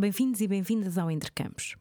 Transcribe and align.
Bem-vindos 0.00 0.40
e 0.40 0.46
bem-vindas 0.46 0.96
ao 0.96 1.10
Entre 1.10 1.32
Campos. 1.32 1.74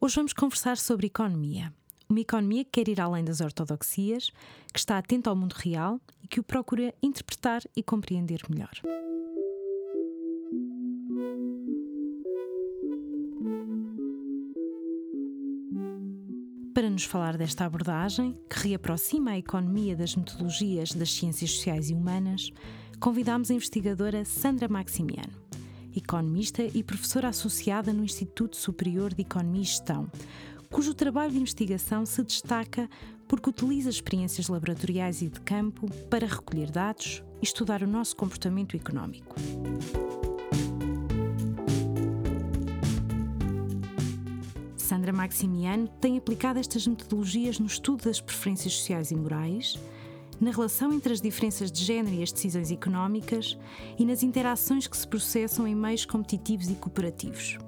Hoje 0.00 0.16
vamos 0.16 0.32
conversar 0.32 0.78
sobre 0.78 1.08
economia. 1.08 1.70
Uma 2.08 2.20
economia 2.20 2.64
que 2.64 2.70
quer 2.70 2.88
ir 2.88 2.98
além 2.98 3.22
das 3.22 3.42
ortodoxias, 3.42 4.30
que 4.72 4.78
está 4.78 4.96
atenta 4.96 5.28
ao 5.28 5.36
mundo 5.36 5.52
real 5.52 6.00
e 6.22 6.26
que 6.26 6.40
o 6.40 6.42
procura 6.42 6.94
interpretar 7.02 7.60
e 7.76 7.82
compreender 7.82 8.40
melhor. 8.48 8.70
Para 16.72 16.88
nos 16.88 17.04
falar 17.04 17.36
desta 17.36 17.66
abordagem, 17.66 18.40
que 18.48 18.68
reaproxima 18.68 19.32
a 19.32 19.38
economia 19.38 19.94
das 19.94 20.16
metodologias 20.16 20.92
das 20.92 21.12
ciências 21.12 21.50
sociais 21.50 21.90
e 21.90 21.94
humanas, 21.94 22.50
convidamos 22.98 23.50
a 23.50 23.54
investigadora 23.54 24.24
Sandra 24.24 24.66
Maximiano, 24.66 25.49
economista 25.94 26.62
e 26.62 26.82
professora 26.82 27.28
associada 27.28 27.92
no 27.92 28.04
Instituto 28.04 28.56
Superior 28.56 29.14
de 29.14 29.22
Economia 29.22 29.62
e 29.62 29.64
Gestão, 29.64 30.10
cujo 30.70 30.94
trabalho 30.94 31.32
de 31.32 31.38
investigação 31.38 32.06
se 32.06 32.22
destaca 32.22 32.88
porque 33.26 33.50
utiliza 33.50 33.90
experiências 33.90 34.48
laboratoriais 34.48 35.22
e 35.22 35.28
de 35.28 35.40
campo 35.40 35.88
para 36.08 36.26
recolher 36.26 36.70
dados 36.70 37.22
e 37.40 37.44
estudar 37.44 37.82
o 37.82 37.86
nosso 37.86 38.16
comportamento 38.16 38.76
económico. 38.76 39.36
Sandra 44.76 45.12
Maximiano 45.12 45.86
tem 46.00 46.18
aplicado 46.18 46.58
estas 46.58 46.84
metodologias 46.84 47.60
no 47.60 47.66
estudo 47.66 48.06
das 48.06 48.20
preferências 48.20 48.74
sociais 48.74 49.12
e 49.12 49.14
morais, 49.14 49.78
na 50.40 50.50
relação 50.50 50.92
entre 50.92 51.12
as 51.12 51.20
diferenças 51.20 51.70
de 51.70 51.84
género 51.84 52.16
e 52.16 52.22
as 52.22 52.32
decisões 52.32 52.70
económicas 52.70 53.58
e 53.98 54.04
nas 54.04 54.22
interações 54.22 54.86
que 54.86 54.96
se 54.96 55.06
processam 55.06 55.68
em 55.68 55.74
meios 55.74 56.06
competitivos 56.06 56.70
e 56.70 56.74
cooperativos. 56.74 57.58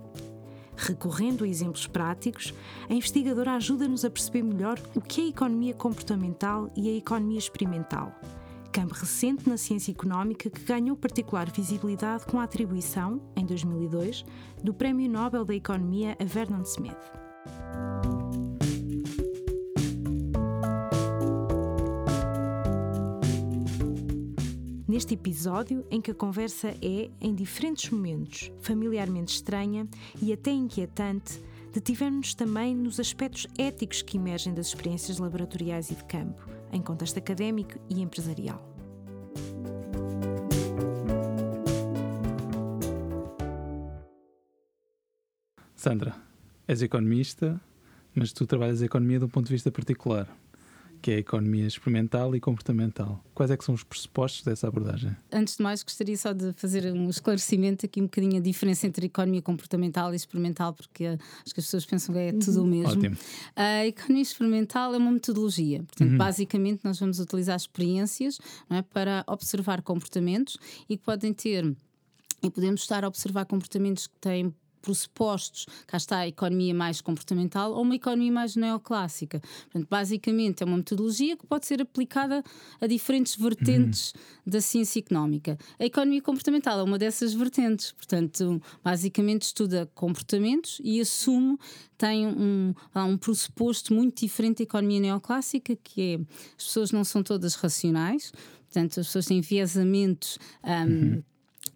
Recorrendo 0.74 1.44
a 1.44 1.48
exemplos 1.48 1.86
práticos, 1.86 2.54
a 2.88 2.94
investigadora 2.94 3.52
ajuda-nos 3.52 4.04
a 4.04 4.10
perceber 4.10 4.42
melhor 4.42 4.80
o 4.94 5.00
que 5.00 5.20
é 5.20 5.24
a 5.24 5.28
economia 5.28 5.74
comportamental 5.74 6.70
e 6.74 6.88
a 6.88 6.96
economia 6.96 7.38
experimental, 7.38 8.12
campo 8.72 8.94
recente 8.94 9.48
na 9.48 9.58
ciência 9.58 9.92
económica 9.92 10.48
que 10.48 10.64
ganhou 10.64 10.96
particular 10.96 11.50
visibilidade 11.52 12.24
com 12.24 12.40
a 12.40 12.44
atribuição, 12.44 13.20
em 13.36 13.44
2002, 13.44 14.24
do 14.64 14.72
Prémio 14.72 15.10
Nobel 15.10 15.44
da 15.44 15.54
Economia 15.54 16.16
a 16.18 16.24
Vernon 16.24 16.62
Smith. 16.62 17.21
Neste 25.02 25.14
episódio, 25.14 25.84
em 25.90 26.00
que 26.00 26.12
a 26.12 26.14
conversa 26.14 26.68
é, 26.80 27.10
em 27.20 27.34
diferentes 27.34 27.90
momentos, 27.90 28.52
familiarmente 28.60 29.34
estranha 29.34 29.84
e 30.22 30.32
até 30.32 30.52
inquietante, 30.52 31.42
detivemos-nos 31.72 32.34
também 32.34 32.72
nos 32.72 33.00
aspectos 33.00 33.48
éticos 33.58 34.00
que 34.00 34.16
emergem 34.16 34.54
das 34.54 34.68
experiências 34.68 35.18
laboratoriais 35.18 35.90
e 35.90 35.96
de 35.96 36.04
campo, 36.04 36.48
em 36.72 36.80
contexto 36.80 37.18
académico 37.18 37.80
e 37.90 38.00
empresarial. 38.00 38.64
Sandra, 45.74 46.14
és 46.68 46.80
economista, 46.80 47.60
mas 48.14 48.32
tu 48.32 48.46
trabalhas 48.46 48.80
a 48.80 48.84
economia 48.84 49.18
de 49.18 49.24
um 49.24 49.28
ponto 49.28 49.46
de 49.46 49.52
vista 49.52 49.68
particular 49.72 50.28
que 51.02 51.10
é 51.10 51.16
a 51.16 51.18
economia 51.18 51.66
experimental 51.66 52.34
e 52.36 52.40
comportamental. 52.40 53.22
Quais 53.34 53.50
é 53.50 53.56
que 53.56 53.64
são 53.64 53.74
os 53.74 53.82
pressupostos 53.82 54.44
dessa 54.44 54.68
abordagem? 54.68 55.14
Antes 55.32 55.56
de 55.56 55.62
mais, 55.62 55.82
gostaria 55.82 56.16
só 56.16 56.32
de 56.32 56.52
fazer 56.52 56.90
um 56.92 57.10
esclarecimento 57.10 57.84
aqui 57.84 58.00
um 58.00 58.04
bocadinho 58.04 58.36
a 58.36 58.40
diferença 58.40 58.86
entre 58.86 59.06
economia 59.06 59.42
comportamental 59.42 60.12
e 60.12 60.16
experimental, 60.16 60.72
porque 60.72 61.04
acho 61.06 61.52
que 61.52 61.60
as 61.60 61.66
pessoas 61.66 61.84
pensam 61.84 62.14
que 62.14 62.20
é 62.20 62.32
tudo 62.32 62.62
o 62.62 62.66
mesmo. 62.66 63.00
Ótimo. 63.00 63.16
A 63.56 63.84
economia 63.84 64.22
experimental 64.22 64.94
é 64.94 64.98
uma 64.98 65.10
metodologia. 65.10 65.82
Portanto, 65.82 66.12
uhum. 66.12 66.18
basicamente, 66.18 66.80
nós 66.84 67.00
vamos 67.00 67.18
utilizar 67.18 67.56
experiências 67.56 68.38
é, 68.70 68.80
para 68.80 69.24
observar 69.26 69.82
comportamentos 69.82 70.56
e 70.88 70.96
que 70.96 71.02
podem 71.02 71.34
ter 71.34 71.74
e 72.42 72.50
podemos 72.50 72.80
estar 72.80 73.04
a 73.04 73.08
observar 73.08 73.44
comportamentos 73.46 74.06
que 74.06 74.16
têm 74.20 74.52
pressupostos, 74.82 75.66
cá 75.86 75.96
está 75.96 76.18
a 76.18 76.28
economia 76.28 76.74
mais 76.74 77.00
comportamental 77.00 77.72
ou 77.72 77.82
uma 77.82 77.94
economia 77.94 78.32
mais 78.32 78.56
neoclássica. 78.56 79.40
Portanto, 79.40 79.86
basicamente 79.88 80.62
é 80.62 80.66
uma 80.66 80.76
metodologia 80.76 81.36
que 81.36 81.46
pode 81.46 81.66
ser 81.66 81.80
aplicada 81.80 82.42
a 82.80 82.86
diferentes 82.86 83.36
vertentes 83.36 84.12
uhum. 84.12 84.52
da 84.52 84.60
ciência 84.60 84.98
económica. 84.98 85.56
A 85.78 85.84
economia 85.84 86.20
comportamental 86.20 86.80
é 86.80 86.82
uma 86.82 86.98
dessas 86.98 87.32
vertentes, 87.32 87.92
portanto, 87.92 88.60
basicamente 88.82 89.42
estuda 89.42 89.88
comportamentos 89.94 90.80
e 90.84 91.00
assume 91.00 91.56
tem 91.96 92.26
um, 92.26 92.74
um 92.96 93.16
pressuposto 93.16 93.94
muito 93.94 94.20
diferente 94.20 94.58
da 94.58 94.64
economia 94.64 94.98
neoclássica, 94.98 95.76
que 95.76 96.02
é 96.02 96.14
as 96.58 96.64
pessoas 96.64 96.90
não 96.90 97.04
são 97.04 97.22
todas 97.22 97.54
racionais, 97.54 98.32
portanto, 98.64 98.98
as 98.98 99.06
pessoas 99.06 99.26
têm 99.26 99.38
enviesamentos. 99.38 100.38
Um, 100.64 100.82
uhum 100.82 101.22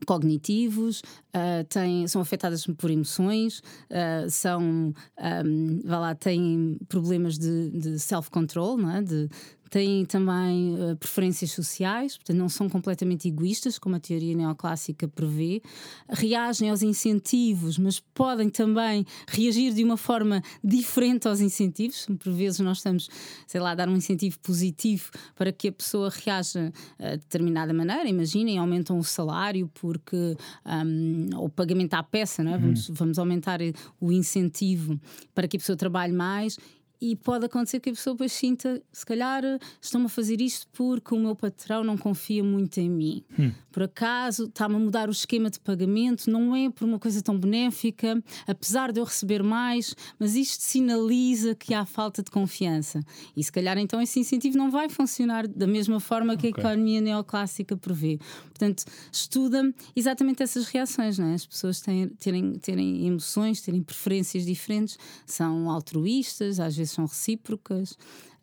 cognitivos, 0.05 1.01
uh, 1.01 1.65
têm, 1.69 2.07
são 2.07 2.21
afetadas 2.21 2.67
por 2.67 2.91
emoções, 2.91 3.61
uh, 3.91 4.29
são, 4.29 4.63
um, 4.63 5.81
vá 5.85 5.99
lá, 5.99 6.15
têm 6.15 6.79
problemas 6.89 7.39
de, 7.39 7.71
de 7.71 7.99
self-control, 7.99 8.79
é? 8.91 9.03
de, 9.03 9.29
têm 9.71 10.05
também 10.05 10.75
uh, 10.75 10.97
preferências 10.97 11.53
sociais, 11.53 12.17
portanto, 12.17 12.37
não 12.37 12.49
são 12.49 12.69
completamente 12.69 13.29
egoístas, 13.29 13.79
como 13.79 13.97
a 13.97 14.01
teoria 14.01 14.35
neoclássica 14.35 15.09
prevê. 15.09 15.63
Reagem 16.09 16.71
aos 16.71 16.83
incentivos, 16.83 17.79
mas 17.79 17.99
podem 17.99 18.49
também 18.49 19.05
reagir 19.29 19.73
de 19.73 19.83
uma 19.83 19.97
forma 19.97 20.43
diferente 20.63 21.27
aos 21.29 21.41
incentivos. 21.41 22.07
Por 22.19 22.33
vezes, 22.33 22.61
nós 22.61 22.79
estamos, 22.79 23.09
sei 23.47 23.61
lá, 23.61 23.73
a 23.73 23.75
dar 23.75 23.89
um 23.89 23.97
incentivo 23.97 24.39
positivo 24.41 25.11
para 25.35 25.53
que 25.53 25.69
a 25.69 25.73
pessoa 25.73 26.11
reaja 26.11 26.73
uh, 26.99 27.11
de 27.13 27.17
determinada 27.19 27.73
maneira. 27.73 28.09
Imaginem, 28.09 28.59
aumentam 28.59 28.99
o 28.99 29.05
salário 29.05 29.71
porque 29.75 30.37
um, 30.65 31.29
o 31.37 31.49
pagamento 31.49 31.95
à 31.95 32.03
peça, 32.03 32.43
não 32.43 32.55
é? 32.55 32.59
vamos, 32.59 32.89
uhum. 32.89 32.95
vamos 32.95 33.19
aumentar 33.19 33.61
o 34.01 34.13
incentivo 34.13 34.99
para 35.35 35.49
que 35.49 35.57
a 35.57 35.61
pessoa 35.61 35.77
trabalhe 35.77 36.13
mais 36.13 36.59
e 37.01 37.17
pode 37.17 37.47
acontecer 37.47 37.81
que 37.81 37.91
a 37.91 37.93
pessoa 37.93 38.15
depois 38.15 38.33
sinta, 38.33 38.83
se 38.93 39.05
calhar, 39.05 39.43
estão-me 39.81 40.07
a 40.07 40.09
fazer 40.09 40.41
isto 40.41 40.67
porque 40.73 41.15
o 41.15 41.19
meu 41.19 41.35
patrão 41.35 41.85
não 41.85 41.97
confia 41.97 42.43
muito 42.43 42.79
em 42.79 42.89
mim. 42.89 43.25
Hum. 43.39 43.53
Por 43.71 43.83
acaso 43.83 44.45
está-me 44.45 44.77
a 44.77 44.79
mudar 44.79 45.09
o 45.09 45.13
esquema 45.13 45.51
de 45.51 45.61
pagamento, 45.61 46.31
não 46.31 46.57
é 46.57 46.71
por 46.71 46.85
uma 46.85 46.99
coisa 46.99 47.21
tão 47.21 47.39
benéfica, 47.39 48.23
apesar 48.47 48.91
de 48.91 49.01
eu 49.01 49.05
receber 49.05 49.43
mais, 49.43 49.95
mas 50.19 50.35
isto 50.35 50.63
sinaliza 50.63 51.55
que 51.55 51.75
há 51.75 51.85
falta 51.85 52.23
de 52.23 52.31
confiança. 52.31 53.01
E 53.37 53.45
se 53.45 53.53
calhar 53.53 53.77
então 53.77 54.01
esse 54.01 54.19
incentivo 54.19 54.57
não 54.57 54.71
vai 54.71 54.89
funcionar 54.89 55.47
da 55.47 55.67
mesma 55.67 56.01
forma 56.01 56.37
que 56.37 56.49
okay. 56.49 56.65
a 56.65 56.69
economia 56.69 57.01
neoclássica 57.01 57.77
prevê. 57.77 58.19
Portanto, 58.47 58.85
estuda 59.13 59.75
exatamente 59.95 60.43
essas 60.43 60.67
reações, 60.69 61.19
não 61.19 61.27
é? 61.27 61.35
As 61.35 61.47
pessoas 61.47 61.81
têm, 61.81 62.09
terem, 62.09 62.55
terem 62.55 63.07
emoções, 63.07 63.61
terem 63.61 63.83
preferências 63.83 64.47
diferentes, 64.47 64.99
são 65.27 65.71
altruístas, 65.71 66.59
às 66.59 66.75
vezes 66.77 66.86
vezes 66.87 66.95
são 66.95 67.05
recíprocas, 67.05 67.97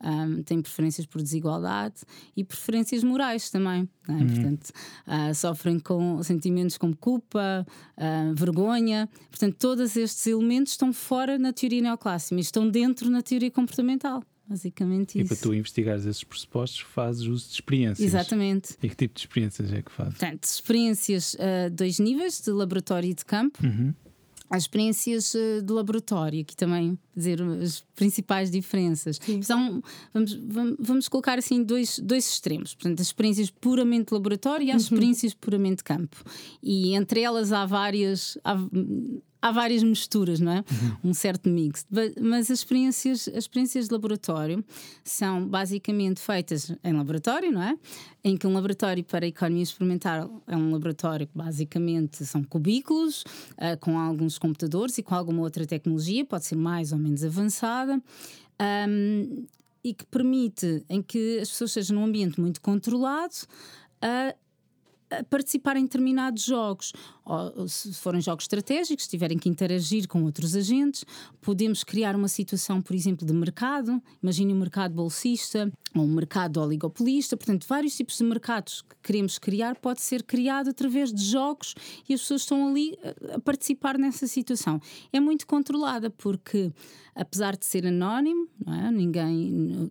um, 0.04 0.44
têm 0.44 0.62
preferências 0.62 1.08
por 1.08 1.22
desigualdade 1.22 2.02
e 2.36 2.44
preferências 2.44 3.04
morais 3.04 3.50
também. 3.50 3.88
É? 4.08 4.12
Uhum. 4.12 4.28
Portanto, 4.28 4.72
uh, 5.08 5.34
sofrem 5.34 5.80
com 5.80 6.22
sentimentos 6.22 6.78
como 6.78 6.96
culpa, 6.96 7.66
uh, 7.98 8.36
vergonha. 8.36 9.10
Portanto, 9.30 9.56
todos 9.58 9.96
estes 9.96 10.28
elementos 10.28 10.74
estão 10.74 10.92
fora 10.92 11.38
na 11.40 11.54
teoria 11.54 11.82
neoclássica 11.82 12.36
e 12.36 12.40
estão 12.42 12.70
dentro 12.70 13.10
na 13.10 13.22
teoria 13.22 13.50
comportamental. 13.50 14.22
Basicamente 14.46 15.20
isso. 15.20 15.34
E 15.34 15.36
para 15.36 15.38
tu 15.38 15.54
investigares 15.54 16.06
esses 16.06 16.24
pressupostos, 16.24 16.82
fazes 16.82 17.24
uso 17.24 17.48
de 17.48 17.54
experiências. 17.54 18.06
Exatamente. 18.06 18.76
E 18.84 18.90
que 18.90 18.96
tipo 18.96 19.16
de 19.16 19.22
experiências 19.22 19.72
é 19.72 19.82
que 19.82 19.90
fazes? 19.90 20.18
Portanto, 20.18 20.44
experiências 20.44 21.38
a 21.40 21.68
uh, 21.68 21.72
dois 21.72 21.98
níveis, 21.98 22.42
de 22.42 22.52
laboratório 22.52 23.10
e 23.10 23.14
de 23.14 23.24
campo. 23.24 23.66
Uhum 23.66 23.94
as 24.50 24.64
experiências 24.64 25.34
eh, 25.36 25.62
de 25.62 25.72
laboratório, 25.74 26.42
aqui 26.42 26.56
também 26.56 26.98
dizer 27.16 27.42
as 27.42 27.84
principais 27.96 28.52
diferenças. 28.52 29.20
São, 29.42 29.82
vamos, 30.14 30.34
vamos 30.80 31.08
colocar 31.08 31.40
assim 31.40 31.64
dois, 31.64 32.00
dois 32.00 32.30
extremos, 32.30 32.76
portanto, 32.76 33.00
as 33.00 33.08
experiências 33.08 33.50
puramente 33.50 34.10
de 34.10 34.14
laboratório 34.14 34.68
e 34.68 34.72
as 34.72 34.84
uhum. 34.84 34.96
experiências 34.96 35.34
puramente 35.34 35.78
de 35.78 35.84
campo. 35.84 36.18
E 36.62 36.96
entre 36.96 37.22
elas 37.22 37.52
há 37.52 37.66
várias. 37.66 38.38
Há, 38.44 38.58
há 39.44 39.52
várias 39.52 39.84
misturas, 39.84 40.40
não 40.40 40.54
é? 40.54 40.58
Uhum. 40.60 41.10
Um 41.10 41.14
certo 41.14 41.50
mix. 41.50 41.86
Mas 42.22 42.50
as 42.50 42.60
experiências, 42.60 43.28
as 43.28 43.40
experiências 43.40 43.88
de 43.88 43.94
laboratório 43.94 44.64
são 45.04 45.46
basicamente 45.46 46.22
feitas 46.22 46.74
em 46.82 46.94
laboratório, 46.94 47.52
não 47.52 47.62
é? 47.62 47.78
Em 48.24 48.38
que 48.38 48.48
um 48.48 48.54
laboratório 48.54 49.04
para 49.04 49.26
a 49.26 49.28
economia 49.28 49.64
experimental 49.64 50.42
é 50.48 50.56
um 50.56 50.72
laboratório 50.72 51.28
que 51.28 51.38
basicamente 51.38 52.26
são 52.26 52.42
cubículos, 52.42 53.24
uh, 53.58 53.78
com 53.82 54.00
alguns 54.00 54.38
computadores 54.38 54.98
e 54.98 55.04
com 55.04 55.14
alguma 55.14 55.42
outra 55.42 55.66
tecnologia, 55.66 56.24
pode 56.24 56.46
ser 56.46 56.56
mais 56.56 56.94
ou 56.94 56.98
menos 56.98 57.22
avançada. 57.22 58.02
Um, 58.88 59.46
e 59.84 59.94
que 59.94 60.06
permite 60.06 60.86
em 60.88 61.02
que 61.02 61.40
as 61.40 61.50
pessoas 61.50 61.72
estejam 61.72 61.98
num 61.98 62.06
ambiente 62.06 62.40
muito 62.40 62.62
controlado 62.62 63.36
a, 64.02 64.34
a 65.18 65.24
participar 65.26 65.76
em 65.76 65.84
determinados 65.84 66.44
jogos 66.44 66.94
ou, 67.26 67.68
se 67.68 67.94
forem 67.94 68.22
jogos 68.22 68.44
estratégicos, 68.44 69.08
tiverem 69.08 69.38
que 69.38 69.50
interagir 69.50 70.08
com 70.08 70.24
outros 70.24 70.56
agentes. 70.56 71.06
Podemos 71.42 71.84
criar 71.84 72.16
uma 72.16 72.28
situação, 72.28 72.82
por 72.82 72.96
exemplo, 72.96 73.26
de 73.26 73.34
mercado. 73.34 74.02
Imagine 74.22 74.54
um 74.54 74.60
mercado 74.60 74.94
bolsista 74.94 75.72
ou 75.96 76.04
um 76.04 76.14
mercado 76.14 76.60
oligopolista. 76.60 77.38
Portanto, 77.38 77.66
vários 77.68 77.96
tipos 77.96 78.18
de 78.18 78.24
mercados 78.24 78.82
que 78.82 78.96
queremos 79.04 79.38
criar 79.38 79.76
pode 79.76 80.02
ser 80.02 80.24
criado 80.24 80.70
através 80.70 81.14
de 81.14 81.24
jogos 81.24 81.76
e 82.08 82.14
as 82.14 82.22
pessoas 82.22 82.42
estão 82.42 82.68
ali 82.68 82.98
a 83.34 83.40
participar 83.40 83.98
nessa 83.98 84.28
situação. 84.28 84.82
É 85.12 85.20
muito 85.20 85.46
controlada 85.46 86.10
porque, 86.10 86.72
apesar 87.16 87.56
de 87.56 87.66
ser 87.66 87.86
anónimo, 87.86 88.48
é? 88.68 88.92
ninguém, 88.92 89.90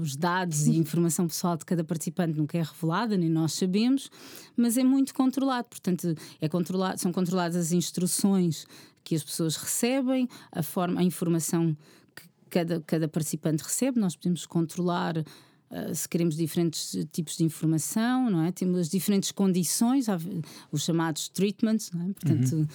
os 0.00 0.16
dados 0.16 0.66
e 0.66 0.76
informação 0.76 1.26
pessoal 1.26 1.56
de 1.56 1.64
cada 1.64 1.82
participante 1.82 2.38
nunca 2.38 2.56
é 2.56 2.62
revelada, 2.62 3.16
nem 3.16 3.28
nós 3.28 3.52
sabemos, 3.52 4.10
mas 4.56 4.76
é 4.76 4.84
muito 4.84 5.14
controlado. 5.14 5.68
Portanto, 5.68 6.14
é 6.40 6.48
controlado, 6.48 6.61
são 6.96 7.12
controladas 7.12 7.56
as 7.56 7.72
instruções 7.72 8.66
que 9.04 9.14
as 9.14 9.22
pessoas 9.22 9.56
recebem, 9.56 10.28
a 10.50 10.62
forma, 10.62 11.00
a 11.00 11.04
informação 11.04 11.76
que 12.14 12.22
cada, 12.50 12.80
cada 12.80 13.08
participante 13.08 13.62
recebe. 13.62 13.98
Nós 13.98 14.16
podemos 14.16 14.46
controlar 14.46 15.24
Uh, 15.72 15.94
se 15.94 16.06
queremos 16.06 16.36
diferentes 16.36 16.94
tipos 17.10 17.34
de 17.38 17.44
informação, 17.44 18.28
não 18.28 18.42
é? 18.42 18.52
Temos 18.52 18.78
as 18.78 18.90
diferentes 18.90 19.32
condições, 19.32 20.04
os 20.70 20.84
chamados 20.84 21.30
treatments, 21.30 21.90
não 21.92 22.10
é? 22.10 22.12
Portanto, 22.12 22.52
uhum. 22.52 22.66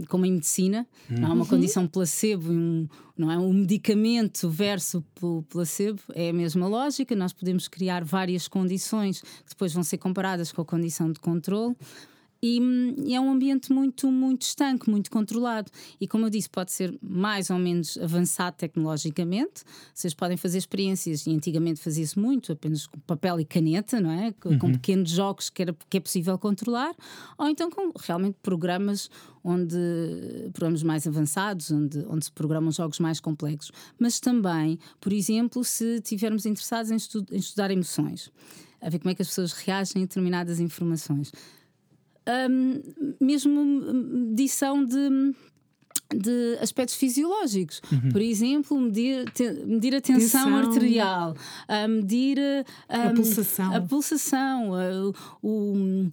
um, 0.00 0.04
como 0.06 0.26
em 0.26 0.32
medicina, 0.32 0.84
uhum. 1.08 1.20
não 1.20 1.30
é 1.30 1.32
uma 1.32 1.46
condição 1.46 1.86
placebo 1.86 2.52
e 2.52 2.56
um, 2.56 2.88
não 3.16 3.30
é? 3.30 3.38
um 3.38 3.52
medicamento 3.52 4.50
versus 4.50 5.00
placebo, 5.48 6.00
é 6.12 6.30
a 6.30 6.32
mesma 6.32 6.66
lógica. 6.66 7.14
Nós 7.14 7.32
podemos 7.32 7.68
criar 7.68 8.02
várias 8.02 8.48
condições 8.48 9.20
que 9.20 9.50
depois 9.50 9.72
vão 9.72 9.84
ser 9.84 9.98
comparadas 9.98 10.50
com 10.50 10.60
a 10.60 10.64
condição 10.64 11.12
de 11.12 11.20
controle. 11.20 11.76
E, 12.46 12.60
e, 13.06 13.14
é 13.14 13.20
um 13.20 13.30
ambiente 13.30 13.72
muito, 13.72 14.12
muito 14.12 14.42
estanque, 14.42 14.90
muito 14.90 15.10
controlado. 15.10 15.72
E 15.98 16.06
como 16.06 16.26
eu 16.26 16.30
disse, 16.30 16.50
pode 16.50 16.72
ser 16.72 16.94
mais 17.00 17.48
ou 17.48 17.58
menos 17.58 17.96
avançado 17.96 18.54
tecnologicamente. 18.58 19.64
Vocês 19.94 20.12
podem 20.12 20.36
fazer 20.36 20.58
experiências, 20.58 21.26
e 21.26 21.30
antigamente 21.30 21.80
fazia-se 21.80 22.18
muito, 22.18 22.52
apenas 22.52 22.86
com 22.86 23.00
papel 23.00 23.40
e 23.40 23.46
caneta, 23.46 23.98
não 23.98 24.10
é? 24.10 24.32
Com, 24.32 24.50
uhum. 24.50 24.58
com 24.58 24.72
pequenos 24.72 25.08
jogos 25.08 25.48
que, 25.48 25.62
era, 25.62 25.74
que 25.88 25.96
é 25.96 26.00
possível 26.00 26.38
controlar, 26.38 26.94
ou 27.38 27.48
então 27.48 27.70
com 27.70 27.90
realmente 27.98 28.36
programas 28.42 29.08
onde 29.42 29.78
programas 30.52 30.82
mais 30.82 31.06
avançados, 31.06 31.70
onde, 31.70 32.04
onde 32.10 32.26
se 32.26 32.32
programam 32.32 32.70
jogos 32.70 32.98
mais 32.98 33.20
complexos. 33.20 33.72
Mas 33.98 34.20
também, 34.20 34.78
por 35.00 35.14
exemplo, 35.14 35.64
se 35.64 35.94
estivermos 35.94 36.44
interessados 36.44 36.90
em, 36.90 36.96
estu 36.96 37.24
em 37.32 37.38
estudar 37.38 37.70
emoções, 37.70 38.30
a 38.82 38.90
ver 38.90 38.98
como 38.98 39.10
é 39.10 39.14
que 39.14 39.22
as 39.22 39.28
pessoas 39.28 39.52
reagem 39.52 40.02
a 40.02 40.04
determinadas 40.04 40.60
informações 40.60 41.32
um, 42.28 42.80
mesmo 43.20 43.64
medição 43.64 44.84
de 44.84 45.34
de 46.14 46.58
aspectos 46.60 46.96
fisiológicos. 46.96 47.80
Uhum. 47.90 48.10
Por 48.10 48.20
exemplo, 48.20 48.78
medir, 48.78 49.30
te, 49.30 49.50
medir 49.66 49.94
a 49.94 50.00
tensão, 50.00 50.44
tensão. 50.44 50.56
arterial, 50.56 51.36
a 51.66 51.88
medir 51.88 52.38
a 52.88 53.10
pulsação, 53.10 53.74
a 53.74 53.80
pulsação 53.80 54.70
o, 55.42 56.10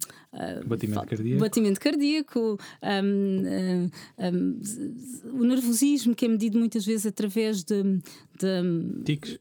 o 0.60 0.66
batimento 0.66 1.06
cardíaco, 1.06 1.40
batimento 1.40 1.80
cardíaco 1.80 2.58
um, 3.04 3.90
um, 4.18 4.60
o 5.40 5.44
nervosismo, 5.44 6.14
que 6.14 6.24
é 6.24 6.28
medido 6.28 6.58
muitas 6.58 6.84
vezes 6.84 7.06
através 7.06 7.62
de. 7.62 7.82
de 8.38 9.02
Tiques. 9.04 9.38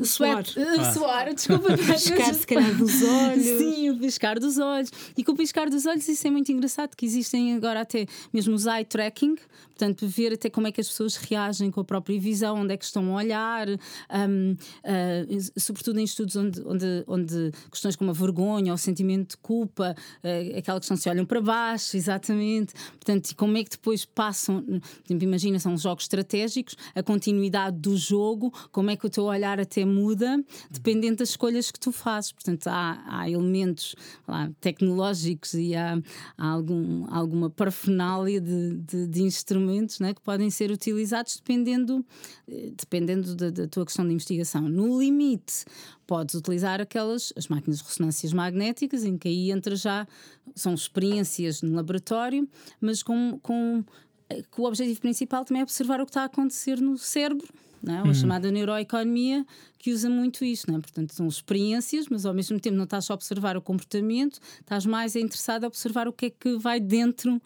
O 0.00 0.04
suor. 0.04 0.42
Uh, 0.56 0.80
ah. 0.80 0.92
Suor, 0.92 1.34
desculpa. 1.34 1.76
piscar, 1.78 2.34
se 2.34 2.46
calhar, 2.46 2.74
dos 2.76 3.02
olhos. 3.02 3.44
Sim, 3.44 3.90
o 3.90 3.98
piscar 3.98 4.38
dos 4.38 4.58
olhos. 4.58 4.90
E 5.16 5.24
com 5.24 5.32
o 5.32 5.36
piscar 5.36 5.70
dos 5.70 5.86
olhos, 5.86 6.08
isso 6.08 6.26
é 6.26 6.30
muito 6.30 6.50
engraçado, 6.50 6.96
que 6.96 7.06
existem 7.06 7.54
agora 7.54 7.80
até 7.80 8.06
mesmo 8.32 8.54
os 8.54 8.66
eye 8.66 8.84
tracking, 8.84 9.36
portanto, 9.68 10.06
ver 10.06 10.34
até 10.34 10.50
como 10.50 10.66
é 10.66 10.72
que 10.72 10.80
as 10.80 10.88
pessoas 10.88 11.16
reagem 11.16 11.70
com 11.70 11.80
a 11.80 11.84
própria 11.84 12.18
visão, 12.20 12.56
onde 12.56 12.74
é 12.74 12.76
que 12.76 12.84
estão 12.84 13.12
a 13.12 13.16
olhar, 13.16 13.68
um, 13.68 14.52
uh, 14.52 15.50
sobretudo 15.56 15.98
em 16.00 16.04
estudos 16.04 16.36
onde, 16.36 16.60
onde, 16.66 17.04
onde 17.06 17.52
questões 17.70 17.96
como 17.96 18.10
a 18.10 18.14
vergonha 18.14 18.72
ou 18.72 18.74
o 18.74 18.78
sentimento 18.78 19.30
de 19.30 19.36
culpa, 19.38 19.94
uh, 20.22 20.58
aquela 20.58 20.78
questão 20.78 20.96
se 20.96 21.08
olham 21.08 21.24
para 21.24 21.40
baixo, 21.40 21.96
exatamente. 21.96 22.74
Portanto, 22.92 23.34
como 23.36 23.56
é 23.56 23.64
que 23.64 23.70
depois 23.70 24.04
passam, 24.04 24.64
imagina, 25.08 25.58
são 25.58 25.76
jogos 25.76 26.04
estratégicos, 26.04 26.76
a 26.94 27.02
continuidade 27.02 27.78
do 27.78 27.96
jogo, 27.96 28.52
como 28.70 28.90
é 28.90 28.96
que 28.96 29.06
o 29.06 29.10
teu 29.10 29.24
olhar 29.24 29.59
até 29.60 29.84
muda 29.84 30.42
dependendo 30.70 31.16
das 31.16 31.30
escolhas 31.30 31.70
que 31.70 31.78
tu 31.78 31.92
fazes. 31.92 32.32
Portanto, 32.32 32.66
há, 32.68 33.02
há 33.06 33.30
elementos 33.30 33.94
lá, 34.26 34.50
tecnológicos 34.60 35.54
e 35.54 35.74
há, 35.74 36.00
há 36.36 36.46
algum, 36.48 37.06
alguma 37.12 37.50
parafernália 37.50 38.40
de, 38.40 38.76
de, 38.78 39.06
de 39.06 39.22
instrumentos 39.22 40.00
né, 40.00 40.14
que 40.14 40.20
podem 40.20 40.50
ser 40.50 40.70
utilizados 40.70 41.36
dependendo, 41.36 42.04
eh, 42.48 42.72
dependendo 42.76 43.34
da, 43.34 43.50
da 43.50 43.68
tua 43.68 43.84
questão 43.84 44.06
de 44.06 44.12
investigação. 44.12 44.68
No 44.68 45.00
limite, 45.00 45.64
podes 46.06 46.34
utilizar 46.34 46.80
aquelas 46.80 47.32
as 47.36 47.48
máquinas 47.48 47.78
de 47.78 47.84
ressonâncias 47.84 48.32
magnéticas, 48.32 49.04
em 49.04 49.16
que 49.16 49.28
aí 49.28 49.50
entra 49.50 49.76
já, 49.76 50.06
são 50.54 50.74
experiências 50.74 51.62
no 51.62 51.74
laboratório, 51.74 52.48
mas 52.80 53.02
com, 53.02 53.38
com, 53.42 53.84
eh, 54.28 54.42
com 54.50 54.62
o 54.62 54.66
objetivo 54.66 55.00
principal 55.00 55.44
também 55.44 55.60
é 55.60 55.62
observar 55.62 56.00
o 56.00 56.04
que 56.04 56.10
está 56.10 56.22
a 56.22 56.26
acontecer 56.26 56.80
no 56.80 56.98
cérebro 56.98 57.46
não 57.82 57.94
é? 57.94 58.10
A 58.10 58.14
chamada 58.14 58.50
neuroeconomia, 58.50 59.46
que 59.78 59.92
usa 59.92 60.10
muito 60.10 60.44
isso. 60.44 60.70
Não 60.70 60.78
é? 60.78 60.80
Portanto, 60.80 61.14
são 61.14 61.26
experiências, 61.26 62.06
mas 62.08 62.26
ao 62.26 62.34
mesmo 62.34 62.58
tempo 62.60 62.76
não 62.76 62.84
estás 62.84 63.06
só 63.06 63.14
a 63.14 63.16
observar 63.16 63.56
o 63.56 63.62
comportamento, 63.62 64.38
estás 64.60 64.84
mais 64.86 65.16
interessado 65.16 65.64
a 65.64 65.66
observar 65.66 66.08
o 66.08 66.12
que 66.12 66.26
é 66.26 66.30
que 66.30 66.56
vai 66.58 66.78
dentro 66.78 67.40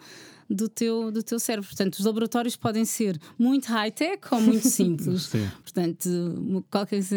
do 0.48 0.68
teu, 0.68 1.10
do 1.10 1.22
teu 1.22 1.38
cérebro. 1.38 1.68
Portanto, 1.68 1.94
os 1.94 2.04
laboratórios 2.04 2.56
podem 2.56 2.84
ser 2.84 3.18
muito 3.38 3.66
high-tech 3.66 4.22
ou 4.30 4.40
muito 4.40 4.66
simples. 4.68 5.30
Portanto, 5.62 6.64
qualquer 6.70 6.96
coisa 6.96 7.16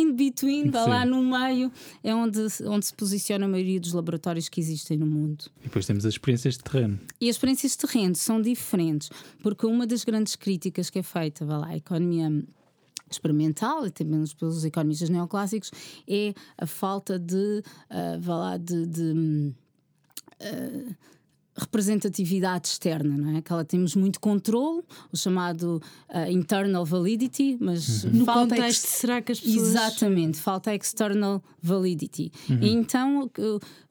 in 0.00 0.14
between, 0.14 0.70
vá 0.70 0.86
lá 0.86 1.04
no 1.04 1.22
meio, 1.22 1.70
é 2.02 2.14
onde, 2.14 2.40
onde 2.64 2.86
se 2.86 2.94
posiciona 2.94 3.46
a 3.46 3.48
maioria 3.48 3.80
dos 3.80 3.92
laboratórios 3.92 4.48
que 4.48 4.60
existem 4.60 4.96
no 4.96 5.06
mundo. 5.06 5.44
E 5.60 5.64
depois 5.64 5.86
temos 5.86 6.04
as 6.04 6.14
experiências 6.14 6.56
de 6.56 6.64
terreno. 6.64 6.98
E 7.20 7.28
as 7.28 7.36
experiências 7.36 7.72
de 7.72 7.78
terreno 7.78 8.14
são 8.14 8.40
diferentes, 8.40 9.10
porque 9.42 9.66
uma 9.66 9.86
das 9.86 10.04
grandes 10.04 10.36
críticas 10.36 10.90
que 10.90 10.98
é 10.98 11.02
feita, 11.02 11.44
vá 11.44 11.58
lá, 11.58 11.68
a 11.68 11.76
economia 11.76 12.30
experimental 13.10 13.86
e 13.86 13.90
também 13.90 14.22
pelos 14.38 14.64
economistas 14.64 15.08
neoclássicos 15.08 15.70
é 16.06 16.34
a 16.56 16.66
falta 16.66 17.18
de, 17.18 17.62
uh, 17.90 18.20
vá 18.20 18.36
lá, 18.36 18.56
de, 18.56 18.86
de 18.86 19.54
uh, 20.40 20.96
representatividade 21.58 22.68
externa, 22.68 23.16
não 23.16 23.36
é? 23.36 23.42
Que 23.42 23.52
ela 23.52 23.64
temos 23.64 23.94
muito 23.96 24.20
controle, 24.20 24.82
o 25.12 25.16
chamado 25.16 25.82
uh, 26.08 26.30
internal 26.30 26.84
validity, 26.84 27.58
mas 27.60 28.04
uhum. 28.04 28.10
no 28.12 28.26
contexto 28.26 28.86
será 28.86 29.20
que 29.20 29.32
as 29.32 29.40
pessoas 29.40 29.68
exatamente 29.68 30.38
falta 30.38 30.74
external 30.74 31.42
validity. 31.60 32.30
Uhum. 32.48 32.58
Então 32.62 33.30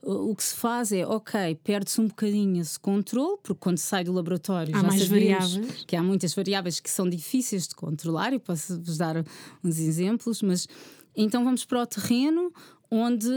o, 0.01 0.29
o, 0.31 0.35
que 0.35 0.43
se 0.43 0.55
faz 0.55 0.91
é, 0.91 1.05
ok, 1.05 1.55
perde-se 1.63 1.99
um 1.99 2.07
bocadinho 2.07 2.61
esse 2.61 2.79
controle, 2.79 3.37
porque 3.43 3.59
quando 3.59 3.77
sai 3.77 4.03
do 4.03 4.13
laboratório 4.13 4.75
há 4.75 4.81
já 4.81 4.87
mais 4.87 5.07
variáveis, 5.07 5.83
que 5.85 5.95
há 5.95 6.01
muitas 6.01 6.33
variáveis 6.33 6.79
que 6.79 6.89
são 6.89 7.09
difíceis 7.09 7.67
de 7.67 7.75
controlar. 7.75 8.33
E 8.33 8.39
posso 8.39 8.79
vos 8.79 8.97
dar 8.97 9.23
uns 9.63 9.77
exemplos, 9.77 10.41
mas 10.41 10.67
então 11.15 11.43
vamos 11.43 11.65
para 11.65 11.81
o 11.81 11.85
terreno 11.85 12.53
onde, 12.89 13.29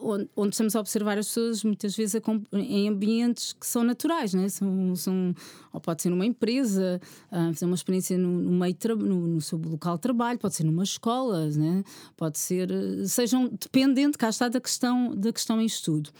onde, 0.00 0.28
onde, 0.36 0.54
estamos 0.54 0.74
a 0.74 0.80
observar 0.80 1.18
as 1.18 1.28
pessoas 1.28 1.62
muitas 1.62 1.96
vezes 1.96 2.20
em 2.52 2.88
ambientes 2.88 3.52
que 3.52 3.66
são 3.66 3.84
naturais, 3.84 4.34
né? 4.34 4.48
são, 4.48 4.96
são, 4.96 5.34
ou 5.72 5.80
pode 5.80 6.02
ser 6.02 6.10
numa 6.10 6.26
empresa, 6.26 7.00
uh, 7.30 7.52
fazer 7.52 7.64
uma 7.64 7.74
experiência 7.74 8.18
no, 8.18 8.28
no 8.28 8.50
meio 8.50 8.76
no, 8.96 9.26
no, 9.26 9.40
seu 9.40 9.58
local 9.58 9.96
de 9.96 10.02
trabalho, 10.02 10.38
pode 10.38 10.54
ser 10.54 10.64
numa 10.64 10.82
escola, 10.82 11.48
né? 11.50 11.84
pode 12.16 12.38
ser, 12.38 12.68
sejam 13.06 13.48
dependente, 13.48 14.18
cá 14.18 14.28
está 14.28 14.48
da 14.48 14.60
questão, 14.60 15.14
da 15.14 15.32
questão 15.32 15.60
em 15.60 15.66
estudo. 15.66 16.10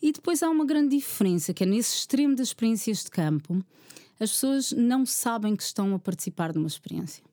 E 0.00 0.12
depois 0.12 0.42
há 0.42 0.50
uma 0.50 0.64
grande 0.64 0.96
diferença, 0.96 1.52
que 1.54 1.64
é 1.64 1.66
nesse 1.66 1.96
extremo 1.96 2.36
das 2.36 2.48
experiências 2.48 3.04
de 3.04 3.10
campo, 3.10 3.64
as 4.20 4.30
pessoas 4.30 4.70
não 4.72 5.04
sabem 5.04 5.56
que 5.56 5.62
estão 5.62 5.94
a 5.94 5.98
participar 5.98 6.52
de 6.52 6.58
uma 6.58 6.68
experiência. 6.68 7.24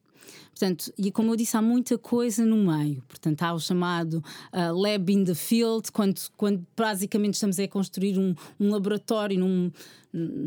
Portanto, 0.50 0.94
e 0.98 1.12
como 1.12 1.32
eu 1.32 1.36
disse, 1.36 1.58
há 1.58 1.62
muita 1.62 1.98
coisa 1.98 2.46
no 2.46 2.56
meio. 2.56 3.02
Portanto, 3.08 3.42
há 3.42 3.54
o 3.54 3.60
chamado 3.60 4.24
uh, 4.54 4.80
lab 4.80 5.12
in 5.12 5.24
the 5.24 5.34
field, 5.34 5.92
quando, 5.92 6.22
quando 6.38 6.66
basicamente 6.78 7.34
estamos 7.34 7.60
a 7.60 7.68
construir 7.68 8.20
um, 8.20 8.36
um 8.60 8.70
laboratório 8.70 9.40
num, 9.40 9.72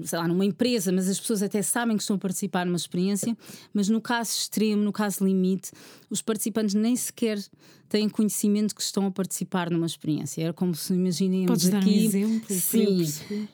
sei 0.05 0.19
lá, 0.19 0.29
numa 0.29 0.45
empresa, 0.45 0.93
mas 0.93 1.09
as 1.09 1.19
pessoas 1.19 1.43
até 1.43 1.63
sabem 1.63 1.97
que 1.97 2.03
estão 2.03 2.17
a 2.17 2.19
participar 2.19 2.67
numa 2.67 2.77
experiência, 2.77 3.37
mas 3.73 3.89
no 3.89 4.01
caso 4.01 4.31
extremo, 4.37 4.83
no 4.83 4.93
caso 4.93 5.25
limite, 5.25 5.73
os 6.11 6.23
participantes 6.23 6.75
nem 6.75 6.95
sequer 6.95 7.39
têm 7.89 8.09
conhecimento 8.09 8.75
que 8.75 8.83
estão 8.83 9.07
a 9.07 9.11
participar 9.11 9.71
numa 9.71 9.87
experiência. 9.87 10.43
Era 10.43 10.53
como 10.53 10.75
se 10.75 10.93
imaginem 10.93 11.47
Podes 11.47 11.67
aqui. 11.67 11.81
Dar 11.81 11.87
um 11.87 11.91
exemplo, 11.91 12.55
sim. 12.55 13.49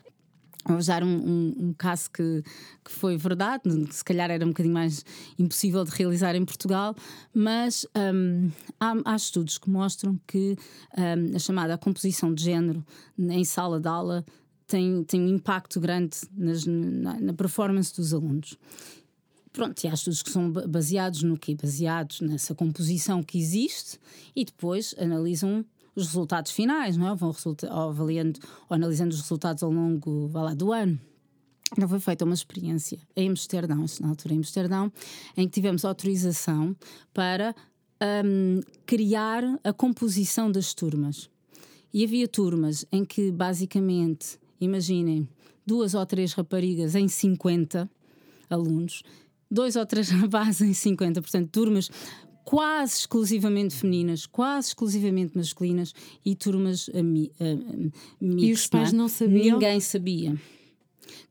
Vou 0.67 0.76
usar 0.76 1.02
um, 1.02 1.09
um, 1.09 1.55
um, 1.59 1.73
caso 1.73 2.11
que, 2.11 2.43
que 2.85 2.90
foi 2.90 3.17
verdade, 3.17 3.62
se 3.90 4.05
calhar 4.05 4.31
era 4.31 4.45
um 4.45 4.49
bocadinho 4.49 4.75
mais 4.75 5.05
impossível 5.38 5.83
de 5.85 5.90
realizar 5.90 6.35
em 6.35 6.45
Portugal, 6.45 6.95
mas 7.33 7.87
um, 8.14 8.50
há, 8.79 8.95
há, 9.07 9.17
estudos 9.17 9.57
que 9.57 9.71
mostram 9.71 10.21
que 10.26 10.57
hum, 10.99 11.35
a 11.35 11.38
chamada 11.38 11.79
composição 11.79 12.35
de 12.35 12.45
género 12.45 12.85
em 13.19 13.45
sala 13.45 13.81
de 13.81 13.88
aula 13.88 14.25
tem, 14.67 15.02
tem 15.05 15.23
um 15.23 15.29
impacto 15.29 15.81
grande 15.81 16.19
nas, 16.37 16.67
na, 16.67 17.19
na 17.19 17.33
performance 17.33 17.95
dos 17.97 18.12
alunos. 18.12 18.57
Pronto, 19.52 19.83
e 19.83 19.88
há 19.88 19.95
estudos 19.95 20.23
que 20.23 20.31
são 20.31 20.50
baseados 20.50 21.23
no 21.23 21.37
quê? 21.37 21.57
Baseados 21.61 22.21
nessa 22.21 22.55
composição 22.55 23.23
que 23.23 23.38
existe 23.38 23.99
e 24.37 24.45
depois 24.45 24.95
analisam 24.97 25.64
os 25.94 26.06
resultados 26.06 26.52
finais, 26.52 26.97
não 26.97 27.09
é? 27.09 27.14
Vão 27.14 27.32
avaliando 27.70 28.40
ou 28.68 28.75
analisando 28.75 29.14
os 29.14 29.20
resultados 29.20 29.62
ao 29.62 29.70
longo 29.70 30.30
lá, 30.32 30.54
do 30.54 30.73
ano. 30.73 30.99
Então 31.73 31.88
foi 31.88 32.00
feita 32.00 32.25
uma 32.25 32.35
experiência 32.35 32.99
em 33.14 33.28
Amsterdão, 33.28 33.85
na 34.00 34.09
altura 34.09 34.35
em 34.35 34.38
Amsterdão, 34.38 34.92
em 35.37 35.47
que 35.47 35.54
tivemos 35.54 35.85
autorização 35.85 36.75
para 37.14 37.54
um, 38.25 38.61
criar 38.85 39.44
a 39.62 39.73
composição 39.73 40.50
das 40.50 40.75
turmas. 40.75 41.30
E 41.92 42.04
havia 42.04 42.26
turmas 42.26 42.85
em 42.90 43.04
que, 43.04 43.30
basicamente, 43.30 44.38
imaginem, 44.61 45.28
duas 45.66 45.94
ou 45.94 46.04
três 46.06 46.32
raparigas 46.32 46.94
em 46.94 47.09
50 47.09 47.88
alunos, 48.49 49.02
dois 49.50 49.76
ou 49.76 49.87
três 49.87 50.09
rapazes 50.11 50.62
em 50.62 50.73
50, 50.73 51.20
portanto, 51.20 51.49
turmas 51.50 51.90
quase 52.50 52.97
exclusivamente 52.97 53.76
femininas, 53.76 54.26
quase 54.26 54.71
exclusivamente 54.71 55.38
masculinas 55.38 55.95
e 56.25 56.35
turmas 56.35 56.88
uh, 56.88 56.95
uh, 56.99 57.92
E 58.21 58.52
os 58.52 58.66
pais 58.66 58.92
não, 58.92 58.99
é? 58.99 59.02
não 59.02 59.09
sabiam? 59.09 59.61
Ninguém 59.61 59.78
sabia. 59.78 60.37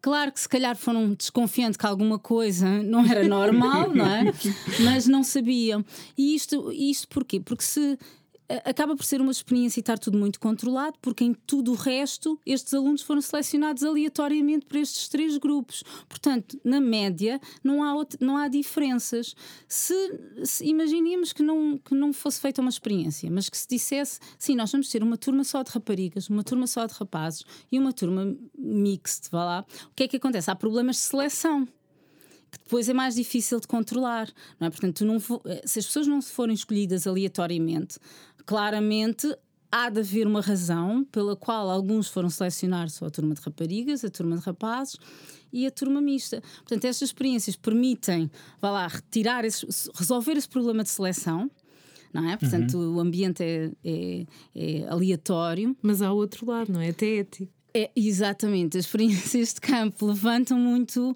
Claro 0.01 0.31
que 0.31 0.39
se 0.39 0.47
calhar 0.47 0.77
foram 0.77 1.13
desconfiando 1.13 1.77
que 1.77 1.85
alguma 1.85 2.17
coisa 2.17 2.81
não 2.83 3.05
era 3.05 3.27
normal, 3.27 3.93
não 3.93 4.05
é? 4.05 4.31
Mas 4.79 5.07
não 5.07 5.21
sabiam. 5.21 5.83
E 6.17 6.35
isto, 6.35 6.71
isto 6.71 7.05
porquê? 7.09 7.41
Porque 7.41 7.65
se 7.65 7.99
acaba 8.65 8.95
por 8.95 9.05
ser 9.05 9.21
uma 9.21 9.31
experiência 9.31 9.79
e 9.79 9.81
estar 9.81 9.99
tudo 9.99 10.17
muito 10.17 10.39
controlado, 10.39 10.97
porque 11.01 11.23
em 11.23 11.33
tudo 11.33 11.71
o 11.71 11.75
resto 11.75 12.39
estes 12.45 12.73
alunos 12.73 13.01
foram 13.01 13.21
selecionados 13.21 13.83
aleatoriamente 13.83 14.65
para 14.65 14.79
estes 14.79 15.07
três 15.07 15.37
grupos. 15.37 15.83
Portanto, 16.07 16.59
na 16.63 16.81
média, 16.81 17.39
não 17.63 17.83
há, 17.83 18.05
não 18.19 18.37
há 18.37 18.47
diferenças. 18.47 19.35
Se, 19.67 19.93
se 20.43 20.65
imaginemos 20.65 21.31
que 21.31 21.43
não, 21.43 21.77
que 21.77 21.93
não 21.93 22.11
fosse 22.11 22.41
feita 22.41 22.61
uma 22.61 22.69
experiência, 22.69 23.29
mas 23.29 23.49
que 23.49 23.57
se 23.57 23.67
dissesse, 23.67 24.19
sim, 24.37 24.55
nós 24.55 24.71
vamos 24.71 24.89
ter 24.89 25.03
uma 25.03 25.17
turma 25.17 25.43
só 25.43 25.61
de 25.61 25.71
raparigas, 25.71 26.29
uma 26.29 26.43
turma 26.43 26.65
só 26.65 26.85
de 26.87 26.93
rapazes 26.93 27.43
e 27.71 27.77
uma 27.77 27.93
turma 27.93 28.35
mixed, 28.57 29.29
vá 29.31 29.45
lá, 29.45 29.65
o 29.91 29.95
que 29.95 30.03
é 30.03 30.07
que 30.07 30.17
acontece? 30.17 30.49
Há 30.49 30.55
problemas 30.55 30.95
de 30.95 31.01
seleção 31.03 31.67
que 32.51 32.57
depois 32.57 32.89
é 32.89 32.93
mais 32.93 33.15
difícil 33.15 33.59
de 33.59 33.67
controlar, 33.67 34.27
não 34.59 34.67
é? 34.67 34.69
Portanto, 34.69 35.05
não, 35.05 35.19
se 35.19 35.79
as 35.79 35.85
pessoas 35.85 36.07
não 36.07 36.21
forem 36.21 36.55
escolhidas 36.55 37.05
aleatoriamente, 37.05 37.99
claramente 38.49 39.31
há 39.71 39.91
de 39.91 39.99
haver 39.99 40.25
uma 40.25 40.41
razão 40.41 41.05
pela 41.11 41.35
qual 41.35 41.69
alguns 41.69 42.07
foram 42.07 42.31
selecionar 42.31 42.89
só 42.89 43.05
a 43.05 43.11
turma 43.11 43.35
de 43.35 43.41
raparigas, 43.41 44.03
a 44.03 44.09
turma 44.09 44.35
de 44.35 44.41
rapazes 44.41 44.97
e 45.53 45.67
a 45.67 45.71
turma 45.71 46.01
mista. 46.01 46.41
Portanto, 46.61 46.85
estas 46.85 47.09
experiências 47.09 47.55
permitem, 47.55 48.27
vá 48.59 48.71
lá, 48.71 48.87
retirar 48.87 49.43
resolver 49.93 50.31
esse 50.31 50.49
problema 50.49 50.81
de 50.81 50.89
seleção. 50.89 51.51
Não 52.11 52.27
é? 52.27 52.35
Portanto, 52.37 52.75
uhum. 52.75 52.95
o 52.95 52.99
ambiente 52.99 53.43
é, 53.43 53.71
é, 53.85 54.25
é, 54.55 54.87
aleatório. 54.87 55.77
Mas 55.79 56.01
há 56.01 56.11
outro 56.11 56.47
lado, 56.47 56.73
não 56.73 56.81
é? 56.81 56.89
Até 56.89 57.17
ético. 57.17 57.53
É, 57.71 57.91
exatamente, 57.95 58.79
as 58.79 58.85
experiências 58.85 59.53
de 59.53 59.61
campo 59.61 60.07
levantam 60.07 60.57
muito 60.57 61.11
uh, 61.11 61.15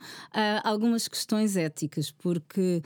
algumas 0.64 1.08
questões 1.08 1.58
éticas, 1.58 2.12
porque 2.12 2.84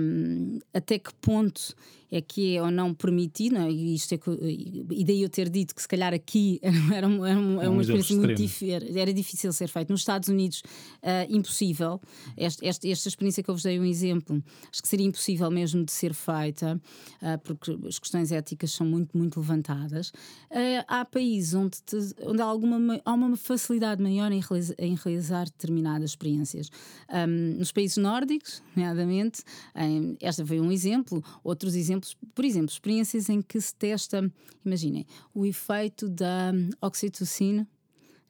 um, 0.00 0.58
até 0.72 0.98
que 0.98 1.12
ponto 1.20 1.74
é 2.12 2.20
que 2.20 2.56
é 2.56 2.62
ou 2.62 2.70
não 2.70 2.92
permitido, 2.92 3.54
não 3.54 3.62
é? 3.62 3.70
e, 3.70 3.94
isto 3.94 4.14
é 4.14 4.18
que, 4.18 4.30
e 4.30 5.02
daí 5.02 5.22
eu 5.22 5.30
ter 5.30 5.48
dito 5.48 5.74
que 5.74 5.80
se 5.80 5.88
calhar 5.88 6.12
aqui 6.12 6.60
era, 6.92 7.08
uma, 7.08 7.28
era 7.30 7.40
uma, 7.40 7.62
era 7.62 7.70
uma 7.70 7.80
experiência 7.80 8.16
muito 8.16 8.34
difícil, 8.34 8.98
era 8.98 9.14
difícil 9.14 9.50
ser 9.50 9.68
feito. 9.68 9.88
Nos 9.88 10.02
Estados 10.02 10.28
Unidos, 10.28 10.62
uh, 11.02 11.34
impossível. 11.34 11.98
Este, 12.36 12.66
este, 12.66 12.90
esta 12.90 13.08
experiência 13.08 13.42
que 13.42 13.48
eu 13.48 13.54
vos 13.54 13.62
dei 13.62 13.80
um 13.80 13.84
exemplo, 13.84 14.44
acho 14.70 14.82
que 14.82 14.88
seria 14.88 15.06
impossível 15.06 15.50
mesmo 15.50 15.86
de 15.86 15.90
ser 15.90 16.12
feita, 16.12 16.78
uh, 17.22 17.38
porque 17.42 17.78
as 17.88 17.98
questões 17.98 18.30
éticas 18.30 18.72
são 18.72 18.86
muito, 18.86 19.16
muito 19.16 19.40
levantadas. 19.40 20.10
Uh, 20.50 20.84
há 20.86 21.06
países 21.06 21.54
onde, 21.54 21.78
te, 21.80 21.96
onde 22.26 22.42
há, 22.42 22.44
alguma, 22.44 23.00
há 23.02 23.12
uma 23.14 23.34
facilidade 23.38 24.02
maior 24.02 24.30
em 24.30 24.40
realizar, 24.40 24.74
em 24.78 24.94
realizar 24.94 25.44
determinadas 25.46 26.10
experiências. 26.10 26.70
Um, 27.08 27.56
nos 27.58 27.72
países 27.72 27.96
nórdicos, 27.96 28.62
nomeadamente, 28.76 29.42
um, 29.74 30.14
esta 30.20 30.44
foi 30.44 30.60
um 30.60 30.70
exemplo, 30.70 31.24
outros 31.42 31.74
exemplos 31.74 32.01
exemplos, 32.02 32.16
por 32.34 32.44
exemplo, 32.44 32.70
experiências 32.70 33.28
em 33.28 33.40
que 33.40 33.60
se 33.60 33.74
testa, 33.74 34.30
imaginem, 34.64 35.06
o 35.34 35.46
efeito 35.46 36.08
da 36.08 36.52
oxitocina 36.80 37.66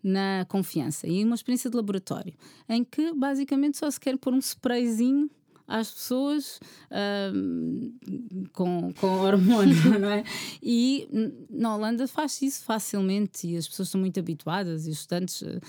na 0.02 0.44
confiança. 0.48 1.06
E 1.06 1.24
uma 1.24 1.34
experiência 1.34 1.70
de 1.70 1.76
laboratório, 1.76 2.34
em 2.68 2.84
que 2.84 3.12
basicamente 3.14 3.78
só 3.78 3.90
se 3.90 3.98
quer 3.98 4.18
pôr 4.18 4.34
um 4.34 4.38
sprayzinho 4.38 5.30
às 5.66 5.90
pessoas 5.90 6.60
uh, 6.90 8.48
com, 8.52 8.92
com 8.94 9.06
hormônio, 9.06 9.76
não 9.98 10.10
é? 10.10 10.24
E 10.62 11.08
na 11.50 11.74
Holanda 11.74 12.06
faz 12.06 12.40
isso 12.42 12.64
facilmente 12.64 13.46
e 13.46 13.56
as 13.56 13.68
pessoas 13.68 13.88
estão 13.88 14.00
muito 14.00 14.18
habituadas 14.18 14.86
e 14.86 14.90
os 14.90 14.98
estudantes 14.98 15.42
uh, 15.42 15.60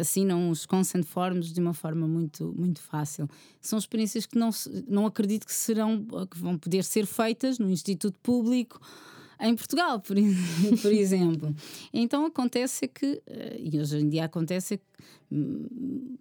assinam 0.00 0.50
os 0.50 0.66
consent 0.66 1.04
forms 1.04 1.52
de 1.52 1.60
uma 1.60 1.74
forma 1.74 2.06
muito, 2.06 2.54
muito 2.56 2.80
fácil. 2.80 3.28
São 3.60 3.78
experiências 3.78 4.26
que 4.26 4.38
não, 4.38 4.50
não 4.86 5.06
acredito 5.06 5.46
que 5.46 5.54
serão, 5.54 6.06
que 6.30 6.38
vão 6.38 6.56
poder 6.58 6.84
ser 6.84 7.06
feitas 7.06 7.58
no 7.58 7.70
Instituto 7.70 8.18
Público 8.22 8.80
em 9.40 9.54
Portugal, 9.54 10.00
por, 10.00 10.16
por 10.82 10.92
exemplo. 10.92 11.54
Então 11.92 12.26
acontece 12.26 12.88
que, 12.88 13.22
eh, 13.26 13.56
e 13.58 13.80
hoje 13.80 13.98
em 13.98 14.08
dia 14.08 14.24
acontece 14.24 14.78
que 14.78 14.84
hum, 15.32 16.16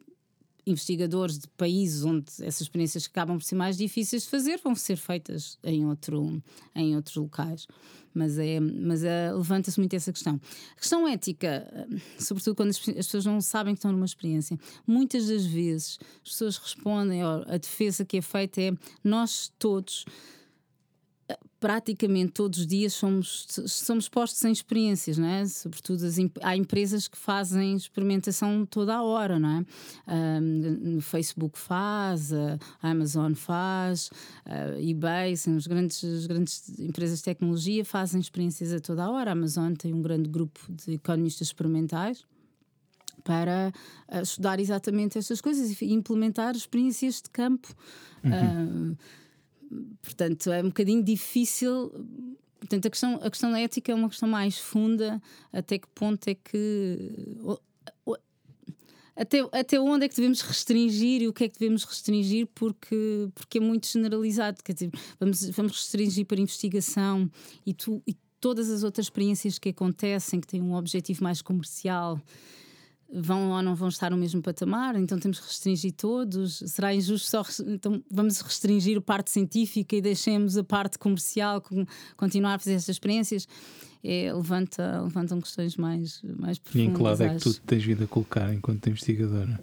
investigadores 0.67 1.39
de 1.39 1.47
países 1.49 2.03
onde 2.03 2.25
essas 2.41 2.61
experiências 2.61 3.05
acabam 3.05 3.37
por 3.37 3.43
ser 3.43 3.55
mais 3.55 3.77
difíceis 3.77 4.23
de 4.23 4.29
fazer 4.29 4.59
vão 4.63 4.75
ser 4.75 4.97
feitas 4.97 5.57
em, 5.63 5.85
outro, 5.85 6.41
em 6.75 6.95
outros 6.95 7.15
locais. 7.15 7.65
Mas, 8.13 8.37
é, 8.37 8.59
mas 8.59 9.03
é, 9.03 9.31
levanta-se 9.31 9.79
muito 9.79 9.95
essa 9.95 10.11
questão. 10.11 10.39
A 10.75 10.79
questão 10.79 11.07
ética, 11.07 11.67
eh, 11.71 11.87
sobretudo 12.17 12.55
quando 12.55 12.69
as, 12.69 12.77
as, 12.77 13.05
pessoas 13.05 13.25
não 13.25 13.39
sabem 13.39 13.75
que 13.75 13.77
estão 13.77 13.91
numa 13.91 14.07
experiência, 14.07 14.57
muitas 14.87 15.27
das 15.27 15.45
vezes 15.45 15.99
as 16.23 16.31
pessoas 16.31 16.57
respondem, 16.57 17.21
a 17.21 17.57
defesa 17.57 18.03
que 18.03 18.17
é 18.17 18.21
feita 18.21 18.59
é 18.59 18.71
nós 19.03 19.51
todos 19.59 20.03
praticamente 21.59 22.33
todos 22.33 22.59
os 22.59 22.67
dias 22.67 22.93
somos, 22.93 23.47
somos 23.67 24.07
postos 24.07 24.43
em 24.45 24.51
experiências, 24.51 25.17
não 25.17 25.27
é? 25.27 25.45
Sobretudo 25.45 26.05
as, 26.05 26.15
há 26.41 26.55
empresas 26.55 27.07
que 27.07 27.17
fazem 27.17 27.75
experimentação 27.75 28.65
toda 28.65 28.95
a 28.95 29.03
hora, 29.03 29.39
não 29.39 29.65
é? 30.07 30.41
Um, 30.41 31.01
Facebook 31.01 31.57
faz, 31.57 32.31
a 32.31 32.57
Amazon 32.81 33.33
faz, 33.33 34.11
a 34.45 34.79
eBay, 34.79 35.35
são 35.35 35.55
os 35.55 35.65
grandes, 35.65 36.03
as 36.03 36.27
grandes 36.27 36.79
empresas 36.79 37.19
de 37.19 37.25
tecnologia 37.25 37.83
fazem 37.83 38.21
experiências 38.21 38.71
a 38.71 38.79
toda 38.79 39.03
a 39.03 39.09
hora. 39.09 39.31
A 39.31 39.33
Amazon 39.33 39.73
tem 39.73 39.93
um 39.93 40.01
grande 40.01 40.29
grupo 40.29 40.59
de 40.69 40.93
economistas 40.93 41.47
experimentais 41.47 42.23
para 43.23 43.73
estudar 44.21 44.59
exatamente 44.59 45.17
estas 45.17 45.41
coisas 45.41 45.81
e 45.81 45.93
implementar 45.93 46.55
experiências 46.55 47.15
de 47.15 47.29
campo. 47.29 47.67
Uhum. 48.23 48.91
Uh, 48.91 48.97
portanto, 50.01 50.51
é 50.51 50.61
um 50.61 50.67
bocadinho 50.67 51.03
difícil. 51.03 51.91
Portanto, 52.59 52.87
a 52.87 52.89
questão, 52.89 53.15
a 53.21 53.29
questão 53.29 53.51
da 53.51 53.59
ética 53.59 53.91
é 53.91 53.95
uma 53.95 54.09
questão 54.09 54.27
mais 54.27 54.57
funda. 54.57 55.21
Até 55.51 55.77
que 55.77 55.87
ponto 55.89 56.27
é 56.27 56.35
que. 56.35 57.37
Até, 59.15 59.39
até 59.51 59.79
onde 59.79 60.05
é 60.05 60.09
que 60.09 60.15
devemos 60.15 60.41
restringir 60.41 61.23
e 61.23 61.27
o 61.27 61.33
que 61.33 61.45
é 61.45 61.49
que 61.49 61.57
devemos 61.57 61.83
restringir 61.83 62.47
porque, 62.53 63.27
porque 63.33 63.57
é 63.57 63.61
muito 63.61 63.87
generalizado. 63.87 64.63
Quer 64.63 64.73
dizer, 64.73 64.91
vamos, 65.19 65.49
vamos 65.49 65.71
restringir 65.71 66.25
para 66.25 66.39
investigação 66.39 67.29
e, 67.65 67.73
tu, 67.73 68.01
e 68.05 68.15
todas 68.39 68.69
as 68.69 68.83
outras 68.83 69.07
experiências 69.07 69.57
que 69.57 69.69
acontecem 69.69 70.39
que 70.39 70.45
têm 70.45 70.61
um 70.61 70.75
objetivo 70.75 71.23
mais 71.23 71.41
comercial 71.41 72.21
vão 73.13 73.51
ou 73.51 73.61
não 73.61 73.75
vão 73.75 73.87
estar 73.87 74.11
no 74.11 74.17
mesmo 74.17 74.41
patamar, 74.41 74.95
então 74.95 75.17
temos 75.17 75.39
que 75.39 75.47
restringir 75.47 75.93
todos. 75.93 76.63
Será 76.65 76.93
injusto 76.93 77.29
só 77.29 77.43
então 77.65 78.03
vamos 78.11 78.41
restringir 78.41 78.97
a 78.97 79.01
parte 79.01 79.31
científica 79.31 79.95
e 79.95 80.01
deixemos 80.01 80.57
a 80.57 80.63
parte 80.63 80.99
comercial 80.99 81.63
continuar 82.15 82.55
a 82.55 82.59
fazer 82.59 82.73
estas 82.73 82.95
experiências? 82.95 83.47
É, 84.03 84.31
levanta, 84.31 85.01
levantam 85.01 85.41
questões 85.41 85.75
mais, 85.75 86.21
mais 86.39 86.59
profundas. 86.59 86.87
E 86.87 86.89
em 86.89 86.93
que 86.93 87.01
lado 87.01 87.23
é 87.23 87.35
que 87.35 87.41
tu 87.41 87.53
tens 87.61 87.83
vindo 87.83 88.03
a 88.03 88.07
colocar 88.07 88.53
enquanto 88.53 88.87
investigadora? 88.87 89.59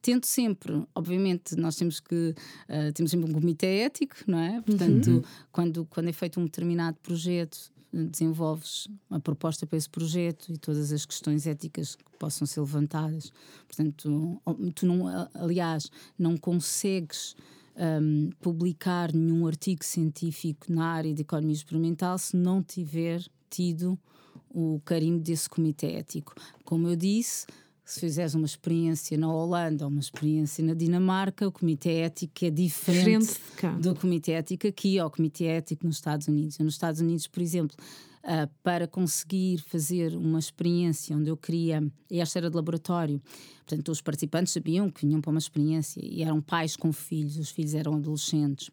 Tento 0.00 0.26
sempre, 0.26 0.84
obviamente, 0.94 1.56
nós 1.56 1.74
temos 1.74 1.98
que 1.98 2.34
uh, 2.68 2.92
temos 2.92 3.10
sempre 3.10 3.30
um 3.30 3.32
comitê 3.32 3.80
ético, 3.80 4.14
não 4.26 4.38
é? 4.38 4.60
Portanto, 4.60 5.10
uhum. 5.10 5.22
quando, 5.50 5.84
quando 5.86 6.08
é 6.08 6.12
feito 6.12 6.38
um 6.38 6.44
determinado 6.44 6.98
projeto, 7.02 7.72
desenvolves 7.92 8.88
uma 9.08 9.20
proposta 9.20 9.66
para 9.66 9.78
esse 9.78 9.88
projeto 9.88 10.52
e 10.52 10.58
todas 10.58 10.92
as 10.92 11.06
questões 11.06 11.46
éticas 11.46 11.96
que 11.96 12.04
possam 12.18 12.46
ser 12.46 12.60
levantadas. 12.60 13.32
Portanto, 13.66 13.94
tu, 13.96 14.72
tu 14.72 14.86
não, 14.86 15.06
aliás, 15.34 15.90
não 16.18 16.36
consegues 16.36 17.34
um, 17.78 18.30
publicar 18.40 19.12
nenhum 19.12 19.46
artigo 19.46 19.84
científico 19.84 20.72
na 20.72 20.86
área 20.86 21.14
de 21.14 21.22
economia 21.22 21.54
experimental 21.54 22.18
se 22.18 22.36
não 22.36 22.62
tiver 22.62 23.24
tido 23.48 23.98
o 24.50 24.80
carimbo 24.84 25.20
desse 25.20 25.48
comitê 25.48 25.92
ético. 25.92 26.34
Como 26.64 26.88
eu 26.88 26.96
disse, 26.96 27.46
se 27.88 28.00
fizeres 28.00 28.34
uma 28.34 28.44
experiência 28.44 29.16
na 29.16 29.32
Holanda 29.32 29.86
ou 29.86 29.90
uma 29.90 29.98
experiência 29.98 30.62
na 30.62 30.74
Dinamarca, 30.74 31.48
o 31.48 31.50
comitê 31.50 32.00
ético 32.00 32.44
é 32.44 32.50
diferente, 32.50 33.40
do 33.80 33.94
comitê 33.94 34.32
ético 34.32 34.66
aqui 34.66 35.00
ou 35.00 35.06
o 35.06 35.10
comitê 35.10 35.46
ético 35.46 35.86
nos 35.86 35.96
Estados 35.96 36.28
Unidos. 36.28 36.58
nos 36.58 36.74
Estados 36.74 37.00
Unidos, 37.00 37.26
por 37.26 37.40
exemplo, 37.42 37.74
uh, 38.24 38.46
para 38.62 38.86
conseguir 38.86 39.62
fazer 39.62 40.14
uma 40.14 40.38
experiência 40.38 41.16
onde 41.16 41.30
eu 41.30 41.36
queria, 41.36 41.82
e 42.10 42.20
esta 42.20 42.38
era 42.38 42.50
de 42.50 42.56
laboratório, 42.56 43.22
portanto, 43.66 43.90
os 43.90 44.02
participantes 44.02 44.52
sabiam 44.52 44.90
que 44.90 45.06
vinham 45.06 45.22
para 45.22 45.30
uma 45.30 45.38
experiência 45.38 45.98
e 46.04 46.22
eram 46.22 46.42
pais 46.42 46.76
com 46.76 46.92
filhos, 46.92 47.38
os 47.38 47.48
filhos 47.48 47.72
eram 47.72 47.94
adolescentes, 47.94 48.70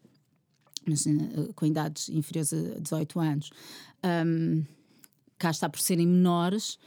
mas 0.85 1.05
uh, 1.05 1.53
com 1.55 1.65
idades 1.65 2.09
inferiores 2.09 2.51
a 2.51 2.79
18 2.81 3.17
anos. 3.21 3.49
Um, 4.03 4.61
cá 5.37 5.51
está 5.51 5.69
por 5.69 5.79
serem 5.79 6.05
menores 6.05 6.77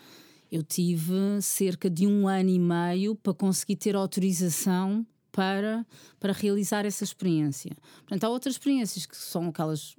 eu 0.51 0.63
tive 0.63 1.41
cerca 1.43 1.89
de 1.89 2.07
um 2.07 2.27
ano 2.27 2.51
e 2.51 2.59
meio 2.59 3.15
para 3.15 3.35
conseguir 3.35 3.77
ter 3.77 3.95
autorização 3.97 5.07
para, 5.31 5.87
para 6.19 6.33
realizar 6.33 6.85
essa 6.85 7.05
experiência. 7.05 7.71
Portanto, 8.01 8.25
há 8.25 8.29
outras 8.29 8.55
experiências 8.55 9.07
que 9.07 9.17
são 9.17 9.49
aquelas 9.49 9.95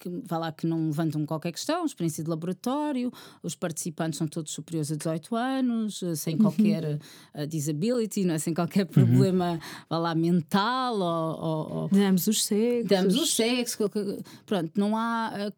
que, 0.00 0.08
vai 0.24 0.38
lá, 0.38 0.52
que 0.52 0.66
não 0.66 0.86
levantam 0.86 1.26
qualquer 1.26 1.52
questão, 1.52 1.84
experiência 1.84 2.24
de 2.24 2.30
laboratório, 2.30 3.12
os 3.42 3.54
participantes 3.54 4.18
são 4.18 4.26
todos 4.26 4.52
superiores 4.52 4.90
a 4.90 4.96
18 4.96 5.36
anos, 5.36 6.02
eh, 6.02 6.14
sem 6.14 6.36
uhum. 6.36 6.42
qualquer 6.42 6.98
uh, 7.34 7.46
disability, 7.46 8.24
não 8.24 8.34
é? 8.34 8.38
sem 8.38 8.54
qualquer 8.54 8.86
problema 8.86 9.60
uhum. 9.90 9.98
lá, 9.98 10.14
mental 10.14 10.94
ou, 10.94 11.44
ou, 11.44 11.72
ou... 11.82 11.88
Damos 11.88 12.26
os 12.26 12.44
sexos. 12.44 12.88
Damos 12.88 13.14
os 13.16 13.34
sexos. 13.34 13.76
Qualquer... 13.76 14.22
Pronto, 14.46 14.72
não 14.74 14.96
há. 14.96 15.52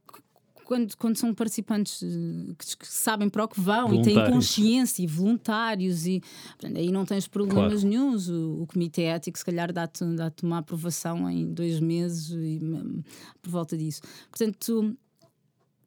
Quando, 0.68 0.94
quando 0.98 1.16
são 1.16 1.32
participantes 1.32 2.02
eh, 2.02 2.52
que, 2.58 2.76
que, 2.76 2.86
sabem 2.86 3.30
para 3.30 3.42
o 3.42 3.48
que 3.48 3.58
vão 3.58 3.94
e 3.94 4.02
têm 4.02 4.14
consciência 4.30 5.02
e 5.02 5.06
voluntários 5.06 6.06
e 6.06 6.20
portanto, 6.48 6.76
aí 6.76 6.92
não 6.92 7.06
tens 7.06 7.26
problemas 7.26 7.80
claro. 7.80 7.88
nenhums. 7.88 8.28
O, 8.28 8.64
o, 8.64 8.66
comitê 8.66 9.04
ético 9.04 9.38
se 9.38 9.44
calhar 9.46 9.72
dá-te 9.72 10.04
dá 10.14 10.30
uma 10.42 10.58
aprovação 10.58 11.30
em 11.30 11.50
dois 11.54 11.80
meses 11.80 12.32
e, 12.32 12.60
por 13.40 13.50
volta 13.50 13.78
disso. 13.78 14.02
Portanto, 14.30 14.94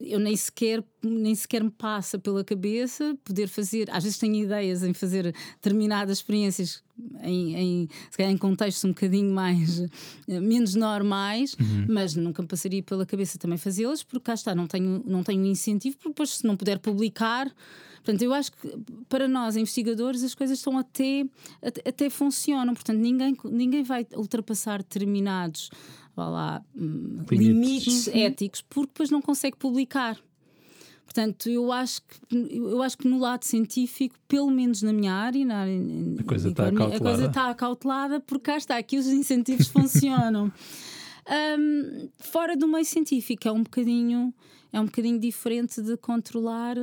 eu 0.03 0.19
nem 0.19 0.35
sequer, 0.35 0.83
nem 1.03 1.33
sequer 1.35 1.63
me 1.63 1.71
passa 1.71 2.17
pela 2.17 2.43
cabeça 2.43 3.17
poder 3.23 3.47
fazer. 3.47 3.89
Às 3.91 4.03
vezes 4.03 4.17
tenho 4.17 4.35
ideias 4.35 4.83
em 4.83 4.93
fazer 4.93 5.33
determinadas 5.55 6.17
experiências 6.17 6.83
em, 7.23 7.55
em, 7.55 7.89
em 8.19 8.37
contextos 8.37 8.83
um 8.85 8.89
bocadinho 8.89 9.33
mais 9.33 9.81
eh, 10.27 10.39
menos 10.39 10.75
normais, 10.75 11.55
uhum. 11.59 11.85
mas 11.89 12.15
nunca 12.15 12.41
me 12.41 12.47
passaria 12.47 12.83
pela 12.83 13.05
cabeça 13.05 13.37
também 13.37 13.57
fazê-las, 13.57 14.03
porque 14.03 14.25
cá 14.25 14.33
está, 14.33 14.53
não 14.53 14.67
tenho, 14.67 15.01
não 15.05 15.23
tenho 15.23 15.45
incentivo, 15.45 15.97
porque 15.97 16.09
depois 16.09 16.37
se 16.37 16.45
não 16.45 16.55
puder 16.55 16.79
publicar. 16.79 17.51
Portanto, 18.03 18.21
eu 18.23 18.33
acho 18.33 18.51
que 18.51 18.67
para 19.07 19.27
nós, 19.27 19.55
investigadores, 19.55 20.23
as 20.23 20.33
coisas 20.33 20.57
estão 20.57 20.77
até, 20.77 21.23
até, 21.61 21.87
até 21.87 22.09
funcionam. 22.09 22.73
Portanto, 22.73 22.97
ninguém, 22.97 23.37
ninguém 23.45 23.83
vai 23.83 24.07
ultrapassar 24.15 24.79
determinados 24.79 25.69
lá, 26.17 26.63
hum, 26.75 27.19
limites. 27.29 27.47
limites 27.47 28.07
uhum. 28.07 28.13
éticos 28.15 28.61
porque 28.61 28.87
depois 28.87 29.09
não 29.09 29.21
consegue 29.21 29.57
publicar. 29.57 30.17
Portanto, 31.05 31.49
eu 31.49 31.71
acho 31.73 32.01
que 32.03 32.37
eu 32.55 32.81
acho 32.81 32.97
que 32.97 33.07
no 33.07 33.19
lado 33.19 33.43
científico, 33.43 34.15
pelo 34.29 34.49
menos 34.49 34.81
na 34.81 34.93
minha 34.93 35.13
área, 35.13 35.45
na 35.45 35.57
área 35.57 35.77
a 36.19 36.23
coisa 36.23 36.49
está 36.49 36.67
acautelada. 36.67 36.95
A 36.95 36.99
coisa 36.99 37.25
está 37.25 37.49
acautelada 37.49 38.19
porque 38.21 38.45
cá 38.45 38.57
está, 38.57 38.77
aqui 38.77 38.97
os 38.97 39.07
incentivos 39.07 39.67
funcionam. 39.69 40.51
Um, 41.59 42.09
fora 42.17 42.55
do 42.55 42.67
meio 42.67 42.85
científico 42.85 43.47
é 43.47 43.51
um 43.51 43.63
bocadinho 43.63 44.33
é 44.73 44.79
um 44.79 44.85
bocadinho 44.85 45.19
diferente 45.19 45.81
de 45.81 45.97
controlar 45.97 46.77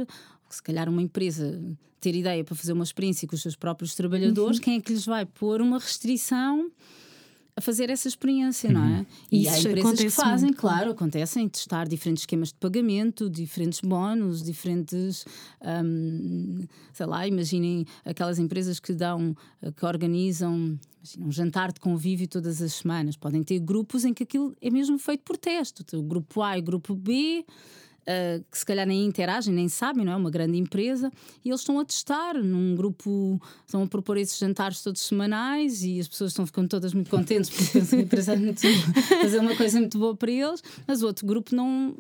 se 0.49 0.63
calhar 0.63 0.89
uma 0.89 1.03
empresa 1.03 1.61
ter 2.01 2.15
ideia 2.15 2.45
para 2.45 2.55
fazer 2.55 2.73
uma 2.73 2.85
experiência 2.85 3.27
com 3.27 3.35
os 3.35 3.43
seus 3.43 3.57
próprios 3.57 3.95
trabalhadores, 3.95 4.59
uhum. 4.59 4.65
quem 4.65 4.77
é 4.77 4.81
que 4.81 4.93
lhes 4.93 5.05
vai 5.05 5.27
pôr 5.27 5.61
uma 5.61 5.79
restrição 5.79 6.71
a 7.59 7.61
fazer 7.61 7.91
essa 7.91 8.07
experiência, 8.07 8.69
uhum. 8.69 8.75
não 8.75 8.85
é? 8.85 8.99
Uhum. 8.99 9.07
E 9.33 9.43
Isso 9.43 9.51
há 9.51 9.71
empresas 9.71 10.01
que 10.01 10.11
fazem, 10.11 10.49
muito, 10.49 10.61
claro, 10.61 10.93
acontecem, 10.93 11.49
testar 11.49 11.89
diferentes 11.89 12.23
esquemas 12.23 12.49
de 12.49 12.55
pagamento, 12.55 13.29
diferentes 13.29 13.81
bónus, 13.81 14.45
diferentes, 14.45 15.25
um, 15.85 16.65
sei 16.93 17.07
lá, 17.07 17.27
imaginem 17.27 17.85
aquelas 18.05 18.39
empresas 18.39 18.79
que 18.79 18.93
dão, 18.93 19.37
que 19.77 19.85
organizam 19.85 20.79
um 21.19 21.33
jantar 21.33 21.73
de 21.73 21.81
convívio 21.81 22.29
todas 22.29 22.63
as 22.63 22.75
semanas. 22.75 23.17
Podem 23.17 23.43
ter 23.43 23.59
grupos 23.59 24.05
em 24.05 24.15
que 24.15 24.23
aquilo 24.23 24.55
é 24.63 24.71
mesmo 24.71 24.97
feito 24.97 25.25
por 25.25 25.37
teste. 25.37 25.85
O 25.97 26.03
grupo 26.03 26.43
A 26.43 26.57
e 26.57 26.61
o 26.61 26.65
grupo 26.65 26.95
B 26.95 27.45
uh, 28.09 28.45
que 28.51 28.59
se 28.59 28.65
calhar 28.65 28.87
nem 28.87 29.05
interagem, 29.05 29.55
nem 29.55 29.69
sabem, 29.69 30.05
não 30.05 30.13
é? 30.13 30.17
Uma 30.17 30.31
grande 30.31 30.57
empresa, 30.57 31.13
e 31.45 31.51
eles 31.51 31.61
estão 31.61 31.79
a 31.79 31.85
testar 31.85 32.35
num 32.35 32.75
grupo, 32.75 33.41
estão 33.67 33.83
a 33.83 33.87
propor 33.87 34.17
esses 34.17 34.39
jantares 34.39 34.83
todos 34.83 35.03
semanais 35.03 35.85
e 35.85 36.01
as 36.01 36.09
pessoas 36.09 36.31
estão 36.33 36.47
ficando 36.47 36.69
todas 36.69 36.95
muito 36.95 37.11
contentes 37.11 37.51
porque 37.51 37.79
pensam 37.79 37.99
que 37.99 38.03
a 38.03 38.07
empresa 38.07 38.35
é 38.35 38.39
fazer 39.23 39.39
uma 39.39 39.55
coisa 39.55 39.79
muito 39.79 39.99
boa 39.99 40.17
para 40.17 40.31
eles, 40.31 40.63
mas 40.87 41.03
o 41.03 41.07
outro 41.07 41.27
grupo 41.27 41.55
não 41.55 41.95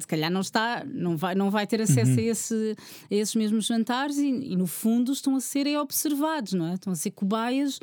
se 0.00 0.06
calhar 0.06 0.30
não 0.30 0.40
está, 0.40 0.84
não 0.84 1.16
vai, 1.16 1.34
não 1.36 1.48
vai 1.48 1.64
ter 1.64 1.80
acesso 1.80 2.10
uhum. 2.10 2.18
a, 2.18 2.22
esse, 2.22 2.76
a 3.08 3.14
esses 3.14 3.34
mesmos 3.36 3.66
jantares 3.66 4.18
e, 4.18 4.28
e, 4.28 4.56
no 4.56 4.66
fundo 4.66 5.12
estão 5.12 5.36
a 5.36 5.40
ser 5.40 5.66
observados, 5.78 6.54
não 6.54 6.66
é? 6.66 6.74
Estão 6.74 6.92
a 6.92 6.96
ser 6.96 7.12
cobaias 7.12 7.78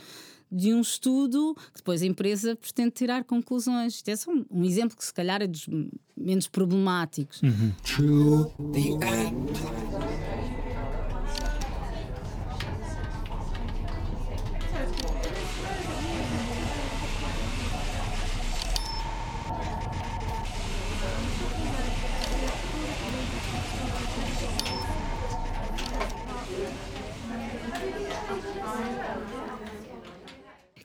de 0.54 0.74
um 0.74 0.82
estudo 0.82 1.56
que 1.56 1.78
depois 1.78 2.04
a 2.04 2.06
empresa 2.06 2.56
pretende 2.56 2.92
tirar 2.92 3.24
conclusões. 3.24 3.96
Isto 3.96 4.10
é 4.10 4.16
só 4.16 4.32
um, 4.32 4.46
um 4.52 4.64
exemplo 4.64 4.96
que 4.96 5.04
se 5.04 5.14
calhar 5.14 5.42
é 5.42 5.48
dos 5.48 5.68
menos 6.16 6.48
problemáticos. 6.48 7.42
Uhum. 7.42 7.74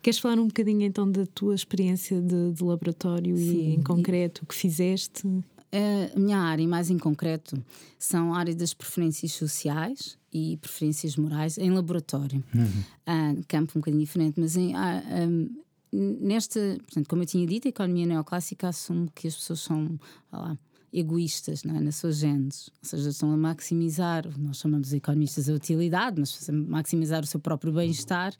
Queres 0.08 0.20
falar 0.20 0.38
um 0.38 0.46
bocadinho 0.46 0.84
então 0.84 1.12
da 1.12 1.26
tua 1.26 1.54
experiência 1.54 2.18
de, 2.22 2.52
de 2.52 2.64
laboratório 2.64 3.36
Sim. 3.36 3.42
e 3.42 3.74
em 3.74 3.82
concreto 3.82 4.42
o 4.42 4.46
que 4.46 4.54
fizeste? 4.54 5.28
A 5.70 6.18
minha 6.18 6.38
área, 6.38 6.66
mais 6.66 6.88
em 6.88 6.96
concreto, 6.96 7.62
são 7.98 8.32
a 8.32 8.38
área 8.38 8.54
das 8.54 8.72
preferências 8.72 9.32
sociais 9.32 10.16
e 10.32 10.56
preferências 10.62 11.14
morais 11.14 11.58
em 11.58 11.70
laboratório. 11.70 12.42
Uhum. 12.54 12.84
Ah, 13.04 13.34
campo 13.46 13.72
um 13.76 13.82
bocadinho 13.82 14.02
diferente, 14.02 14.40
mas 14.40 14.56
em, 14.56 14.74
ah, 14.74 15.02
um, 15.28 15.50
nesta, 15.92 16.58
portanto, 16.78 17.06
como 17.06 17.20
eu 17.20 17.26
tinha 17.26 17.46
dito, 17.46 17.68
a 17.68 17.68
economia 17.68 18.06
neoclássica 18.06 18.68
assume 18.68 19.10
que 19.14 19.28
as 19.28 19.34
pessoas 19.34 19.60
são 19.60 20.00
lá, 20.32 20.58
egoístas 20.90 21.64
não 21.64 21.76
é? 21.76 21.80
nas 21.80 21.96
suas 21.96 22.16
genes, 22.16 22.70
ou 22.82 22.88
seja, 22.88 23.10
estão 23.10 23.30
a 23.30 23.36
maximizar, 23.36 24.24
nós 24.38 24.56
chamamos 24.56 24.88
de 24.88 24.96
economistas 24.96 25.50
a 25.50 25.52
utilidade, 25.52 26.18
mas 26.18 26.48
a 26.48 26.52
maximizar 26.54 27.22
o 27.22 27.26
seu 27.26 27.38
próprio 27.38 27.74
bem-estar 27.74 28.32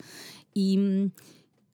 e 0.57 1.11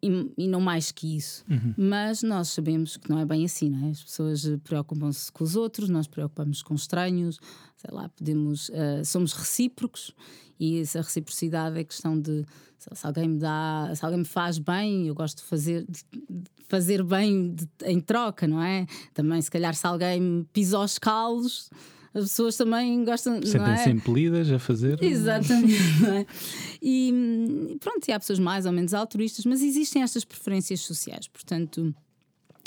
e, 0.05 0.45
e 0.45 0.49
não 0.49 0.61
mais 0.61 0.93
que 0.93 1.17
isso. 1.17 1.45
Uhum. 1.49 1.75
Mas 1.77 2.23
nós 2.23 2.49
sabemos 2.49 2.97
que 2.97 3.09
não 3.09 3.19
é 3.19 3.25
bem 3.25 3.45
assim, 3.45 3.71
não 3.71 3.87
é? 3.87 3.91
As 3.91 4.03
pessoas 4.03 4.45
preocupam-se 4.63 5.33
com 5.33 5.45
os 5.45 5.57
outros, 5.57 5.89
nós 5.89 6.07
preocupamos 6.07 6.63
com 6.63 6.75
estranhos, 6.75 7.39
sei 7.77 7.91
lá, 7.91 8.09
podemos, 8.09 8.69
uh, 8.69 9.05
somos 9.05 9.33
recíprocos 9.33 10.15
e 10.59 10.81
essa 10.81 11.01
reciprocidade 11.01 11.79
é 11.79 11.85
questão 11.85 12.21
de 12.21 12.45
se 12.79 13.07
alguém 13.07 13.29
me 13.29 13.39
dá, 13.39 13.91
se 13.95 14.05
alguém 14.05 14.19
me 14.19 14.27
faz 14.27 14.59
bem, 14.59 15.09
eu 15.09 15.15
gosto 15.15 15.39
de 15.39 15.45
fazer, 15.45 15.87
de 15.89 16.05
fazer 16.69 17.03
bem 17.03 17.55
de, 17.55 17.67
em 17.85 17.99
troca, 17.99 18.47
não 18.47 18.63
é? 18.63 18.87
Também, 19.15 19.41
se 19.41 19.51
calhar, 19.51 19.75
se 19.75 19.87
alguém 19.87 20.21
me 20.21 20.45
pisa 20.53 20.79
os 20.79 20.99
calos 20.99 21.71
as 22.15 22.25
pessoas 22.25 22.57
também 22.57 23.05
gostam. 23.05 23.43
Sentem-se 23.43 23.89
é? 23.89 23.93
impelidas 23.93 24.51
a 24.53 24.59
fazer. 24.59 25.03
Exatamente. 25.03 25.75
é? 26.07 26.27
E 26.81 27.77
pronto, 27.81 28.09
e 28.09 28.13
há 28.13 28.21
pessoas 28.21 28.39
mais 28.39 28.67
ou 28.67 28.73
menos 28.73 28.95
altruístas, 28.95 29.45
mas 29.45 29.61
existem 29.63 30.03
estas 30.03 30.25
preferências 30.25 30.81
sociais. 30.81 31.27
Portanto, 31.27 31.93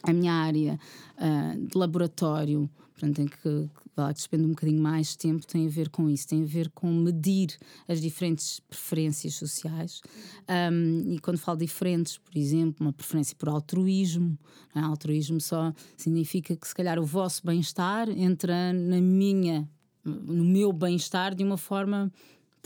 a 0.03 0.11
minha 0.11 0.33
área 0.33 0.77
uh, 1.17 1.65
de 1.65 1.77
laboratório, 1.77 2.69
portanto, 2.97 3.19
em 3.21 3.27
que, 3.27 3.37
que 3.37 3.69
lá 3.95 4.11
despende 4.11 4.45
um 4.45 4.49
bocadinho 4.49 4.81
mais 4.81 5.15
tempo, 5.15 5.45
tem 5.45 5.67
a 5.67 5.69
ver 5.69 5.89
com 5.89 6.09
isso, 6.09 6.27
tem 6.27 6.41
a 6.41 6.45
ver 6.45 6.69
com 6.71 6.91
medir 6.91 7.55
as 7.87 8.01
diferentes 8.01 8.59
preferências 8.59 9.35
sociais. 9.35 10.01
Um, 10.49 11.13
e 11.13 11.19
quando 11.19 11.37
falo 11.37 11.59
diferentes, 11.59 12.17
por 12.17 12.35
exemplo, 12.35 12.85
uma 12.85 12.91
preferência 12.91 13.35
por 13.37 13.49
altruísmo, 13.49 14.37
é? 14.75 14.79
altruísmo 14.79 15.39
só 15.39 15.71
significa 15.95 16.55
que 16.55 16.67
se 16.67 16.73
calhar 16.73 16.97
o 16.97 17.05
vosso 17.05 17.45
bem-estar 17.45 18.09
entra 18.09 18.73
na 18.73 18.99
minha, 18.99 19.69
no 20.03 20.43
meu 20.43 20.73
bem-estar 20.73 21.35
de 21.35 21.43
uma 21.43 21.57
forma 21.57 22.11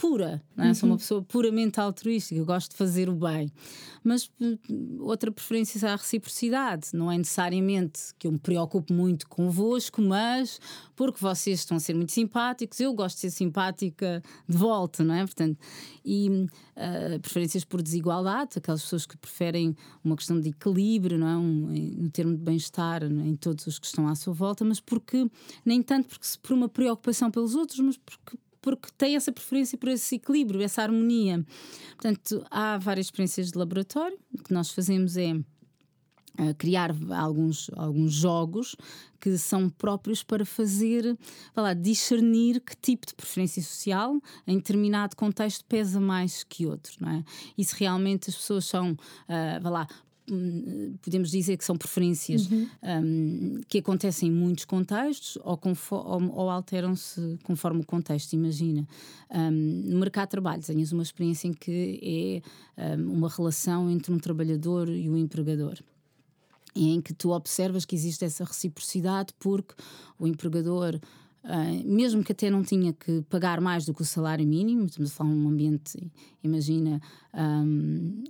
pura, 0.02 0.42
é? 0.58 0.66
uhum. 0.66 0.74
sou 0.74 0.88
uma 0.88 0.98
pessoa 0.98 1.22
puramente 1.22 1.78
altruística, 1.78 2.34
eu 2.34 2.44
gosto 2.44 2.72
de 2.72 2.76
fazer 2.76 3.08
o 3.08 3.14
bem. 3.14 3.52
Mas 4.02 4.28
hum, 4.40 4.58
outra 4.98 5.30
preferência 5.30 5.86
é 5.86 5.90
a 5.90 5.94
reciprocidade, 5.94 6.88
não 6.92 7.10
é 7.10 7.16
necessariamente 7.16 8.00
que 8.18 8.26
eu 8.26 8.32
me 8.32 8.38
preocupe 8.38 8.92
muito 8.92 9.28
convosco, 9.28 10.02
mas 10.02 10.58
porque 10.96 11.20
vocês 11.20 11.60
estão 11.60 11.76
a 11.76 11.80
ser 11.80 11.94
muito 11.94 12.10
simpáticos, 12.10 12.80
eu 12.80 12.92
gosto 12.94 13.14
de 13.14 13.20
ser 13.20 13.30
simpática 13.30 14.20
de 14.48 14.56
volta, 14.56 15.04
não 15.04 15.14
é? 15.14 15.24
Portanto, 15.24 15.56
e 16.04 16.28
uh, 16.28 17.20
preferências 17.20 17.64
por 17.64 17.80
desigualdade, 17.80 18.58
aquelas 18.58 18.82
pessoas 18.82 19.06
que 19.06 19.16
preferem 19.16 19.76
uma 20.02 20.16
questão 20.16 20.40
de 20.40 20.48
equilíbrio, 20.48 21.16
não 21.16 21.28
é? 21.28 21.36
Um, 21.36 22.02
no 22.02 22.10
termo 22.10 22.36
de 22.36 22.42
bem-estar 22.42 23.04
é? 23.04 23.06
em 23.06 23.36
todos 23.36 23.68
os 23.68 23.78
que 23.78 23.86
estão 23.86 24.08
à 24.08 24.16
sua 24.16 24.34
volta, 24.34 24.64
mas 24.64 24.80
porque, 24.80 25.30
nem 25.64 25.80
tanto 25.80 26.08
porque, 26.08 26.26
por 26.42 26.54
uma 26.54 26.68
preocupação 26.68 27.30
pelos 27.30 27.54
outros, 27.54 27.78
mas 27.78 27.96
porque 27.96 28.36
porque 28.62 28.88
tem 28.96 29.16
essa 29.16 29.32
preferência 29.32 29.76
por 29.76 29.88
esse 29.88 30.14
equilíbrio, 30.14 30.62
essa 30.62 30.82
harmonia. 30.82 31.44
Portanto, 31.90 32.46
há 32.50 32.78
várias 32.78 33.06
experiências 33.06 33.50
de 33.50 33.58
laboratório. 33.58 34.16
O 34.32 34.42
que 34.42 34.54
nós 34.54 34.70
fazemos 34.70 35.16
é 35.16 35.34
uh, 35.34 36.54
criar 36.56 36.94
alguns, 37.10 37.68
alguns 37.74 38.12
jogos 38.12 38.76
que 39.20 39.36
são 39.36 39.68
próprios 39.68 40.22
para 40.22 40.44
fazer, 40.44 41.16
lá, 41.54 41.74
discernir 41.74 42.60
que 42.60 42.76
tipo 42.76 43.06
de 43.06 43.14
preferência 43.14 43.62
social 43.62 44.20
em 44.46 44.56
determinado 44.56 45.16
contexto 45.16 45.64
pesa 45.64 46.00
mais 46.00 46.42
que 46.44 46.66
outro, 46.66 46.94
não 47.00 47.10
é? 47.10 47.24
E 47.58 47.64
se 47.64 47.74
realmente 47.78 48.30
as 48.30 48.36
pessoas 48.36 48.64
são, 48.64 48.92
uh, 48.92 49.68
lá, 49.68 49.86
podemos 51.02 51.30
dizer 51.30 51.56
que 51.56 51.64
são 51.64 51.76
preferências 51.76 52.50
uhum. 52.50 52.68
um, 52.82 53.60
que 53.68 53.78
acontecem 53.78 54.28
em 54.28 54.32
muitos 54.32 54.64
contextos 54.64 55.36
ou, 55.42 55.58
ou, 55.90 56.32
ou 56.32 56.50
alteram-se 56.50 57.38
conforme 57.42 57.80
o 57.80 57.86
contexto. 57.86 58.32
Imagina, 58.32 58.86
um, 59.30 59.50
no 59.50 59.98
mercado 59.98 60.28
de 60.28 60.30
trabalho, 60.30 60.62
tens 60.62 60.92
uma 60.92 61.02
experiência 61.02 61.48
em 61.48 61.52
que 61.52 62.42
é 62.76 62.96
um, 62.96 63.12
uma 63.12 63.28
relação 63.28 63.90
entre 63.90 64.12
um 64.12 64.18
trabalhador 64.18 64.88
e 64.88 65.08
o 65.08 65.12
um 65.12 65.16
empregador 65.16 65.78
em 66.74 67.00
que 67.02 67.12
tu 67.12 67.32
observas 67.32 67.84
que 67.84 67.94
existe 67.94 68.24
essa 68.24 68.44
reciprocidade 68.44 69.34
porque 69.38 69.74
o 70.18 70.26
empregador 70.26 70.98
Uh, 71.44 71.82
mesmo 71.84 72.22
que 72.22 72.30
até 72.30 72.48
não 72.48 72.62
tinha 72.62 72.92
que 72.92 73.20
pagar 73.22 73.60
mais 73.60 73.84
do 73.84 73.92
que 73.92 74.00
o 74.00 74.04
salário 74.04 74.46
mínimo, 74.46 74.86
estamos 74.86 75.10
a 75.10 75.14
falar 75.14 75.30
um 75.30 75.48
ambiente, 75.48 75.98
imagina, 76.40 77.00
um, 77.34 78.22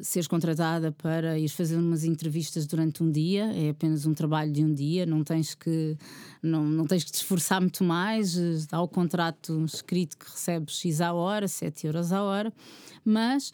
seres 0.00 0.28
contratada 0.28 0.92
para 0.92 1.36
ir 1.36 1.48
fazer 1.48 1.76
umas 1.76 2.04
entrevistas 2.04 2.64
durante 2.64 3.02
um 3.02 3.10
dia, 3.10 3.52
é 3.52 3.70
apenas 3.70 4.06
um 4.06 4.14
trabalho 4.14 4.52
de 4.52 4.64
um 4.64 4.72
dia, 4.72 5.04
não 5.04 5.24
tens 5.24 5.56
que, 5.56 5.98
não, 6.40 6.64
não 6.64 6.86
tens 6.86 7.02
que 7.02 7.10
te 7.10 7.16
esforçar 7.16 7.60
muito 7.60 7.82
mais, 7.82 8.38
há 8.70 8.80
o 8.80 8.86
contrato 8.86 9.64
escrito 9.64 10.16
que 10.16 10.30
recebes 10.30 10.76
X 10.76 11.00
à 11.00 11.12
hora, 11.12 11.48
7 11.48 11.88
euros 11.88 12.12
à 12.12 12.22
hora, 12.22 12.52
mas 13.04 13.52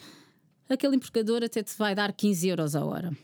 aquele 0.68 0.96
empregador 0.96 1.42
até 1.42 1.62
te 1.62 1.74
vai 1.78 1.94
dar 1.94 2.12
15 2.12 2.46
euros 2.46 2.76
à 2.76 2.84
hora. 2.84 3.16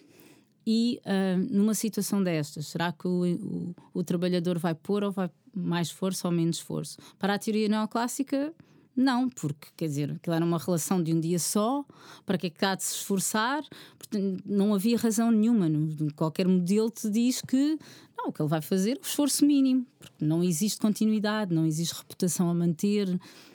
E 0.66 1.00
uh, 1.04 1.54
numa 1.54 1.74
situação 1.74 2.22
destas, 2.22 2.68
será 2.68 2.90
que 2.90 3.06
o, 3.06 3.24
o, 3.24 3.74
o, 3.92 4.02
trabalhador 4.02 4.58
vai 4.58 4.74
pôr 4.74 5.04
ou 5.04 5.12
vai 5.12 5.30
mais 5.54 5.90
força 5.90 6.26
ou 6.26 6.32
menos 6.32 6.56
esforço? 6.56 6.96
Para 7.18 7.34
a 7.34 7.38
teoria 7.38 7.68
neoclássica, 7.68 8.52
não, 8.96 9.28
porque 9.28 9.68
quer 9.76 9.88
dizer, 9.88 10.12
aquilo 10.12 10.36
era 10.36 10.44
uma 10.44 10.58
relação 10.58 11.02
de 11.02 11.12
um 11.12 11.20
dia 11.20 11.38
só, 11.38 11.84
para 12.24 12.38
que 12.38 12.46
é 12.46 12.50
que 12.50 12.64
há 12.64 12.74
de 12.74 12.84
se 12.84 12.94
esforçar? 12.94 13.64
Portanto, 13.98 14.42
não 14.46 14.72
havia 14.72 14.96
razão 14.96 15.30
nenhuma. 15.30 15.68
No, 15.68 16.12
qualquer 16.14 16.46
modelo 16.46 16.90
te 16.90 17.10
diz 17.10 17.42
que 17.42 17.78
não, 18.16 18.28
o 18.28 18.32
que 18.32 18.40
ele 18.40 18.48
vai 18.48 18.62
fazer 18.62 18.92
é 18.92 19.00
o 19.00 19.06
esforço 19.06 19.44
mínimo, 19.44 19.84
porque 19.98 20.24
não 20.24 20.42
existe 20.42 20.78
continuidade, 20.80 21.52
não 21.52 21.66
existe 21.66 21.94
reputação 21.94 22.48
a 22.48 22.54
manter, 22.54 23.08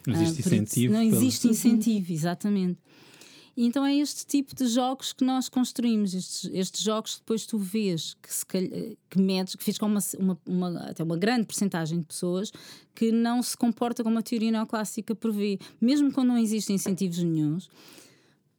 não 0.05 0.21
existe 0.21 0.41
uh, 0.41 0.45
incentivo. 0.45 0.93
Não 0.93 1.01
existe 1.01 1.47
incentivo, 1.47 2.11
exatamente. 2.11 2.77
E 3.55 3.65
então 3.65 3.85
é 3.85 3.95
este 3.95 4.25
tipo 4.25 4.55
de 4.55 4.67
jogos 4.67 5.13
que 5.13 5.23
nós 5.23 5.49
construímos, 5.49 6.13
estes, 6.13 6.49
estes 6.53 6.81
jogos 6.81 7.15
que 7.15 7.19
depois 7.21 7.45
tu 7.45 7.57
vês, 7.57 8.15
que, 8.21 8.33
se, 8.33 8.45
que 8.45 9.19
medes, 9.19 9.55
que 9.55 9.63
fiz 9.63 9.77
com 9.77 9.85
uma, 9.85 9.99
uma, 10.17 10.39
uma, 10.45 10.79
até 10.89 11.03
uma 11.03 11.17
grande 11.17 11.45
porcentagem 11.45 11.99
de 11.99 12.05
pessoas 12.05 12.51
que 12.95 13.11
não 13.11 13.41
se 13.41 13.55
comporta 13.55 14.03
como 14.03 14.17
a 14.19 14.21
teoria 14.21 14.51
neoclássica 14.51 15.15
prevê, 15.15 15.59
mesmo 15.79 16.11
quando 16.11 16.29
não 16.29 16.37
existem 16.37 16.75
incentivos 16.75 17.17
nenhums 17.19 17.69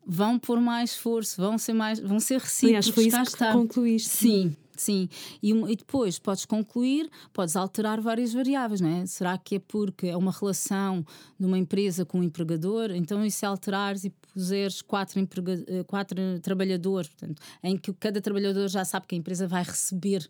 vão 0.07 0.39
pôr 0.39 0.61
mais 0.61 0.91
esforço, 0.93 1.41
vão 1.41 1.57
ser 1.57 1.73
mais, 1.73 2.01
vão 2.01 2.19
ser 2.19 2.41
recíprocos. 2.41 2.89
Aliás, 2.89 2.89
foi 2.89 3.07
isso 3.07 3.37
que 3.37 3.53
concluíste. 3.53 4.09
Sim, 4.09 4.57
Sim, 4.81 5.11
e, 5.43 5.51
e, 5.51 5.77
depois 5.77 6.19
podes 6.19 6.47
concluir, 6.47 7.11
podes 7.35 7.55
alterar 7.55 8.01
várias 8.01 8.33
variáveis, 8.33 8.81
não 8.81 8.89
é? 8.89 9.05
Será 9.05 9.37
que 9.37 9.57
é 9.57 9.59
porque 9.59 10.07
é 10.07 10.17
uma 10.17 10.33
relação 10.33 11.05
de 11.39 11.45
uma 11.45 11.59
empresa 11.59 12.07
com 12.07 12.21
um 12.21 12.23
empregador? 12.23 12.91
Então, 12.93 13.23
e 13.23 13.31
se 13.31 13.45
alterares 13.45 14.05
e 14.05 14.11
puseres 14.33 14.81
quatro, 14.81 15.21
emprega, 15.21 15.63
eh, 15.69 15.85
quatro 15.85 16.17
trabalhadores, 16.41 17.11
portanto, 17.11 17.43
em 17.63 17.77
que 17.77 17.93
cada 17.93 18.23
trabalhador 18.23 18.69
já 18.69 18.83
sabe 18.83 19.07
que 19.07 19.15
a 19.15 19.19
empresa 19.19 19.47
vai 19.47 19.63
receber 19.63 20.27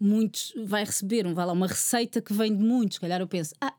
muitos, 0.00 0.54
vai 0.64 0.82
receber 0.82 1.30
vai 1.34 1.44
lá, 1.44 1.52
uma 1.52 1.66
receita 1.66 2.22
que 2.22 2.32
vem 2.32 2.56
de 2.56 2.64
muitos, 2.64 2.94
se 2.94 3.00
calhar 3.02 3.20
eu 3.20 3.28
penso, 3.28 3.54
ah, 3.60 3.74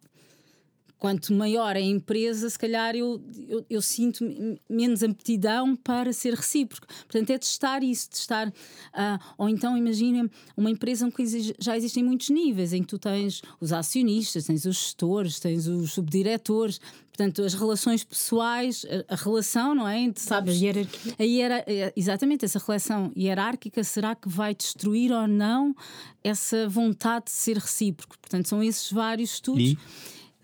quanto 1.05 1.33
maior 1.35 1.75
é 1.75 1.79
a 1.79 1.83
empresa, 1.83 2.49
se 2.49 2.57
calhar 2.57 2.95
eu, 2.95 3.21
eu, 3.47 3.63
eu, 3.69 3.79
sinto 3.79 4.25
menos 4.67 5.03
aptidão 5.03 5.75
para 5.75 6.11
ser 6.11 6.33
recíproco. 6.33 6.87
Portanto, 6.87 7.29
é 7.29 7.37
testar 7.37 7.83
isso, 7.83 8.09
testar. 8.09 8.47
Uh, 8.47 9.19
ou 9.37 9.47
então, 9.47 9.77
imagina 9.77 10.27
uma 10.57 10.71
empresa 10.71 11.05
em 11.05 11.11
que 11.11 11.23
já 11.59 11.77
existem 11.77 12.03
muitos 12.03 12.31
níveis, 12.31 12.73
em 12.73 12.81
que 12.81 12.87
tu 12.87 12.97
tens 12.97 13.43
os 13.61 13.71
acionistas, 13.71 14.45
tens 14.45 14.65
os 14.65 14.77
gestores, 14.77 15.39
tens 15.39 15.67
os 15.67 15.93
subdiretores, 15.93 16.81
portanto, 17.15 17.43
as 17.43 17.53
relações 17.53 18.03
pessoais, 18.03 18.83
a, 19.07 19.13
a 19.13 19.15
relação, 19.15 19.75
não 19.75 19.87
é? 19.87 20.11
Sabes, 20.15 20.55
a 20.55 20.65
hierarquia. 20.65 21.15
A 21.19 21.23
hierar, 21.23 21.63
é, 21.67 21.93
exatamente, 21.95 22.45
essa 22.45 22.57
relação 22.57 23.11
hierárquica, 23.15 23.83
será 23.83 24.15
que 24.15 24.27
vai 24.27 24.55
destruir 24.55 25.11
ou 25.11 25.27
não 25.27 25.75
essa 26.23 26.67
vontade 26.67 27.25
de 27.25 27.31
ser 27.31 27.57
recíproco? 27.57 28.17
Portanto, 28.17 28.47
são 28.47 28.63
esses 28.63 28.91
vários 28.91 29.33
estudos. 29.33 29.73
E? 29.73 29.77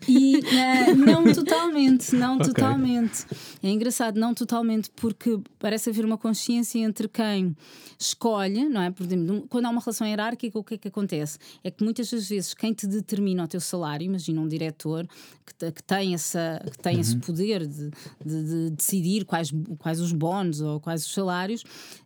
E 0.08 0.38
uh, 0.38 0.96
não 0.96 1.32
totalmente, 1.32 2.14
não 2.14 2.36
okay. 2.36 2.46
totalmente. 2.48 3.26
É 3.62 3.68
engraçado, 3.70 4.18
não 4.18 4.34
totalmente, 4.34 4.90
porque 4.96 5.38
parece 5.58 5.90
haver 5.90 6.04
uma 6.04 6.18
consciência 6.18 6.78
entre 6.80 7.08
quem 7.08 7.56
escolhe, 7.98 8.68
não 8.68 8.82
é? 8.82 8.90
Por 8.90 9.06
exemplo, 9.06 9.46
quando 9.48 9.66
há 9.66 9.70
uma 9.70 9.80
relação 9.80 10.06
hierárquica, 10.06 10.58
o 10.58 10.64
que 10.64 10.74
é 10.74 10.78
que 10.78 10.88
acontece? 10.88 11.38
É 11.62 11.70
que 11.70 11.84
muitas 11.84 12.10
das 12.10 12.28
vezes 12.28 12.54
quem 12.54 12.72
te 12.72 12.86
determina 12.86 13.44
o 13.44 13.48
teu 13.48 13.60
salário, 13.60 14.04
imagina 14.04 14.40
um 14.40 14.48
diretor 14.48 15.06
que, 15.46 15.72
que 15.72 15.82
tem, 15.82 16.14
essa, 16.14 16.60
que 16.70 16.78
tem 16.78 16.94
uhum. 16.94 17.00
esse 17.00 17.16
poder 17.18 17.66
de, 17.66 17.90
de, 18.24 18.44
de, 18.44 18.70
decidir 18.70 19.24
quais, 19.24 19.52
quais 19.78 20.00
os 20.00 20.12
bónus 20.12 20.60
ou 20.60 20.80
quais 20.80 21.06
os 21.06 21.12
salários, 21.12 21.64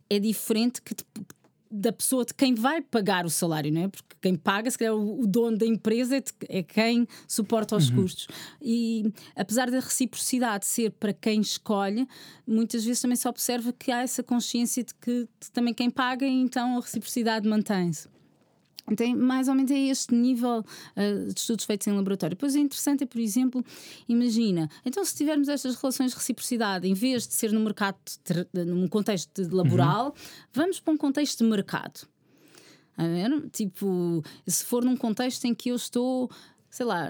é 0.09 0.18
diferente 0.18 0.80
que, 0.82 0.94
te, 0.94 1.04
da 1.70 1.92
pessoa 1.92 2.24
de 2.24 2.35
quem 2.35 2.55
vai 2.55 2.81
pagar 2.81 3.26
o 3.26 3.31
salário, 3.31 3.72
não 3.72 3.83
é? 3.83 3.88
Porque 3.88 4.16
quem 4.20 4.35
paga, 4.35 4.70
se 4.70 4.79
calhar, 4.79 4.94
o, 4.94 5.26
dono 5.26 5.57
da 5.57 5.66
empresa 5.66 6.16
é, 6.16 6.20
de, 6.20 6.33
é 6.48 6.62
quem 6.62 7.07
suporta 7.26 7.76
os 7.76 7.90
uhum. 7.90 7.96
custos. 7.96 8.29
E 8.61 9.12
apesar 9.35 9.70
da 9.70 9.81
reciprocidade 9.81 10.66
ser 10.66 10.90
para 10.92 11.12
quem 11.12 11.40
escolhe, 11.40 12.07
muitas 12.46 12.85
vezes 12.85 13.00
também 13.00 13.16
se 13.16 13.29
observa 13.29 13.72
que 13.72 13.90
há 13.90 14.02
essa 14.02 14.22
consciência 14.22 14.85
de 14.85 14.94
que 14.94 15.29
também 15.52 15.74
quem 15.74 15.90
paga, 15.90 16.26
então 16.26 16.76
a 16.76 16.81
reciprocidade 16.81 17.48
mantém-se. 17.48 18.09
Tem 18.94 19.14
mais 19.14 19.49
ou 19.49 19.55
menos 19.55 19.70
é 19.70 19.79
este 19.79 20.14
nível 20.14 20.61
uh, 20.61 21.33
de 21.33 21.40
estudos 21.40 21.64
feitos 21.64 21.87
em 21.87 21.92
laboratório. 21.92 22.37
Pois 22.37 22.55
é 22.55 22.61
interessante, 22.61 23.05
é, 23.05 23.07
por 23.07 23.20
exemplo, 23.20 23.64
imagina, 24.09 24.68
então 24.85 25.05
se 25.05 25.14
tivermos 25.14 25.49
estas 25.49 25.75
relações 25.75 26.12
de 26.12 26.16
reciprocidade, 26.16 26.87
em 26.87 26.94
vez 26.94 27.27
de 27.27 27.35
ser 27.35 27.53
no 27.53 27.61
mercado, 27.61 27.96
num 28.55 28.87
contexto 28.87 29.42
laboral, 29.55 30.07
uhum. 30.07 30.12
vamos 30.53 30.79
para 30.79 30.94
um 30.94 30.96
contexto 30.96 31.42
de 31.42 31.51
mercado. 31.51 32.07
Tipo, 33.53 34.22
se 34.46 34.64
for 34.64 34.85
num 34.85 34.96
contexto 34.96 35.44
em 35.44 35.55
que 35.55 35.68
eu 35.70 35.77
estou 35.77 36.31
sei 36.77 36.85
lá, 36.85 37.09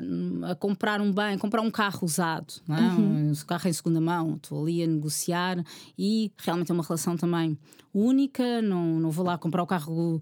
a 0.48 0.54
comprar 0.54 1.00
um 1.00 1.12
bem, 1.12 1.36
comprar 1.38 1.60
um 1.60 1.72
carro 1.72 2.04
usado, 2.04 2.54
não 2.68 2.76
é? 2.76 2.80
uhum. 2.80 3.32
um 3.32 3.34
carro 3.46 3.68
em 3.68 3.72
segunda 3.72 4.00
mão, 4.00 4.36
estou 4.36 4.62
ali 4.62 4.80
a 4.80 4.86
negociar 4.86 5.64
e 5.98 6.30
realmente 6.38 6.70
é 6.70 6.74
uma 6.74 6.84
relação 6.84 7.16
também 7.16 7.58
única, 7.92 8.62
não, 8.62 9.00
não 9.00 9.10
vou 9.10 9.26
lá 9.26 9.36
comprar 9.36 9.64
o 9.64 9.66
carro 9.66 10.20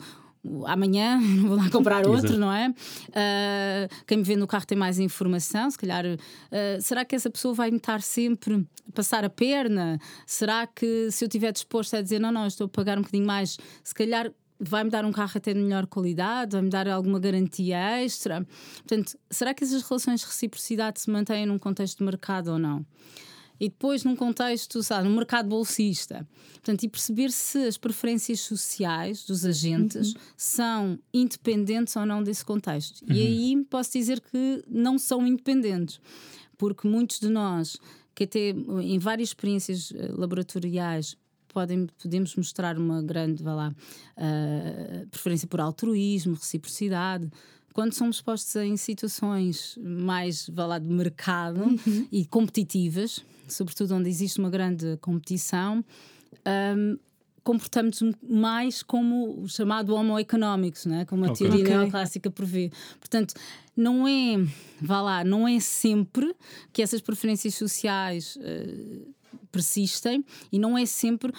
amanhã 0.66 1.20
vou 1.42 1.56
lá 1.56 1.70
comprar 1.70 2.06
outro, 2.06 2.38
não 2.38 2.52
é? 2.52 2.68
Uh, 2.68 4.04
quem 4.06 4.18
me 4.18 4.24
vê 4.24 4.36
no 4.36 4.46
carro 4.46 4.66
tem 4.66 4.76
mais 4.76 4.98
informação, 4.98 5.70
se 5.70 5.78
calhar. 5.78 6.04
Uh, 6.04 6.80
será 6.80 7.04
que 7.04 7.14
essa 7.14 7.30
pessoa 7.30 7.54
vai 7.54 7.70
me 7.70 7.78
estar 7.78 8.02
sempre 8.02 8.66
a 8.88 8.92
passar 8.92 9.24
a 9.24 9.30
perna? 9.30 9.98
Será 10.26 10.66
que 10.66 11.10
se 11.10 11.24
eu 11.24 11.28
estiver 11.28 11.52
disposto 11.52 11.94
a 11.94 12.02
dizer 12.02 12.18
não, 12.18 12.32
não, 12.32 12.46
estou 12.46 12.66
a 12.66 12.68
pagar 12.68 12.98
um 12.98 13.02
bocadinho 13.02 13.26
mais, 13.26 13.58
se 13.82 13.94
calhar 13.94 14.30
vai-me 14.58 14.90
dar 14.90 15.04
um 15.04 15.12
carro 15.12 15.32
até 15.34 15.52
de 15.52 15.60
melhor 15.60 15.86
qualidade, 15.86 16.52
vai-me 16.52 16.70
dar 16.70 16.88
alguma 16.88 17.18
garantia 17.18 18.02
extra? 18.02 18.46
Portanto, 18.76 19.18
será 19.30 19.52
que 19.52 19.64
essas 19.64 19.82
relações 19.82 20.20
de 20.20 20.26
reciprocidade 20.26 21.00
se 21.00 21.10
mantêm 21.10 21.46
num 21.46 21.58
contexto 21.58 21.98
de 21.98 22.04
mercado 22.04 22.52
ou 22.52 22.58
não? 22.58 22.84
E 23.60 23.68
depois 23.68 24.04
num 24.04 24.16
contexto, 24.16 24.82
sabe, 24.82 25.08
no 25.08 25.14
mercado 25.14 25.48
bolsista. 25.48 26.26
Portanto, 26.54 26.82
e 26.82 26.88
perceber 26.88 27.30
se 27.30 27.58
as 27.66 27.76
preferências 27.76 28.40
sociais 28.40 29.24
dos 29.24 29.44
agentes 29.44 30.14
uhum. 30.14 30.20
são 30.36 30.98
independentes 31.12 31.94
ou 31.96 32.06
não 32.06 32.22
desse 32.22 32.44
contexto. 32.44 33.02
Uhum. 33.02 33.14
E 33.14 33.20
aí 33.20 33.64
posso 33.68 33.92
dizer 33.92 34.20
que 34.20 34.62
não 34.68 34.98
são 34.98 35.26
independentes. 35.26 36.00
porque 36.56 36.88
muitos 36.88 37.20
de 37.20 37.28
nós, 37.28 37.76
que 38.14 38.24
até 38.24 38.50
em 38.50 38.98
várias 38.98 39.30
experiências 39.30 39.92
eh, 39.94 40.08
laboratoriais 40.12 41.16
podem, 41.54 41.86
podemos 42.02 42.34
mostrar 42.34 42.76
uma 42.76 43.00
grande, 43.00 43.42
vá 43.42 43.54
lá, 43.54 43.74
uh, 44.18 45.06
preferência 45.08 45.46
por 45.46 45.60
altruísmo, 45.60 46.34
reciprocidade. 46.34 47.30
Quando 47.74 47.92
somos 47.92 48.22
postos 48.22 48.54
em 48.54 48.76
situações 48.76 49.76
mais, 49.82 50.48
vá 50.48 50.64
lá, 50.64 50.78
de 50.78 50.86
mercado 50.86 51.60
uhum. 51.60 52.06
e 52.10 52.24
competitivas, 52.24 53.24
sobretudo 53.48 53.96
onde 53.96 54.08
existe 54.08 54.38
uma 54.38 54.48
grande 54.48 54.96
competição, 54.98 55.84
um, 56.76 56.96
comportamos 57.42 58.00
mais 58.22 58.80
como 58.80 59.42
o 59.42 59.48
chamado 59.48 59.92
homo 59.92 60.16
economicus, 60.20 60.86
né? 60.86 61.04
como 61.04 61.24
a 61.24 61.32
okay. 61.32 61.48
teoria 61.48 61.64
okay. 61.64 61.76
neoclássica 61.76 62.30
prevê. 62.30 62.70
Portanto, 63.00 63.34
não 63.76 64.06
é, 64.06 64.36
vá 64.80 65.02
lá, 65.02 65.24
não 65.24 65.48
é 65.48 65.58
sempre 65.58 66.32
que 66.72 66.80
essas 66.80 67.00
preferências 67.00 67.56
sociais 67.56 68.36
uh, 68.36 69.14
persistem 69.54 70.24
e 70.50 70.58
não 70.58 70.76
é 70.76 70.84
sempre. 70.84 71.32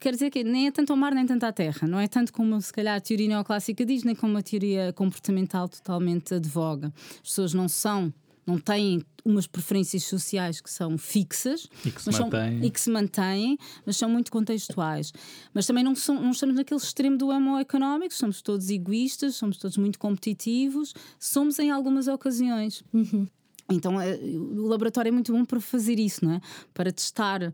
Quer 0.00 0.12
dizer 0.14 0.30
que 0.30 0.42
nem 0.42 0.68
é 0.68 0.70
tanto 0.70 0.92
ao 0.92 0.96
mar 0.96 1.14
nem 1.14 1.26
tanto 1.26 1.44
à 1.44 1.52
terra, 1.52 1.86
não 1.86 2.00
é 2.00 2.08
tanto 2.08 2.32
como 2.32 2.58
se 2.60 2.72
calhar 2.72 2.96
a 2.96 3.00
teoria 3.00 3.28
neoclássica 3.28 3.84
diz, 3.84 4.02
nem 4.02 4.14
como 4.14 4.38
a 4.38 4.42
teoria 4.42 4.92
comportamental 4.94 5.68
totalmente 5.68 6.34
advoga. 6.34 6.92
As 7.22 7.28
pessoas 7.28 7.52
não 7.52 7.68
são 7.68 8.12
não 8.44 8.58
têm 8.58 9.04
umas 9.24 9.46
preferências 9.46 10.02
sociais 10.02 10.60
que 10.60 10.68
são 10.68 10.98
fixas 10.98 11.68
e 11.86 11.92
que, 11.92 12.02
mas 12.04 12.16
são, 12.16 12.28
e 12.60 12.70
que 12.70 12.80
se 12.80 12.90
mantêm, 12.90 13.56
mas 13.86 13.96
são 13.96 14.10
muito 14.10 14.32
contextuais. 14.32 15.12
Mas 15.54 15.64
também 15.64 15.84
não, 15.84 15.94
são, 15.94 16.20
não 16.20 16.32
estamos 16.32 16.56
naquele 16.56 16.80
extremo 16.80 17.16
do 17.16 17.30
amo 17.30 17.56
económico, 17.56 18.12
somos 18.12 18.42
todos 18.42 18.68
egoístas, 18.68 19.36
somos 19.36 19.58
todos 19.58 19.76
muito 19.76 19.96
competitivos, 19.96 20.92
somos 21.20 21.60
em 21.60 21.70
algumas 21.70 22.08
ocasiões. 22.08 22.82
Uhum. 22.92 23.28
Então 23.70 24.00
é, 24.00 24.14
o 24.16 24.66
laboratório 24.66 25.08
é 25.08 25.12
muito 25.12 25.32
bom 25.32 25.44
para 25.44 25.60
fazer 25.60 25.98
isso, 25.98 26.24
não 26.24 26.32
é? 26.32 26.40
Para 26.74 26.92
testar. 26.92 27.52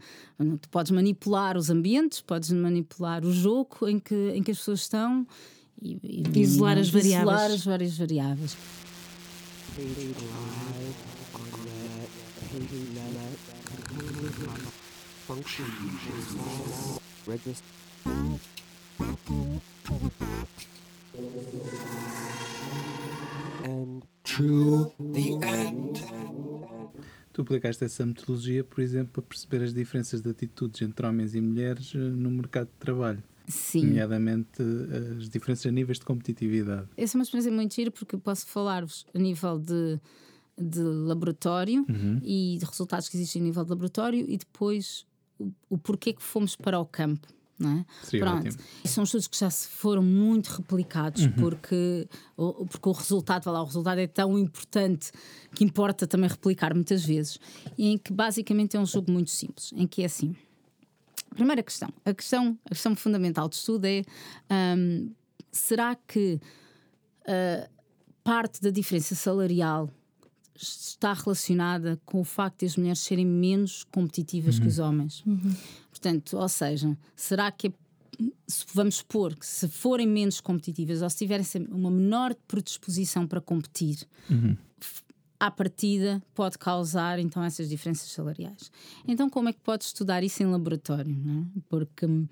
Tu 0.60 0.68
podes 0.70 0.90
manipular 0.90 1.56
os 1.56 1.70
ambientes, 1.70 2.20
podes 2.20 2.50
manipular 2.50 3.24
o 3.24 3.32
jogo 3.32 3.88
em 3.88 3.98
que, 3.98 4.30
em 4.34 4.42
que 4.42 4.50
as 4.50 4.58
pessoas 4.58 4.80
estão 4.80 5.26
e, 5.80 5.98
e 6.02 6.40
isolar 6.40 6.78
as 6.78 6.88
variáveis. 6.88 7.22
Isolar 7.22 7.50
as 7.50 7.64
várias 7.64 7.98
variáveis. 7.98 8.56
And 23.64 24.02
to 24.36 24.92
the 25.12 25.30
end. 25.46 26.00
Tu 27.32 27.42
aplicaste 27.42 27.84
essa 27.84 28.04
metodologia, 28.04 28.64
por 28.64 28.80
exemplo, 28.80 29.12
para 29.12 29.22
perceber 29.22 29.62
as 29.62 29.72
diferenças 29.72 30.20
de 30.20 30.30
atitudes 30.30 30.82
entre 30.82 31.06
homens 31.06 31.34
e 31.34 31.40
mulheres 31.40 31.92
eh, 31.94 31.98
no 31.98 32.30
mercado 32.30 32.66
de 32.66 32.78
trabalho. 32.78 33.22
Sim. 33.46 33.86
Nomeadamente 33.86 34.60
eh, 34.60 35.18
as 35.18 35.28
diferenças 35.30 35.66
a 35.66 35.70
níveis 35.70 35.98
de 35.98 36.04
competitividade. 36.04 36.88
Essa 36.96 37.16
é 37.16 37.18
uma 37.18 37.22
experiência 37.22 37.52
muito 37.52 37.74
gira 37.74 37.90
porque 37.90 38.16
posso 38.18 38.46
falar-vos 38.46 39.06
a 39.14 39.18
nível 39.18 39.58
de, 39.58 40.00
de 40.58 40.82
laboratório 40.82 41.86
uhum. 41.88 42.20
e 42.22 42.56
de 42.58 42.64
resultados 42.66 43.08
que 43.08 43.16
existem 43.16 43.40
a 43.40 43.44
nível 43.44 43.64
de 43.64 43.70
laboratório 43.70 44.26
e 44.28 44.36
depois 44.36 45.06
o, 45.38 45.52
o 45.70 45.78
porquê 45.78 46.12
que 46.12 46.22
fomos 46.22 46.56
para 46.56 46.78
o 46.78 46.84
campo. 46.84 47.28
Não 47.58 47.78
é? 47.78 47.86
Seria 48.04 48.24
Pronto. 48.24 48.46
Ótimo. 48.46 48.62
São 48.84 49.04
estudos 49.04 49.26
que 49.26 49.36
já 49.36 49.50
se 49.50 49.68
foram 49.68 50.02
muito 50.02 50.46
replicados 50.48 51.24
uhum. 51.24 51.32
porque, 51.32 52.08
o, 52.36 52.66
porque 52.66 52.88
o 52.88 52.92
resultado, 52.92 53.50
lá, 53.50 53.60
o 53.60 53.64
resultado 53.64 53.98
é 53.98 54.06
tão 54.06 54.38
importante 54.38 55.10
que 55.54 55.64
importa 55.64 56.06
também 56.06 56.30
replicar 56.30 56.72
muitas 56.74 57.04
vezes. 57.04 57.38
E 57.76 57.88
em 57.88 57.98
que 57.98 58.12
basicamente 58.12 58.76
é 58.76 58.80
um 58.80 58.86
jogo 58.86 59.10
muito 59.10 59.30
simples, 59.30 59.72
em 59.74 59.86
que 59.86 60.02
é 60.02 60.06
assim. 60.06 60.36
Primeira 61.34 61.62
questão. 61.62 61.88
A 62.04 62.14
questão, 62.14 62.58
a 62.64 62.70
questão 62.70 62.94
fundamental 62.94 63.48
de 63.48 63.56
estudo 63.56 63.84
é: 63.84 64.02
um, 64.76 65.10
será 65.50 65.94
que 65.94 66.40
uh, 67.22 67.70
parte 68.22 68.60
da 68.60 68.70
diferença 68.70 69.14
salarial 69.14 69.90
está 70.54 71.12
relacionada 71.12 72.00
com 72.04 72.20
o 72.20 72.24
facto 72.24 72.60
de 72.60 72.66
as 72.66 72.76
mulheres 72.76 72.98
serem 72.98 73.24
menos 73.24 73.84
competitivas 73.84 74.56
uhum. 74.56 74.62
que 74.62 74.68
os 74.68 74.78
homens? 74.78 75.22
Uhum. 75.24 75.54
Portanto, 75.98 76.36
ou 76.36 76.48
seja, 76.48 76.96
será 77.16 77.50
que 77.50 77.68
é 77.68 77.72
vamos 78.74 78.96
supor 78.96 79.36
que 79.36 79.46
se 79.46 79.68
forem 79.68 80.06
menos 80.06 80.40
competitivas 80.40 81.02
ou 81.02 81.10
se 81.10 81.18
tiverem 81.18 81.46
uma 81.70 81.90
menor 81.90 82.34
predisposição 82.46 83.26
para 83.26 83.40
competir, 83.40 84.08
uhum 84.28 84.56
à 85.40 85.50
partida 85.50 86.22
pode 86.34 86.58
causar 86.58 87.18
então 87.18 87.42
essas 87.44 87.68
diferenças 87.68 88.10
salariais. 88.10 88.70
Então, 89.06 89.30
como 89.30 89.48
é 89.48 89.52
que 89.52 89.60
pode 89.60 89.84
estudar 89.84 90.24
isso 90.24 90.42
em 90.42 90.46
laboratório? 90.46 91.12
É? 91.12 91.60
Porque 91.68 92.06
um, 92.06 92.26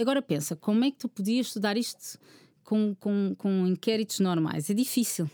agora 0.00 0.22
pensa, 0.22 0.54
como 0.54 0.84
é 0.84 0.90
que 0.90 0.98
tu 0.98 1.08
podias 1.08 1.48
estudar 1.48 1.76
isto 1.76 2.18
com, 2.62 2.94
com, 2.94 3.34
com 3.36 3.66
inquéritos 3.66 4.20
normais? 4.20 4.70
É 4.70 4.74
difícil. 4.74 5.28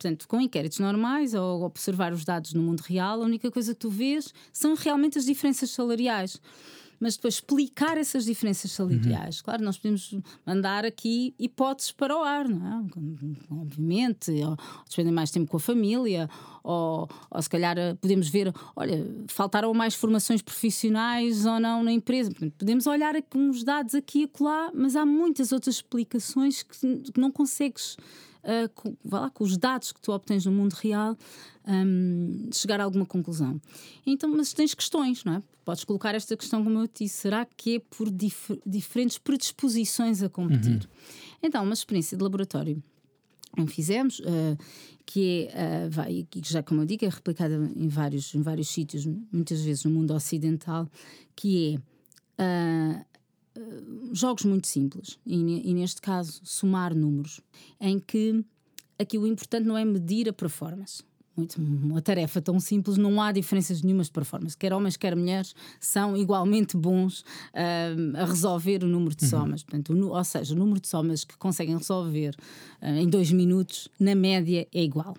Portanto, 0.00 0.26
com 0.26 0.40
inquéritos 0.40 0.78
normais 0.78 1.34
ou 1.34 1.62
observar 1.62 2.14
os 2.14 2.24
dados 2.24 2.54
no 2.54 2.62
mundo 2.62 2.80
real, 2.80 3.20
a 3.20 3.24
única 3.26 3.50
coisa 3.50 3.74
que 3.74 3.80
tu 3.80 3.90
vês 3.90 4.32
são 4.50 4.74
realmente 4.74 5.18
as 5.18 5.26
diferenças 5.26 5.70
salariais 5.70 6.40
mas 7.02 7.16
depois 7.16 7.36
explicar 7.36 7.96
essas 7.96 8.26
diferenças 8.26 8.72
salariais. 8.72 9.38
Uhum. 9.38 9.44
Claro, 9.44 9.64
nós 9.64 9.78
podemos 9.78 10.14
mandar 10.44 10.84
aqui 10.84 11.34
hipóteses 11.38 11.90
para 11.90 12.14
o 12.14 12.22
ar, 12.22 12.46
não 12.46 12.66
é? 12.66 12.84
Obviamente, 13.50 14.30
ou 14.30 14.54
despendem 14.84 15.10
mais 15.10 15.30
tempo 15.30 15.50
com 15.50 15.56
a 15.56 15.60
família, 15.60 16.28
ou, 16.62 17.08
ou 17.30 17.42
se 17.42 17.48
calhar 17.48 17.78
eh, 17.78 17.94
podemos 17.94 18.28
ver, 18.28 18.52
olha, 18.76 19.02
faltaram 19.28 19.72
mais 19.72 19.94
formações 19.94 20.42
profissionais 20.42 21.46
ou 21.46 21.58
não 21.58 21.82
na 21.82 21.90
empresa. 21.90 22.30
Podemos 22.58 22.86
olhar 22.86 23.14
uns 23.34 23.64
dados 23.64 23.94
aqui 23.94 24.20
e 24.20 24.24
acolá, 24.24 24.70
mas 24.74 24.94
há 24.94 25.06
muitas 25.06 25.52
outras 25.52 25.76
explicações 25.76 26.62
que, 26.62 26.76
que 26.98 27.18
não 27.18 27.30
consegues 27.30 27.96
uh, 28.44 28.68
com, 28.74 28.96
lá, 29.04 29.30
com 29.30 29.44
os 29.44 29.56
dados 29.56 29.92
que 29.92 30.00
tu 30.00 30.12
obtens 30.12 30.44
no 30.46 30.52
mundo 30.52 30.72
real, 30.74 31.16
um, 31.66 32.48
chegar 32.52 32.80
a 32.80 32.84
alguma 32.84 33.06
conclusão. 33.06 33.60
Então, 34.06 34.28
mas 34.30 34.52
tens 34.52 34.74
questões, 34.74 35.24
não 35.24 35.34
é? 35.34 35.42
Podes 35.64 35.84
colocar 35.84 36.14
esta 36.14 36.36
questão, 36.36 36.64
como 36.64 36.78
eu 36.80 36.88
te 36.88 37.04
disse, 37.04 37.18
será 37.18 37.44
que 37.44 37.76
é 37.76 37.78
por 37.78 38.10
dif 38.10 38.60
diferentes 38.66 39.18
predisposições 39.18 40.22
a 40.22 40.28
competir? 40.28 40.72
Uhum. 40.72 41.38
Então, 41.42 41.62
uma 41.62 41.74
experiência 41.74 42.16
de 42.16 42.22
laboratório 42.22 42.82
que 43.56 43.66
fizemos, 43.66 44.20
uh, 44.20 44.56
que 45.04 45.48
é, 45.52 45.86
uh, 45.86 45.90
vai, 45.90 46.26
já 46.44 46.62
como 46.62 46.82
eu 46.82 46.86
digo, 46.86 47.04
é 47.04 47.08
replicada 47.08 47.54
em 47.76 47.88
vários, 47.88 48.34
em 48.34 48.42
vários 48.42 48.68
sítios, 48.68 49.06
muitas 49.32 49.60
vezes 49.60 49.84
no 49.84 49.90
mundo 49.90 50.14
ocidental, 50.14 50.88
que 51.34 51.80
é 52.38 53.00
uh, 53.02 53.09
jogos 54.12 54.44
muito 54.44 54.66
simples, 54.66 55.18
e, 55.26 55.70
e, 55.70 55.74
neste 55.74 56.00
caso 56.00 56.40
somar 56.44 56.94
números, 56.94 57.40
em 57.80 57.98
que 57.98 58.44
aqui 58.98 59.18
o 59.18 59.26
importante 59.26 59.66
não 59.66 59.76
é 59.76 59.84
medir 59.84 60.28
a 60.28 60.32
performance. 60.32 61.02
Muito, 61.36 61.60
uma 61.60 62.02
tarefa 62.02 62.42
tão 62.42 62.60
simples, 62.60 62.98
não 62.98 63.22
há 63.22 63.32
diferenças 63.32 63.82
nenhumas 63.82 64.08
de 64.08 64.12
performance. 64.12 64.56
Quer 64.56 64.72
homens, 64.72 64.96
quer 64.96 65.16
mulheres 65.16 65.54
são 65.78 66.16
igualmente 66.16 66.76
bons 66.76 67.20
uh, 67.20 68.16
a 68.16 68.24
resolver 68.24 68.84
o 68.84 68.86
número 68.86 69.14
de 69.14 69.24
uhum. 69.24 69.30
somas. 69.30 69.62
Portanto, 69.62 69.94
o, 69.94 70.08
ou 70.08 70.24
seja, 70.24 70.54
o 70.54 70.58
número 70.58 70.80
de 70.80 70.88
somas 70.88 71.24
que 71.24 71.36
conseguem 71.38 71.76
resolver 71.76 72.34
uh, 72.82 72.86
em 72.86 73.08
dois 73.08 73.32
minutos, 73.32 73.88
na 73.98 74.14
média, 74.14 74.66
é 74.72 74.82
igual. 74.82 75.16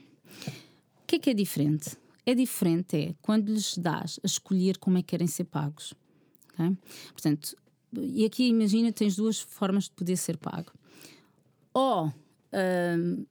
O 0.47 1.07
que 1.07 1.15
é 1.15 1.19
que 1.19 1.29
é 1.31 1.33
diferente? 1.33 1.97
É 2.25 2.35
diferente 2.35 2.95
é 2.95 3.15
quando 3.21 3.49
lhes 3.49 3.77
dás 3.77 4.19
a 4.23 4.27
escolher 4.27 4.77
como 4.77 4.97
é 4.97 5.01
que 5.01 5.07
querem 5.07 5.27
ser 5.27 5.45
pagos. 5.45 5.93
Okay? 6.53 6.77
Portanto, 7.13 7.55
e 7.93 8.25
aqui 8.25 8.47
imagina, 8.47 8.91
tens 8.91 9.15
duas 9.15 9.39
formas 9.39 9.85
de 9.85 9.91
poder 9.91 10.17
ser 10.17 10.37
pago. 10.37 10.71
Ou 11.73 12.13
um, 12.97 13.25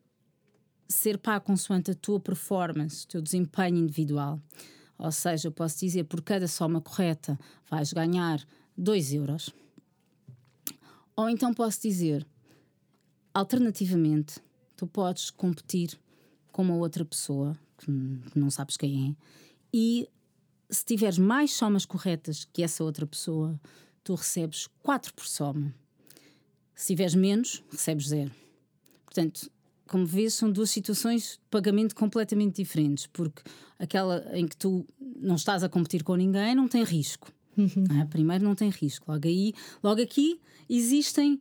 ser 0.88 1.18
pago 1.18 1.44
consoante 1.44 1.90
a 1.90 1.94
tua 1.94 2.18
performance, 2.18 3.05
o 3.05 3.09
teu 3.09 3.23
desempenho 3.23 3.77
individual. 3.77 4.40
Ou 4.99 5.12
seja, 5.12 5.49
eu 5.49 5.53
posso 5.53 5.81
dizer, 5.81 6.05
por 6.05 6.20
cada 6.20 6.46
soma 6.46 6.81
correta 6.81 7.38
vais 7.70 7.92
ganhar 7.92 8.44
2 8.77 9.14
euros. 9.14 9.51
Ou 11.16 11.29
então 11.29 11.55
posso 11.55 11.81
dizer, 11.83 12.27
alternativamente, 13.33 14.40
tu 14.77 14.87
podes 14.87 15.31
competir 15.31 15.99
com 16.53 16.62
uma 16.62 16.75
outra 16.75 17.05
pessoa 17.05 17.57
que 17.79 17.90
não 18.35 18.51
sabes 18.51 18.77
quem 18.77 19.11
é 19.11 19.40
e 19.73 20.09
se 20.68 20.85
tiveres 20.85 21.18
mais 21.18 21.53
somas 21.53 21.85
corretas 21.85 22.46
que 22.53 22.62
essa 22.62 22.85
outra 22.85 23.07
pessoa, 23.07 23.59
tu 24.11 24.14
recebes 24.16 24.66
4 24.83 25.14
por 25.14 25.25
soma. 25.25 25.73
Se 26.75 26.88
tiveres 26.88 27.14
menos, 27.14 27.62
recebes 27.70 28.09
zero. 28.09 28.33
Portanto, 29.05 29.49
como 29.87 30.05
vês, 30.05 30.35
são 30.35 30.51
duas 30.51 30.70
situações 30.70 31.35
de 31.35 31.38
pagamento 31.49 31.94
completamente 31.94 32.57
diferentes, 32.57 33.07
porque 33.07 33.42
aquela 33.79 34.27
em 34.37 34.49
que 34.49 34.57
tu 34.57 34.85
não 34.99 35.37
estás 35.37 35.62
a 35.62 35.68
competir 35.68 36.03
com 36.03 36.16
ninguém 36.16 36.57
não 36.57 36.66
tem 36.66 36.83
risco. 36.83 37.33
Uhum. 37.57 38.01
É? 38.01 38.05
Primeiro, 38.07 38.42
não 38.42 38.57
tem 38.57 38.68
risco. 38.68 39.12
Logo, 39.12 39.29
aí, 39.29 39.53
logo 39.81 40.03
aqui 40.03 40.40
existem 40.68 41.40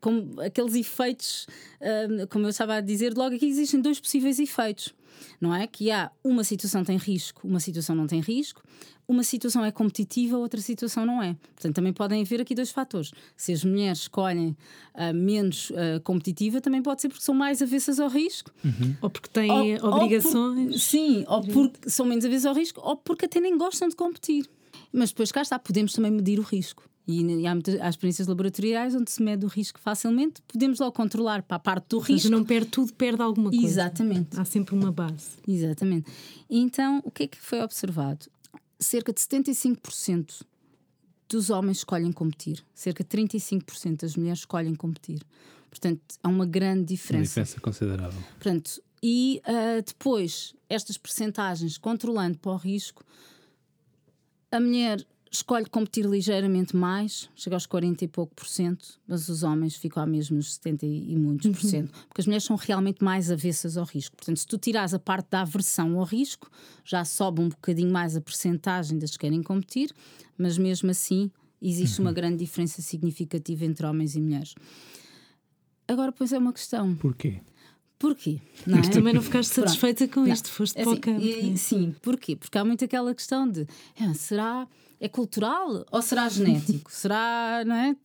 como 0.00 0.40
aqueles 0.40 0.74
efeitos, 0.74 1.46
um, 1.80 2.26
como 2.26 2.46
eu 2.46 2.50
estava 2.50 2.76
a 2.76 2.80
dizer, 2.80 3.16
logo 3.16 3.36
aqui 3.36 3.46
existem 3.46 3.80
dois 3.80 4.00
possíveis 4.00 4.40
efeitos. 4.40 4.92
não 5.40 5.54
é? 5.54 5.66
Que 5.66 5.90
há 5.90 6.10
uma 6.22 6.42
situação 6.42 6.84
tem 6.84 6.96
risco, 6.96 7.46
uma 7.46 7.60
situação 7.60 7.94
não 7.94 8.06
tem 8.06 8.20
risco, 8.20 8.62
uma 9.08 9.22
situação 9.22 9.64
é 9.64 9.72
competitiva, 9.72 10.36
outra 10.36 10.60
situação 10.60 11.06
não 11.06 11.22
é. 11.22 11.34
Portanto, 11.54 11.74
também 11.74 11.94
podem 11.94 12.20
haver 12.20 12.42
aqui 12.42 12.54
dois 12.54 12.70
fatores. 12.70 13.10
Se 13.34 13.54
as 13.54 13.64
mulheres 13.64 14.00
escolhem 14.00 14.54
uh, 14.94 15.14
menos 15.14 15.70
uh, 15.70 15.98
competitiva, 16.04 16.60
também 16.60 16.82
pode 16.82 17.00
ser 17.00 17.08
porque 17.08 17.24
são 17.24 17.34
mais 17.34 17.62
avessas 17.62 17.98
ao 17.98 18.08
risco. 18.08 18.52
Uhum. 18.62 18.96
Ou 19.00 19.08
porque 19.08 19.30
têm 19.30 19.82
ou, 19.82 19.94
obrigações. 19.94 20.66
Ou 20.66 20.72
por, 20.72 20.78
sim, 20.78 21.24
ou 21.26 21.42
porque 21.42 21.88
são 21.88 22.04
menos 22.04 22.24
avessas 22.26 22.44
ao 22.44 22.54
risco, 22.54 22.82
ou 22.84 22.96
porque 22.98 23.24
até 23.24 23.40
nem 23.40 23.56
gostam 23.56 23.88
de 23.88 23.96
competir. 23.96 24.46
Mas 24.92 25.08
depois 25.08 25.32
cá 25.32 25.40
está, 25.40 25.58
podemos 25.58 25.94
também 25.94 26.10
medir 26.10 26.38
o 26.38 26.42
risco. 26.42 26.84
E 27.10 27.46
há, 27.46 27.54
muitas, 27.54 27.80
há 27.80 27.88
experiências 27.88 28.28
laboratoriais 28.28 28.94
onde 28.94 29.10
se 29.10 29.22
mede 29.22 29.42
o 29.46 29.48
risco 29.48 29.80
facilmente, 29.80 30.42
podemos 30.46 30.78
logo 30.78 30.92
controlar 30.92 31.42
para 31.42 31.56
a 31.56 31.58
parte 31.58 31.88
do 31.88 31.98
risco. 31.98 32.28
Mas 32.28 32.38
não 32.38 32.44
perde 32.44 32.66
tudo, 32.66 32.92
perde 32.92 33.22
alguma 33.22 33.48
coisa. 33.48 33.64
Exatamente. 33.64 34.38
Há 34.38 34.44
sempre 34.44 34.74
uma 34.74 34.92
base. 34.92 35.30
Exatamente. 35.48 36.12
Então, 36.50 37.00
o 37.02 37.10
que 37.10 37.22
é 37.22 37.26
que 37.26 37.38
foi 37.38 37.62
observado? 37.62 38.26
Cerca 38.80 39.12
de 39.12 39.20
75% 39.20 40.42
dos 41.28 41.50
homens 41.50 41.78
escolhem 41.78 42.12
competir, 42.12 42.64
cerca 42.74 43.04
de 43.04 43.10
35% 43.10 44.00
das 44.00 44.16
mulheres 44.16 44.40
escolhem 44.40 44.74
competir. 44.74 45.22
Portanto, 45.68 46.00
há 46.22 46.28
uma 46.28 46.46
grande 46.46 46.84
diferença. 46.84 47.40
Uma 47.40 47.44
diferença 47.44 47.60
considerável. 47.60 48.22
Portanto, 48.32 48.82
e 49.02 49.42
uh, 49.46 49.82
depois, 49.82 50.54
estas 50.68 50.96
percentagens, 50.96 51.76
controlando 51.76 52.38
para 52.38 52.52
o 52.52 52.56
risco, 52.56 53.04
a 54.50 54.58
mulher 54.58 55.06
escolhe 55.30 55.66
competir 55.66 56.06
ligeiramente 56.06 56.74
mais, 56.74 57.28
chega 57.34 57.56
aos 57.56 57.66
40 57.66 58.04
e 58.04 58.08
pouco 58.08 58.34
por 58.34 58.46
cento, 58.46 58.98
mas 59.06 59.28
os 59.28 59.42
homens 59.42 59.76
ficam 59.76 60.02
a 60.02 60.06
mesmo 60.06 60.36
nos 60.36 60.54
70 60.54 60.86
e 60.86 61.16
muitos 61.16 61.50
por 61.50 61.62
uhum. 61.64 61.70
cento, 61.70 61.92
porque 62.08 62.20
as 62.20 62.26
mulheres 62.26 62.44
são 62.44 62.56
realmente 62.56 63.04
mais 63.04 63.30
avessas 63.30 63.76
ao 63.76 63.84
risco. 63.84 64.16
Portanto, 64.16 64.38
se 64.38 64.46
tu 64.46 64.58
tirares 64.58 64.94
a 64.94 64.98
parte 64.98 65.28
da 65.30 65.42
aversão 65.42 65.98
ao 65.98 66.04
risco, 66.04 66.50
já 66.84 67.04
sobe 67.04 67.40
um 67.40 67.48
bocadinho 67.48 67.92
mais 67.92 68.16
a 68.16 68.20
percentagem 68.20 68.98
das 68.98 69.12
que 69.12 69.18
querem 69.18 69.42
competir, 69.42 69.92
mas 70.36 70.56
mesmo 70.56 70.90
assim 70.90 71.30
existe 71.60 72.00
uma 72.00 72.10
uhum. 72.10 72.14
grande 72.14 72.36
diferença 72.36 72.80
significativa 72.80 73.64
entre 73.64 73.86
homens 73.86 74.14
e 74.14 74.20
mulheres. 74.20 74.54
Agora, 75.86 76.12
pois 76.12 76.32
é 76.32 76.38
uma 76.38 76.52
questão. 76.52 76.94
Porquê? 76.96 77.40
Porquê? 77.98 78.40
Não 78.66 78.78
é? 78.78 78.82
Também 78.82 79.12
não 79.12 79.22
ficaste 79.22 79.50
satisfeita 79.54 80.06
com 80.06 80.20
não. 80.20 80.28
isto, 80.28 80.48
foste 80.50 80.78
é 80.78 80.82
assim, 80.82 80.90
para 80.90 80.98
o 80.98 81.00
campo. 81.00 81.56
sim, 81.56 81.94
porquê? 82.00 82.36
Porque 82.36 82.56
há 82.56 82.64
muito 82.64 82.84
aquela 82.84 83.12
questão 83.14 83.48
de 83.48 83.66
ah, 84.00 84.14
será 84.14 84.68
é 85.00 85.08
cultural 85.08 85.84
ou 85.90 86.02
será 86.02 86.28
genético? 86.30 86.90
será, 86.90 87.62
não 87.66 87.74
é? 87.74 87.96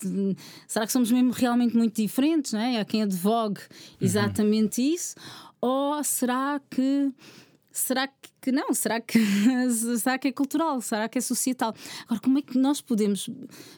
será 0.67 0.85
que 0.85 0.91
somos 0.91 1.11
mesmo 1.11 1.31
realmente 1.31 1.75
muito 1.75 2.01
diferentes? 2.01 2.53
Não 2.53 2.59
é? 2.59 2.79
Há 2.79 2.85
quem 2.85 3.03
advogue 3.03 3.61
exatamente 3.99 4.81
uhum. 4.81 4.93
isso? 4.93 5.15
Ou 5.61 6.03
será 6.03 6.59
que 6.69 7.11
será 7.71 8.07
que 8.39 8.51
não? 8.51 8.73
Será 8.73 9.01
que, 9.01 9.19
será 9.97 10.17
que 10.17 10.27
é 10.27 10.31
cultural? 10.31 10.79
Será 10.79 11.09
que 11.09 11.17
é 11.17 11.21
societal? 11.21 11.73
Agora, 12.05 12.21
como 12.21 12.37
é 12.37 12.41
que 12.41 12.57
nós 12.57 12.79
podemos, 12.79 13.29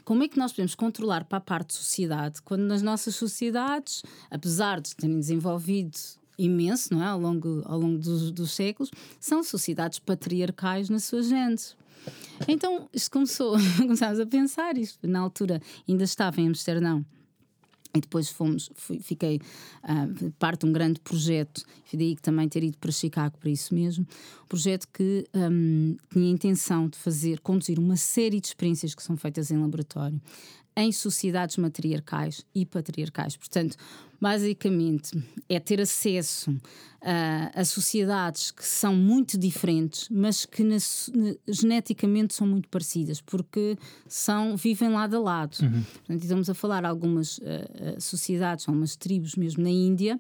como 0.04 0.24
é 0.24 0.28
que 0.28 0.38
nós 0.38 0.52
podemos 0.52 0.76
controlar 0.76 1.24
para 1.24 1.38
a 1.38 1.42
parte 1.42 1.70
de 1.70 1.76
sociedade 1.76 2.42
quando 2.42 2.64
nas 2.64 2.82
nossas 2.82 3.16
sociedades, 3.16 4.04
apesar 4.30 4.82
de 4.82 4.96
terem 4.96 5.18
desenvolvido 5.18 5.98
imenso, 6.38 6.94
não 6.94 7.02
é? 7.02 7.08
Ao 7.08 7.20
longo, 7.20 7.62
ao 7.66 7.80
longo 7.80 7.98
dos, 7.98 8.32
dos 8.32 8.52
séculos, 8.52 8.92
são 9.20 9.42
sociedades 9.42 10.00
patriarcais 10.00 10.90
na 10.90 11.00
sua 11.00 11.24
gente. 11.24 11.76
Então, 12.48 12.90
começou, 13.12 13.56
começámos 13.78 14.20
a 14.20 14.26
pensar, 14.26 14.78
isto 14.78 15.08
na 15.08 15.20
altura 15.20 15.62
ainda 15.88 16.04
estava 16.04 16.40
em 16.42 16.48
Amsterdão. 16.48 17.06
E 17.96 18.02
depois 18.02 18.30
fomos, 18.30 18.70
fui, 18.76 19.00
fiquei 19.00 19.40
uh, 19.84 20.32
parte 20.38 20.62
de 20.62 20.66
um 20.66 20.74
grande 20.74 21.00
projeto, 21.00 21.64
daí 21.94 22.14
que 22.14 22.22
também 22.22 22.50
ter 22.50 22.62
ido 22.62 22.78
para 22.78 22.92
Chicago 22.92 23.38
para 23.38 23.50
isso 23.50 23.74
mesmo. 23.74 24.06
Um 24.44 24.48
projeto 24.48 24.86
que 24.94 25.26
um, 25.34 25.96
tinha 26.12 26.26
a 26.26 26.30
intenção 26.30 26.90
de 26.90 26.98
fazer, 26.98 27.40
conduzir 27.40 27.80
uma 27.80 27.96
série 27.96 28.42
de 28.42 28.48
experiências 28.48 28.94
que 28.94 29.02
são 29.02 29.16
feitas 29.16 29.50
em 29.50 29.58
laboratório 29.58 30.20
em 30.78 30.92
sociedades 30.92 31.58
matriarcais 31.58 32.46
e 32.54 32.66
patriarcais. 32.66 33.38
Portanto, 33.38 33.78
basicamente 34.20 35.12
é 35.48 35.60
ter 35.60 35.80
acesso 35.80 36.52
uh, 36.52 36.60
a 37.54 37.64
sociedades 37.64 38.52
que 38.52 38.66
são 38.66 38.96
muito 38.96 39.38
diferentes, 39.38 40.08
mas 40.10 40.46
que 40.46 40.64
na, 40.64 40.78
geneticamente 41.48 42.34
são 42.34 42.48
muito 42.48 42.68
parecidas, 42.70 43.22
porque 43.22 43.78
são, 44.08 44.58
vivem 44.58 44.90
lado 44.90 45.16
a 45.16 45.20
lado. 45.20 45.58
Uhum. 45.62 45.84
Portanto, 45.84 46.24
estamos 46.24 46.50
a 46.50 46.54
falar 46.54 46.86
algumas 46.86 47.38
uh, 47.38 47.42
sociedades, 48.00 48.68
algumas 48.68 48.96
tribos 48.96 49.36
mesmo 49.36 49.64
na 49.64 49.70
Índia, 49.70 50.20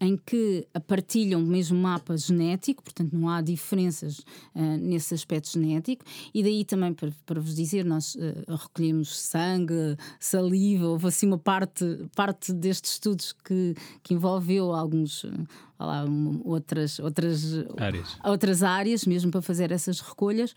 em 0.00 0.16
que 0.16 0.66
partilham 0.86 1.42
o 1.42 1.46
mesmo 1.46 1.78
mapa 1.78 2.16
genético, 2.16 2.82
portanto 2.82 3.12
não 3.12 3.28
há 3.28 3.42
diferenças 3.42 4.20
uh, 4.54 4.76
nesse 4.80 5.12
aspecto 5.12 5.50
genético, 5.52 6.04
e 6.32 6.42
daí 6.42 6.64
também, 6.64 6.94
para, 6.94 7.12
para 7.26 7.40
vos 7.40 7.54
dizer, 7.54 7.84
nós 7.84 8.14
uh, 8.14 8.56
recolhemos 8.56 9.18
sangue, 9.18 9.96
saliva, 10.18 10.86
houve 10.86 11.08
assim 11.08 11.26
uma 11.26 11.38
parte, 11.38 11.84
parte 12.16 12.52
destes 12.52 12.92
estudos 12.92 13.34
que, 13.44 13.74
que 14.02 14.14
envolveu 14.14 14.72
alguns. 14.72 15.24
Uh, 15.24 15.46
lá, 15.78 16.04
um, 16.04 16.42
outras, 16.44 16.98
outras, 16.98 17.54
áreas. 17.78 18.18
outras 18.22 18.62
áreas, 18.62 19.06
mesmo 19.06 19.30
para 19.30 19.40
fazer 19.40 19.72
essas 19.72 20.00
recolhas 20.00 20.54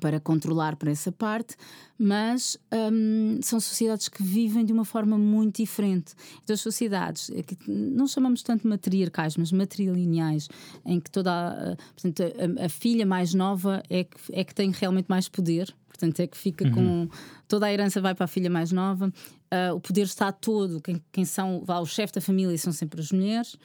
para 0.00 0.20
controlar 0.20 0.76
por 0.76 0.88
essa 0.88 1.10
parte, 1.10 1.56
mas 1.98 2.56
hum, 2.92 3.40
são 3.42 3.58
sociedades 3.58 4.08
que 4.08 4.22
vivem 4.22 4.64
de 4.64 4.72
uma 4.72 4.84
forma 4.84 5.18
muito 5.18 5.56
diferente. 5.56 6.14
Então, 6.42 6.54
as 6.54 6.60
sociedades, 6.60 7.30
é 7.30 7.42
que 7.42 7.56
não 7.68 8.06
chamamos 8.06 8.42
tanto 8.42 8.68
matriarcais, 8.68 9.36
mas 9.36 9.50
matrilineais, 9.50 10.48
em 10.84 11.00
que 11.00 11.10
toda 11.10 11.32
a, 11.32 11.76
portanto, 11.94 12.22
a, 12.22 12.66
a, 12.66 12.68
filha 12.68 13.04
mais 13.04 13.34
nova 13.34 13.82
é 13.90 14.04
que, 14.04 14.16
é 14.32 14.44
que 14.44 14.54
tem 14.54 14.70
realmente 14.70 15.06
mais 15.08 15.28
poder, 15.28 15.74
portanto, 15.88 16.20
é 16.20 16.26
que 16.26 16.36
fica 16.36 16.64
uhum. 16.66 16.72
com. 16.72 17.08
Toda 17.48 17.66
a 17.66 17.72
herança 17.72 18.00
vai 18.00 18.14
para 18.14 18.24
a 18.24 18.28
filha 18.28 18.48
mais 18.48 18.70
nova, 18.70 19.08
uh, 19.08 19.74
o 19.74 19.80
poder 19.80 20.02
está 20.02 20.30
todo, 20.30 20.80
quem, 20.80 21.02
quem 21.10 21.24
são. 21.24 21.62
Vá, 21.64 21.80
o 21.80 21.86
chefe 21.86 22.12
da 22.12 22.20
família 22.20 22.56
são 22.58 22.72
sempre 22.72 23.00
as 23.00 23.10
mulheres, 23.10 23.56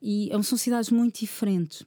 e 0.00 0.28
são 0.30 0.42
sociedades 0.42 0.90
muito 0.90 1.20
diferentes 1.20 1.84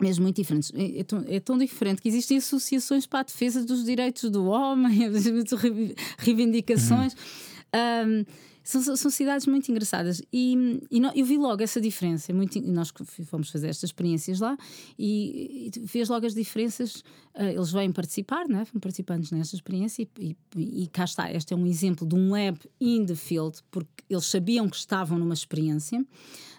mesmo 0.00 0.22
muito 0.22 0.36
diferentes. 0.36 0.72
É, 0.74 1.00
é, 1.00 1.04
tão, 1.04 1.24
é, 1.26 1.40
tão, 1.40 1.58
diferente 1.58 2.02
que 2.02 2.08
existem 2.08 2.38
associações 2.38 3.06
para 3.06 3.20
a 3.20 3.22
defesa 3.22 3.64
dos 3.64 3.84
direitos 3.84 4.30
do 4.30 4.46
homem, 4.46 5.00
reivindicações. 6.18 7.14
Uhum. 7.14 8.24
Um, 8.24 8.48
são, 8.68 8.96
são, 8.96 9.10
cidades 9.10 9.46
muito 9.46 9.70
engraçadas 9.70 10.20
e, 10.30 10.82
e 10.90 11.00
eu 11.18 11.24
vi 11.24 11.38
logo 11.38 11.62
essa 11.62 11.80
diferença. 11.80 12.34
Muito, 12.34 12.60
nós 12.60 12.92
fomos 13.24 13.48
fazer 13.48 13.68
estas 13.68 13.88
experiências 13.88 14.40
lá 14.40 14.58
e, 14.98 15.70
e 15.74 15.80
vês 15.86 16.10
logo 16.10 16.26
as 16.26 16.34
diferenças. 16.34 16.96
Uh, 17.34 17.44
eles 17.54 17.72
vêm 17.72 17.90
participar, 17.90 18.46
não 18.46 18.60
é? 18.60 18.66
Foram 18.66 18.80
participantes 18.80 19.30
nesta 19.30 19.56
experiência 19.56 20.06
e, 20.18 20.36
e, 20.54 20.82
e, 20.82 20.86
cá 20.88 21.04
está. 21.04 21.32
Este 21.32 21.54
é 21.54 21.56
um 21.56 21.66
exemplo 21.66 22.06
de 22.06 22.14
um 22.14 22.30
lab 22.30 22.58
in 22.78 23.06
the 23.06 23.14
field, 23.14 23.58
porque 23.70 24.04
eles 24.10 24.26
sabiam 24.26 24.68
que 24.68 24.76
estavam 24.76 25.18
numa 25.18 25.32
experiência. 25.32 26.04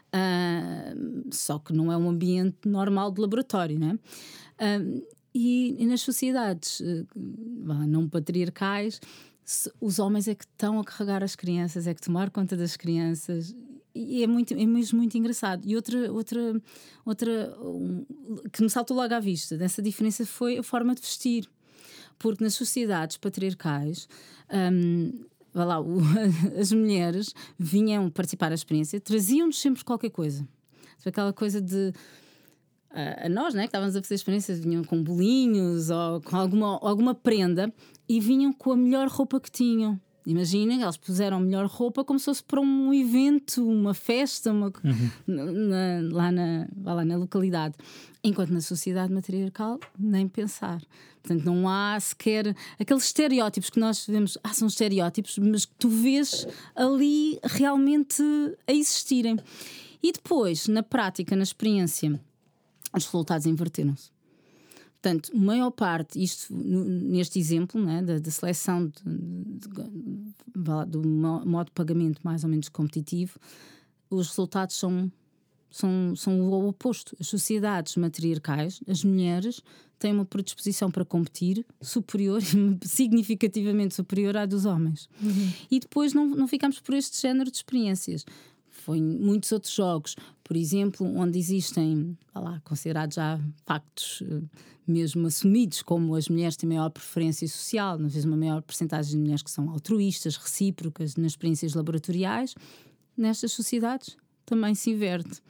Uh, 0.10 1.30
só 1.32 1.60
que 1.60 1.72
não 1.72 1.92
é 1.92 1.98
um 1.98 2.10
ambiente 2.10 2.68
normal 2.68 3.12
de 3.12 3.22
laboratório, 3.22 3.78
né? 3.78 3.98
Uh, 4.60 5.06
e, 5.34 5.76
e, 5.78 5.86
nas 5.86 6.02
sociedades 6.02 6.80
uh, 6.80 7.08
não 7.88 8.10
patriarcais, 8.10 9.00
os 9.80 10.00
homens 10.00 10.28
é 10.28 10.36
que 10.36 10.46
estão 10.46 10.80
a 10.80 10.84
carregar 10.84 11.24
as 11.24 11.36
crianças, 11.36 11.88
é 11.88 11.94
que 11.94 12.02
tomar 12.02 12.30
conta 12.30 12.58
das 12.58 12.76
crianças. 12.76 13.56
E 13.94 14.24
é, 14.24 14.28
muito, 14.28 14.54
é 14.54 14.66
mesmo 14.66 15.00
muito 15.00 15.18
engraçado. 15.18 15.66
E 15.66 15.76
outra, 15.76 16.12
outra, 16.12 16.62
outra 17.06 17.58
um, 17.60 18.06
que 18.52 18.62
me 18.62 18.70
saltou 18.70 18.96
logo 18.96 19.14
à 19.14 19.20
vista 19.20 19.58
dessa 19.58 19.82
diferença 19.82 20.26
foi 20.26 20.58
a 20.58 20.64
forma 20.64 20.94
de 20.94 21.02
vestir. 21.02 21.50
Porque 22.18 22.44
nas 22.44 22.54
sociedades 22.54 23.18
patriarcais, 23.18 24.08
um, 24.74 25.26
vá 25.54 25.66
lá, 25.66 25.82
o, 25.82 26.00
as 26.60 26.72
mulheres 26.72 27.34
vinham 27.58 28.10
participar 28.10 28.50
da 28.50 28.56
experiência, 28.56 29.00
traziam-nos 29.00 29.60
sempre 29.60 29.84
qualquer 29.84 30.10
coisa. 30.10 30.48
Aquela 31.06 31.32
coisa 31.32 31.62
de. 31.62 31.94
A, 32.92 33.30
nós, 33.30 33.54
né, 33.54 33.62
que 33.62 33.68
estávamos 33.68 33.96
a 33.96 34.02
fazer 34.02 34.16
experiências, 34.16 34.60
vinham 34.60 34.84
com 34.84 35.02
bolinhos 35.02 35.90
ou 35.90 36.22
com 36.22 36.36
alguma, 36.36 36.78
alguma 36.82 37.16
prenda 37.16 37.74
e 38.08 38.20
vinham 38.20 38.52
com 38.52 38.74
a 38.74 38.78
melhor 38.78 39.08
roupa 39.08 39.40
que 39.40 39.50
tinham. 39.50 40.00
Imaginem, 40.26 40.82
eles 40.82 40.98
puseram 40.98 41.38
a 41.38 41.40
melhor 41.40 41.66
roupa 41.66 42.04
como 42.04 42.20
se 42.20 42.26
fosse 42.26 42.44
para 42.44 42.60
um 42.60 42.94
evento, 42.94 43.68
uma 43.68 43.94
festa, 43.94 44.52
uma, 44.52 44.68
uhum. 44.68 45.10
na, 45.26 46.00
lá, 46.12 46.32
na, 46.32 46.68
lá 46.84 47.06
na 47.06 47.18
localidade. 47.18 47.76
Enquanto 48.24 48.52
na 48.52 48.62
sociedade 48.62 49.14
matriarcal, 49.14 49.80
nem 49.98 50.28
pensar. 50.28 50.82
Portanto, 51.22 51.46
não 51.46 51.68
há 51.68 51.98
sequer 52.00 52.56
aqueles 52.80 53.06
estereótipos 53.06 53.70
que 53.70 53.80
nós 53.80 54.06
vemos, 54.06 54.38
ah, 54.44 54.54
são 54.54 54.68
estereótipos, 54.68 55.38
mas 55.38 55.66
que 55.66 55.74
tu 55.80 55.90
vês 55.90 56.48
ali 56.76 57.40
realmente 57.44 58.22
a 58.68 58.74
existirem. 58.74 59.38
E 60.02 60.12
depois, 60.12 60.68
na 60.68 60.84
prática, 60.84 61.36
na 61.36 61.44
experiência, 61.44 62.20
os 62.96 63.06
resultados 63.06 63.46
inverteram-se. 63.46 64.12
Portanto, 65.02 65.32
maior 65.36 65.72
parte, 65.72 66.22
isto 66.22 66.54
neste 66.54 67.40
exemplo 67.40 67.82
né, 67.82 68.02
da, 68.02 68.20
da 68.20 68.32
seleção 68.32 68.88
de, 68.88 68.94
de, 69.06 69.70
de, 69.70 70.86
do 70.88 71.08
modo 71.46 71.68
de 71.68 71.72
pagamento 71.72 72.20
mais 72.22 72.44
ou 72.44 72.50
menos 72.50 72.68
competitivo, 72.68 73.40
os 74.10 74.28
resultados 74.28 74.76
são 74.76 75.10
são, 75.72 76.16
são 76.16 76.42
o 76.42 76.68
oposto. 76.68 77.16
As 77.20 77.28
sociedades 77.28 77.96
matriarcais, 77.96 78.82
as 78.88 79.04
mulheres, 79.04 79.62
têm 79.98 80.14
uma 80.14 80.26
predisposição 80.26 80.90
para 80.90 81.06
competir 81.06 81.66
superior, 81.82 82.42
significativamente 82.84 83.94
superior 83.94 84.36
à 84.38 84.46
dos 84.46 84.66
homens. 84.66 85.10
Uhum. 85.22 85.52
E 85.70 85.80
depois 85.80 86.14
não, 86.14 86.26
não 86.26 86.48
ficamos 86.48 86.80
por 86.80 86.96
este 86.96 87.22
género 87.22 87.52
de 87.52 87.58
experiências. 87.58 88.26
Foi 88.70 88.98
em 88.98 89.04
muitos 89.04 89.52
outros 89.52 89.74
jogos, 89.74 90.16
por 90.44 90.56
exemplo, 90.56 91.06
onde 91.06 91.38
existem, 91.38 92.18
lá, 92.34 92.62
considerados 92.64 93.16
já 93.16 93.40
factos 93.66 94.24
eh, 94.24 94.42
mesmo 94.92 95.28
assumidos, 95.28 95.82
como 95.82 96.16
as 96.16 96.30
mulheres 96.30 96.56
têm 96.58 96.70
maior 96.70 96.90
preferência 96.90 97.48
social, 97.48 97.98
não 97.98 98.10
vezes 98.10 98.26
uma 98.26 98.38
maior 98.38 98.62
porcentagem 98.62 99.12
de 99.12 99.18
mulheres 99.18 99.42
que 99.42 99.52
são 99.52 99.70
altruístas, 99.70 100.36
recíprocas 100.36 101.16
nas 101.16 101.34
experiências 101.34 101.74
laboratoriais, 101.74 102.56
nestas 103.18 103.52
sociedades 103.52 104.18
também 104.50 104.74
se 104.74 104.90
inverte. 104.90 105.42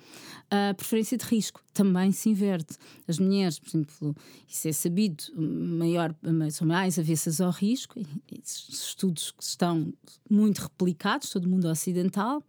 A 0.51 0.73
preferência 0.73 1.17
de 1.17 1.23
risco 1.23 1.63
também 1.73 2.11
se 2.11 2.29
inverte. 2.29 2.75
As 3.07 3.17
mulheres, 3.17 3.57
por 3.57 3.69
exemplo, 3.69 4.15
isso 4.45 4.67
é 4.67 4.73
sabido, 4.73 5.23
maior, 5.37 6.13
são 6.51 6.67
mais 6.67 6.99
avessas 6.99 7.39
ao 7.39 7.51
risco. 7.51 8.01
Estudos 8.43 9.31
que 9.31 9.43
estão 9.43 9.93
muito 10.29 10.59
replicados, 10.59 11.29
todo 11.29 11.45
o 11.45 11.49
mundo 11.49 11.69
ocidental, 11.69 12.43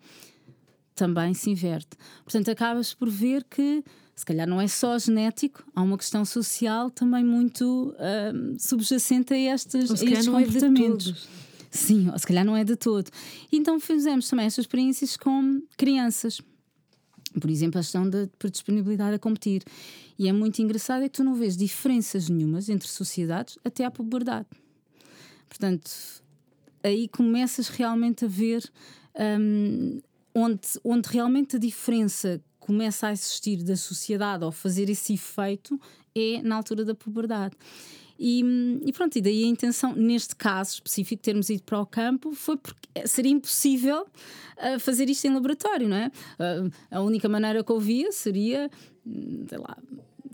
também 0.94 1.34
se 1.34 1.50
inverte. 1.50 1.96
Portanto, 2.24 2.50
acabas 2.50 2.92
por 2.94 3.08
ver 3.08 3.44
que 3.44 3.84
se 4.20 4.26
calhar 4.26 4.46
não 4.46 4.60
é 4.60 4.68
só 4.68 4.98
genético, 4.98 5.64
há 5.74 5.80
uma 5.80 5.96
questão 5.96 6.26
social 6.26 6.90
também 6.90 7.24
muito 7.24 7.94
uh, 7.94 8.54
subjacente 8.58 9.32
a, 9.32 9.54
estes, 9.54 9.90
a 9.90 9.94
estes 9.94 10.28
é 10.28 10.30
comportamentos. 10.30 11.26
É 11.26 11.50
Sim, 11.70 12.10
ou 12.10 12.18
se 12.18 12.26
calhar 12.26 12.44
não 12.44 12.54
é 12.54 12.62
de 12.62 12.76
todo. 12.76 13.10
Então 13.50 13.80
fizemos 13.80 14.28
também 14.28 14.44
estas 14.44 14.64
experiências 14.64 15.16
com 15.16 15.62
crianças. 15.74 16.38
Por 17.40 17.48
exemplo, 17.48 17.78
a 17.78 17.82
questão 17.82 18.10
da 18.10 18.28
disponibilidade 18.50 19.14
a 19.14 19.18
competir. 19.18 19.62
E 20.18 20.28
é 20.28 20.32
muito 20.34 20.60
engraçado 20.60 21.02
é 21.02 21.08
que 21.08 21.16
tu 21.16 21.24
não 21.24 21.34
vês 21.34 21.56
diferenças 21.56 22.28
nenhumas 22.28 22.68
entre 22.68 22.88
sociedades 22.88 23.56
até 23.64 23.86
à 23.86 23.90
puberdade. 23.90 24.48
Portanto, 25.48 25.90
aí 26.84 27.08
começas 27.08 27.68
realmente 27.68 28.26
a 28.26 28.28
ver 28.28 28.70
um, 29.40 29.98
onde, 30.34 30.60
onde 30.84 31.08
realmente 31.08 31.56
a 31.56 31.58
diferença 31.58 32.38
começa 32.60 33.08
a 33.08 33.12
existir 33.12 33.64
da 33.64 33.76
sociedade 33.76 34.44
ao 34.44 34.52
fazer 34.52 34.88
esse 34.88 35.14
efeito 35.14 35.80
é 36.14 36.40
na 36.42 36.56
altura 36.56 36.84
da 36.84 36.94
puberdade. 36.94 37.56
E, 38.22 38.44
e, 38.84 38.92
pronto, 38.92 39.16
e 39.16 39.22
daí 39.22 39.44
a 39.44 39.46
intenção, 39.46 39.94
neste 39.94 40.36
caso 40.36 40.74
específico, 40.74 41.22
termos 41.22 41.48
ido 41.48 41.62
para 41.62 41.80
o 41.80 41.86
campo 41.86 42.32
foi 42.34 42.58
porque 42.58 43.06
seria 43.06 43.32
impossível 43.32 44.02
uh, 44.02 44.78
fazer 44.78 45.08
isto 45.08 45.24
em 45.24 45.32
laboratório, 45.32 45.88
não 45.88 45.96
é? 45.96 46.12
Uh, 46.38 46.70
a 46.90 47.00
única 47.00 47.30
maneira 47.30 47.64
que 47.64 47.72
eu 47.72 47.80
via 47.80 48.12
seria, 48.12 48.70
hum, 49.06 49.46
sei 49.48 49.56
lá, 49.58 49.74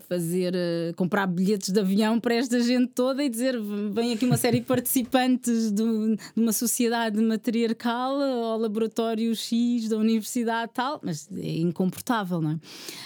fazer 0.08 0.54
uh, 0.54 0.94
comprar 0.94 1.26
bilhetes 1.26 1.70
de 1.70 1.80
avião 1.80 2.20
para 2.20 2.34
esta 2.34 2.60
gente 2.60 2.92
toda 2.92 3.24
e 3.24 3.28
dizer 3.28 3.60
vem 3.92 4.12
aqui 4.12 4.24
uma 4.24 4.36
série 4.36 4.60
de 4.60 4.66
participantes 4.66 5.70
de, 5.70 5.82
de 5.82 6.18
uma 6.36 6.52
sociedade 6.52 7.20
matriarcal 7.20 8.20
ao 8.20 8.58
laboratório 8.58 9.34
X 9.34 9.88
da 9.88 9.96
universidade 9.96 10.72
tal, 10.74 11.00
mas 11.02 11.28
é 11.32 11.56
incomportável, 11.58 12.40
não 12.40 12.52
é? 12.52 12.58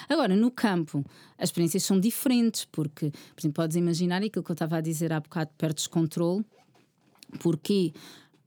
Agora, 0.08 0.34
no 0.36 0.50
campo, 0.50 1.04
as 1.38 1.48
experiências 1.48 1.82
são 1.82 1.98
diferentes, 1.98 2.64
porque, 2.64 3.10
por 3.10 3.40
exemplo, 3.40 3.54
podes 3.54 3.76
imaginar 3.76 4.22
aquilo 4.22 4.44
que 4.44 4.50
eu 4.50 4.54
estava 4.54 4.76
a 4.76 4.80
dizer 4.80 5.12
há 5.12 5.20
bocado, 5.20 5.50
perdes 5.56 5.86
controle, 5.86 6.44
porque 7.38 7.92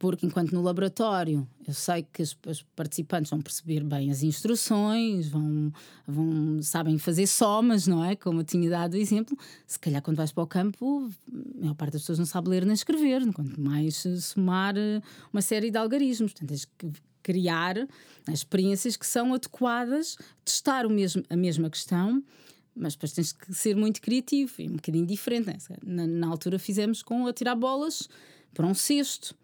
porque 0.04 0.26
enquanto 0.26 0.52
no 0.52 0.62
laboratório 0.62 1.48
eu 1.66 1.74
sei 1.74 2.06
que 2.12 2.22
os, 2.22 2.36
participantes 2.76 3.30
vão 3.30 3.42
perceber 3.42 3.86
bem 3.86 4.12
as 4.12 4.22
instruções, 4.22 5.30
vão, 5.30 5.72
vão 6.06 6.62
sabem 6.62 6.98
fazer 6.98 7.26
somas, 7.26 7.88
não 7.88 8.04
é? 8.04 8.14
Como 8.14 8.42
eu 8.42 8.44
tinha 8.44 8.70
dado 8.70 8.96
o 8.96 8.98
exemplo, 8.98 9.38
se 9.66 9.80
calhar 9.80 10.02
quando 10.02 10.18
vais 10.18 10.34
para 10.34 10.44
o 10.44 10.46
campo, 10.48 11.10
a 11.32 11.62
maior 11.62 11.76
parte 11.76 11.94
das 11.94 12.02
pessoas 12.02 12.20
não 12.20 12.26
sabe 12.26 12.50
ler 12.50 12.66
nem 12.66 12.74
escrever, 12.74 13.22
quanto 13.32 13.58
mais 13.62 14.06
somar 14.20 14.76
eh, 14.78 15.02
uma 15.32 15.42
série 15.42 15.72
de 15.72 15.78
algarismos. 15.78 16.34
Portanto, 16.34 16.50
tens 16.50 16.66
que 16.66 16.92
criar 17.24 17.76
né, 17.78 17.88
experiências 18.34 18.98
que 18.98 19.08
são 19.08 19.34
adequadas, 19.34 20.18
testar 20.44 20.86
o 20.86 20.90
mesmo, 20.90 21.24
a 21.30 21.38
mesma 21.38 21.70
questão 21.70 22.22
mas 22.76 22.94
depois 22.94 23.14
tens 23.14 23.32
que 23.32 23.54
ser 23.54 23.76
muito 23.76 24.02
criativo 24.02 24.52
e 24.58 24.68
um 24.68 24.76
bocadinho 24.78 25.06
diferente. 25.06 25.70
Né? 25.70 25.78
Na, 25.86 26.08
na, 26.08 26.28
altura 26.28 26.58
fizemos 26.58 27.04
com 27.04 27.28
a 27.28 27.32
tirar 27.32 27.54
bolas 27.54 28.10
para 28.52 28.66
um 28.66 28.74
cesto 28.74 29.36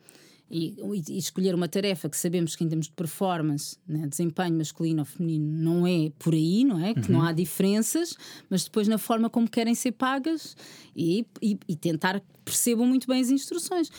e, 0.49 0.75
e, 1.09 1.17
escolher 1.17 1.53
uma 1.53 1.67
tarefa 1.67 2.09
que 2.09 2.17
sabemos 2.17 2.55
que 2.55 2.63
em 2.63 2.67
termos 2.67 2.87
de 2.87 2.93
performance, 2.93 3.77
né, 3.87 4.07
desempenho 4.07 4.57
masculino 4.57 5.01
ou 5.01 5.05
feminino, 5.05 5.45
não 5.45 5.85
é 5.85 6.11
por 6.17 6.33
aí, 6.33 6.63
não 6.63 6.83
é? 6.83 6.93
Que 6.93 7.11
uhum. 7.11 7.19
não 7.19 7.21
há 7.21 7.31
diferenças, 7.31 8.15
mas 8.49 8.63
depois 8.63 8.87
na 8.87 8.97
forma 8.97 9.29
como 9.29 9.49
querem 9.49 9.75
ser 9.75 9.91
pagas 9.91 10.57
e, 10.95 11.25
e, 11.41 11.57
e 11.67 11.75
tentar 11.75 12.21
percebam 12.43 12.87
muito 12.87 13.07
bem 13.07 13.21
as 13.21 13.29
instruções. 13.29 13.91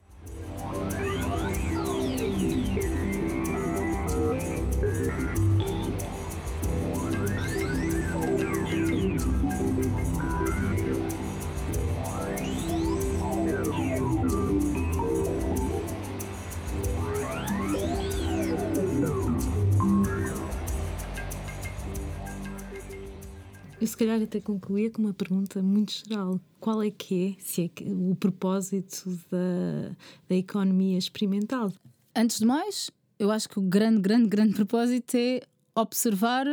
Eu 23.81 23.87
se 23.87 23.97
calhar 23.97 24.21
até 24.21 24.41
concluía 24.41 24.91
com 24.91 25.01
uma 25.01 25.15
pergunta 25.15 25.63
muito 25.63 25.93
geral. 25.93 26.39
Qual 26.61 26.83
é 26.83 26.91
que 26.91 27.35
é, 27.39 27.43
se 27.43 27.63
é 27.63 27.69
que, 27.69 27.85
o 27.85 28.15
propósito 28.15 29.09
da, 29.31 29.97
da 30.29 30.37
economia 30.37 30.99
experimental? 30.99 31.73
Antes 32.15 32.41
de 32.41 32.45
mais, 32.45 32.91
eu 33.19 33.31
acho 33.31 33.49
que 33.49 33.59
o 33.59 33.63
grande, 33.63 34.03
grande, 34.03 34.29
grande 34.29 34.55
propósito 34.55 35.15
é 35.15 35.41
observar 35.75 36.47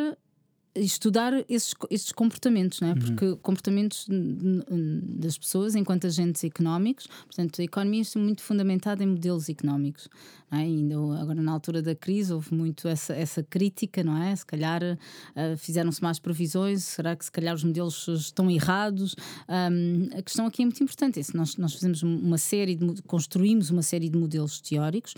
estudar 0.80 1.34
esses, 1.50 1.74
esses 1.90 2.12
comportamentos, 2.12 2.82
não 2.82 2.90
é? 2.90 2.92
Uhum. 2.94 3.00
porque 3.00 3.36
comportamentos 3.42 4.08
das 5.20 5.38
pessoas 5.38 5.76
enquanto 5.76 6.08
agentes 6.08 6.44
económicos, 6.44 7.08
portanto, 7.08 7.62
a 7.62 7.64
economia 7.64 8.02
está 8.02 8.20
muito 8.20 8.42
fundamentada 8.42 9.04
em 9.04 9.08
modelos 9.08 9.50
económicos. 9.50 10.10
Não 10.50 10.60
é? 10.60 10.62
ainda 10.62 10.96
agora, 11.22 11.42
na 11.42 11.52
altura 11.52 11.82
da 11.82 11.94
crise, 11.94 12.34
houve 12.34 12.54
muito 12.54 12.88
essa, 12.88 13.14
essa 13.14 13.44
crítica, 13.44 14.04
não 14.04 14.18
é? 14.18 14.36
Se 14.36 14.46
calhar 14.46 14.82
uh, 14.82 15.58
fizeram-se 15.58 16.02
mais 16.02 16.20
previsões, 16.20 16.84
será 16.84 17.16
que 17.16 17.26
se 17.26 17.32
calhar 17.32 17.54
os 17.54 17.64
modelos 17.64 18.08
estão 18.08 18.50
errados? 18.50 19.16
Um, 19.50 20.18
a 20.18 20.22
questão 20.22 20.46
aqui 20.46 20.62
é 20.62 20.66
muito 20.66 20.82
importante: 20.82 21.20
é 21.20 21.24
se 21.24 21.36
nós, 21.36 21.58
nós 21.58 21.74
fazemos 21.74 22.02
uma 22.02 22.38
série 22.38 22.76
de, 22.76 23.02
construímos 23.04 23.70
uma 23.70 23.82
série 23.82 24.10
de 24.10 24.18
modelos 24.18 24.62
teóricos, 24.62 25.16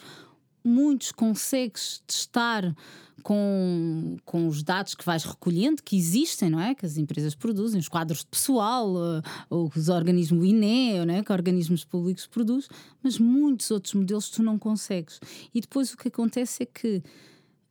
muitos 0.63 1.11
consegues 1.11 2.01
testar 2.05 2.75
com, 3.19 4.17
com 4.25 4.47
os 4.47 4.63
dados 4.63 4.95
que 4.95 5.05
vais 5.05 5.23
recolhendo, 5.23 5.83
que 5.83 5.97
existem, 5.97 6.49
não 6.49 6.59
é? 6.59 6.73
Que 6.73 6.85
as 6.85 6.97
empresas 6.97 7.35
produzem, 7.35 7.79
os 7.79 7.87
quadros 7.87 8.19
de 8.19 8.27
pessoal, 8.27 8.93
uh, 8.93 9.21
ou 9.49 9.71
os 9.75 9.89
organismos 9.89 10.45
INE, 10.45 11.05
não 11.05 11.13
é? 11.13 11.23
que 11.23 11.31
organismos 11.31 11.83
públicos 11.83 12.25
produzem, 12.27 12.69
mas 13.03 13.19
muitos 13.19 13.69
outros 13.71 13.93
modelos 13.93 14.29
tu 14.29 14.41
não 14.41 14.57
consegues. 14.57 15.19
E 15.53 15.61
depois 15.61 15.93
o 15.93 15.97
que 15.97 16.07
acontece 16.07 16.63
é 16.63 16.65
que 16.65 17.03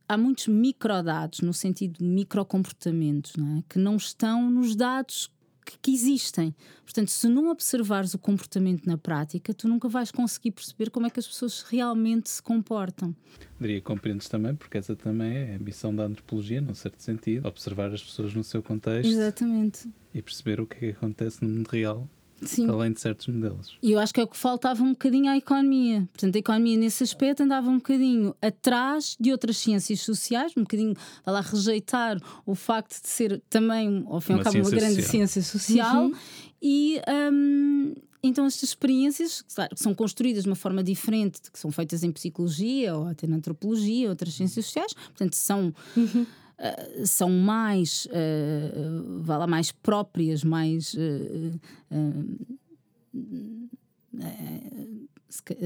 há 0.08 0.16
muitos 0.16 0.48
microdados, 0.48 1.40
no 1.40 1.52
sentido 1.52 1.98
de 1.98 2.04
microcomportamentos, 2.04 3.32
não 3.36 3.58
é? 3.58 3.62
que 3.68 3.78
não 3.78 3.96
estão 3.96 4.50
nos 4.50 4.74
dados 4.74 5.30
que, 5.68 5.78
que, 5.78 5.92
existem. 5.92 6.54
Portanto, 6.82 7.10
se 7.10 7.28
não 7.28 7.50
observares 7.50 8.14
o 8.14 8.18
comportamento 8.18 8.86
na 8.86 8.96
prática, 8.96 9.52
tu 9.52 9.68
nunca 9.68 9.88
vais 9.88 10.10
conseguir 10.10 10.52
perceber 10.52 10.90
como 10.90 11.06
é 11.06 11.10
que 11.10 11.20
as 11.20 11.26
pessoas 11.26 11.62
realmente 11.62 12.30
se 12.30 12.42
comportam. 12.42 13.14
Diria 13.60 13.76
que 13.76 13.86
compreendes 13.86 14.28
também, 14.28 14.54
porque 14.54 14.78
essa 14.78 14.96
também 14.96 15.36
é 15.36 15.54
a 15.56 15.58
missão 15.58 15.94
da 15.94 16.04
antropologia, 16.04 16.60
num 16.60 16.74
certo 16.74 17.02
sentido, 17.02 17.46
observar 17.46 17.92
as 17.92 18.02
pessoas 18.02 18.34
no 18.34 18.42
seu 18.42 18.62
contexto. 18.62 19.10
Exatamente. 19.10 19.88
E 20.14 20.22
perceber 20.22 20.60
o 20.60 20.66
que 20.66 20.76
é 20.76 20.78
que 20.78 20.90
acontece 20.90 21.44
no 21.44 21.50
mundo 21.50 21.68
real 21.68 22.08
Sim. 22.42 22.68
além 22.68 22.92
de 22.92 23.00
certos 23.00 23.26
modelos. 23.26 23.76
E 23.82 23.92
eu 23.92 23.98
acho 23.98 24.12
que 24.12 24.20
é 24.20 24.22
o 24.24 24.26
que 24.26 24.36
faltava 24.36 24.82
um 24.82 24.90
bocadinho 24.90 25.30
à 25.30 25.36
economia. 25.36 26.08
Portanto, 26.12 26.36
a 26.36 26.38
economia 26.38 26.76
nesse 26.76 27.02
aspecto 27.02 27.42
andava 27.42 27.68
um 27.68 27.76
bocadinho 27.76 28.34
atrás 28.40 29.16
de 29.18 29.32
outras 29.32 29.56
ciências 29.56 30.00
sociais, 30.00 30.52
um 30.56 30.62
bocadinho 30.62 30.94
a 31.24 31.30
lá 31.30 31.40
rejeitar 31.40 32.20
o 32.46 32.54
facto 32.54 33.00
de 33.02 33.08
ser 33.08 33.42
também, 33.48 34.04
ao 34.08 34.20
fim 34.20 34.34
e 34.34 34.36
ao 34.36 34.42
cabo, 34.42 34.58
uma 34.58 34.70
grande 34.70 34.94
social. 34.96 35.10
ciência 35.10 35.42
social. 35.42 36.04
Uhum. 36.04 36.14
E 36.60 37.00
um, 37.32 37.94
então 38.22 38.46
estas 38.46 38.70
experiências 38.70 39.42
claro, 39.54 39.76
são 39.76 39.94
construídas 39.94 40.42
de 40.42 40.48
uma 40.48 40.56
forma 40.56 40.82
diferente, 40.82 41.40
que 41.52 41.58
são 41.58 41.70
feitas 41.70 42.02
em 42.02 42.10
psicologia 42.10 42.94
ou 42.96 43.06
até 43.06 43.26
na 43.26 43.36
antropologia, 43.36 44.08
outras 44.08 44.34
ciências 44.34 44.66
sociais. 44.66 44.92
Portanto, 44.92 45.34
são. 45.34 45.72
Uhum 45.96 46.26
uh, 46.58 47.06
são 47.06 47.30
mais, 47.30 48.06
uh, 48.06 49.22
vá 49.22 49.38
lá, 49.38 49.46
mais 49.46 49.72
próprias, 49.72 50.44
mais. 50.44 50.96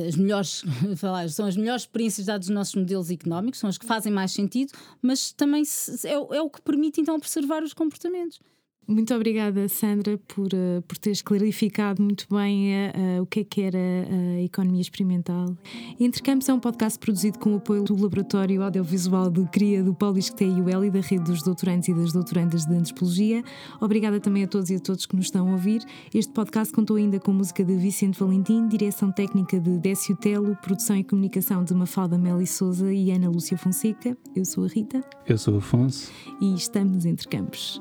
as 0.07 0.16
melhores, 0.16 0.64
são 1.30 1.47
as 1.47 1.57
melhores 1.57 1.82
experiências 1.82 2.26
dadas 2.26 2.47
dos 2.47 2.55
nossos 2.55 2.74
modelos 2.74 3.11
económicos, 3.11 3.61
são 3.61 3.70
as 3.70 3.78
que 3.78 3.86
fazem 3.86 4.12
mais 4.12 4.32
sentido, 4.32 4.72
mas 5.01 5.32
também 5.32 5.62
é, 6.05 6.36
é 6.36 6.43
o 6.43 6.51
que 6.51 6.61
permite 6.62 7.01
então 7.01 7.14
observar 7.14 7.62
os 7.62 7.72
comportamentos. 7.72 8.40
Muito 8.87 9.14
obrigada, 9.14 9.68
Sandra, 9.68 10.18
por, 10.28 10.49
uh, 10.49 10.83
por 10.87 10.99
teres 10.99 11.22
clarificado 11.22 12.03
muito 12.03 12.26
bem 12.28 12.72
uh, 12.72 13.22
o 13.22 13.26
que 13.26 13.41
é 13.41 13.45
que 13.45 13.62
era 13.62 13.78
a 13.78 14.43
economia 14.43 14.80
experimental. 14.80 15.57
Entre 16.01 16.20
Campos 16.20 16.49
é 16.49 16.55
um 16.55 16.59
podcast 16.59 16.99
produzido 16.99 17.39
com 17.39 17.55
o 17.55 17.57
apoio 17.57 17.85
do 17.85 17.95
Laboratório 17.95 18.62
Audiovisual 18.62 19.30
de 19.30 19.45
Cria 19.51 19.83
do 19.85 19.95
Paulo 19.95 20.18
IUL 20.18 20.85
e 20.85 20.91
da 20.91 21.01
Rede 21.01 21.24
dos 21.24 21.43
Doutorandos 21.43 21.89
e 21.89 21.95
das 21.95 22.12
Doutorandas 22.12 22.66
de 22.66 22.74
Antropologia. 22.74 23.43
Obrigada 23.80 24.18
também 24.18 24.45
a 24.45 24.49
todos 24.49 24.68
e 24.70 24.74
a 24.74 24.80
todos 24.80 25.07
que 25.07 25.14
nos 25.14 25.26
estão 25.26 25.49
a 25.49 25.53
ouvir. 25.53 25.83
Este 26.12 26.33
podcast 26.33 26.72
contou 26.74 26.97
ainda 26.97 27.20
com 27.20 27.33
música 27.33 27.64
de 27.64 27.76
Vicente 27.76 28.18
Valentim, 28.18 28.66
direção 28.66 29.12
técnica 29.12 29.61
de 29.61 29.78
Décio 29.78 30.16
Telo, 30.16 30.57
produção 30.57 30.97
e 30.97 31.05
comunicação 31.05 31.62
de 31.62 31.72
Mafalda 31.72 32.18
Meli 32.18 32.47
Souza 32.47 32.93
e 32.93 33.12
Ana 33.12 33.30
Lúcia 33.30 33.57
Fonseca. 33.57 34.16
Eu 34.35 34.45
sou 34.45 34.64
a 34.64 34.68
Rita. 34.68 35.05
Eu 35.26 35.39
sou 35.39 35.55
o 35.55 35.59
Afonso. 35.59 36.11
E 36.41 36.55
estamos 36.55 37.07
entre 37.07 37.28
campos. 37.28 37.80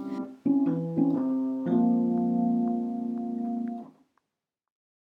Thank 0.96 1.14
you. 1.14 1.31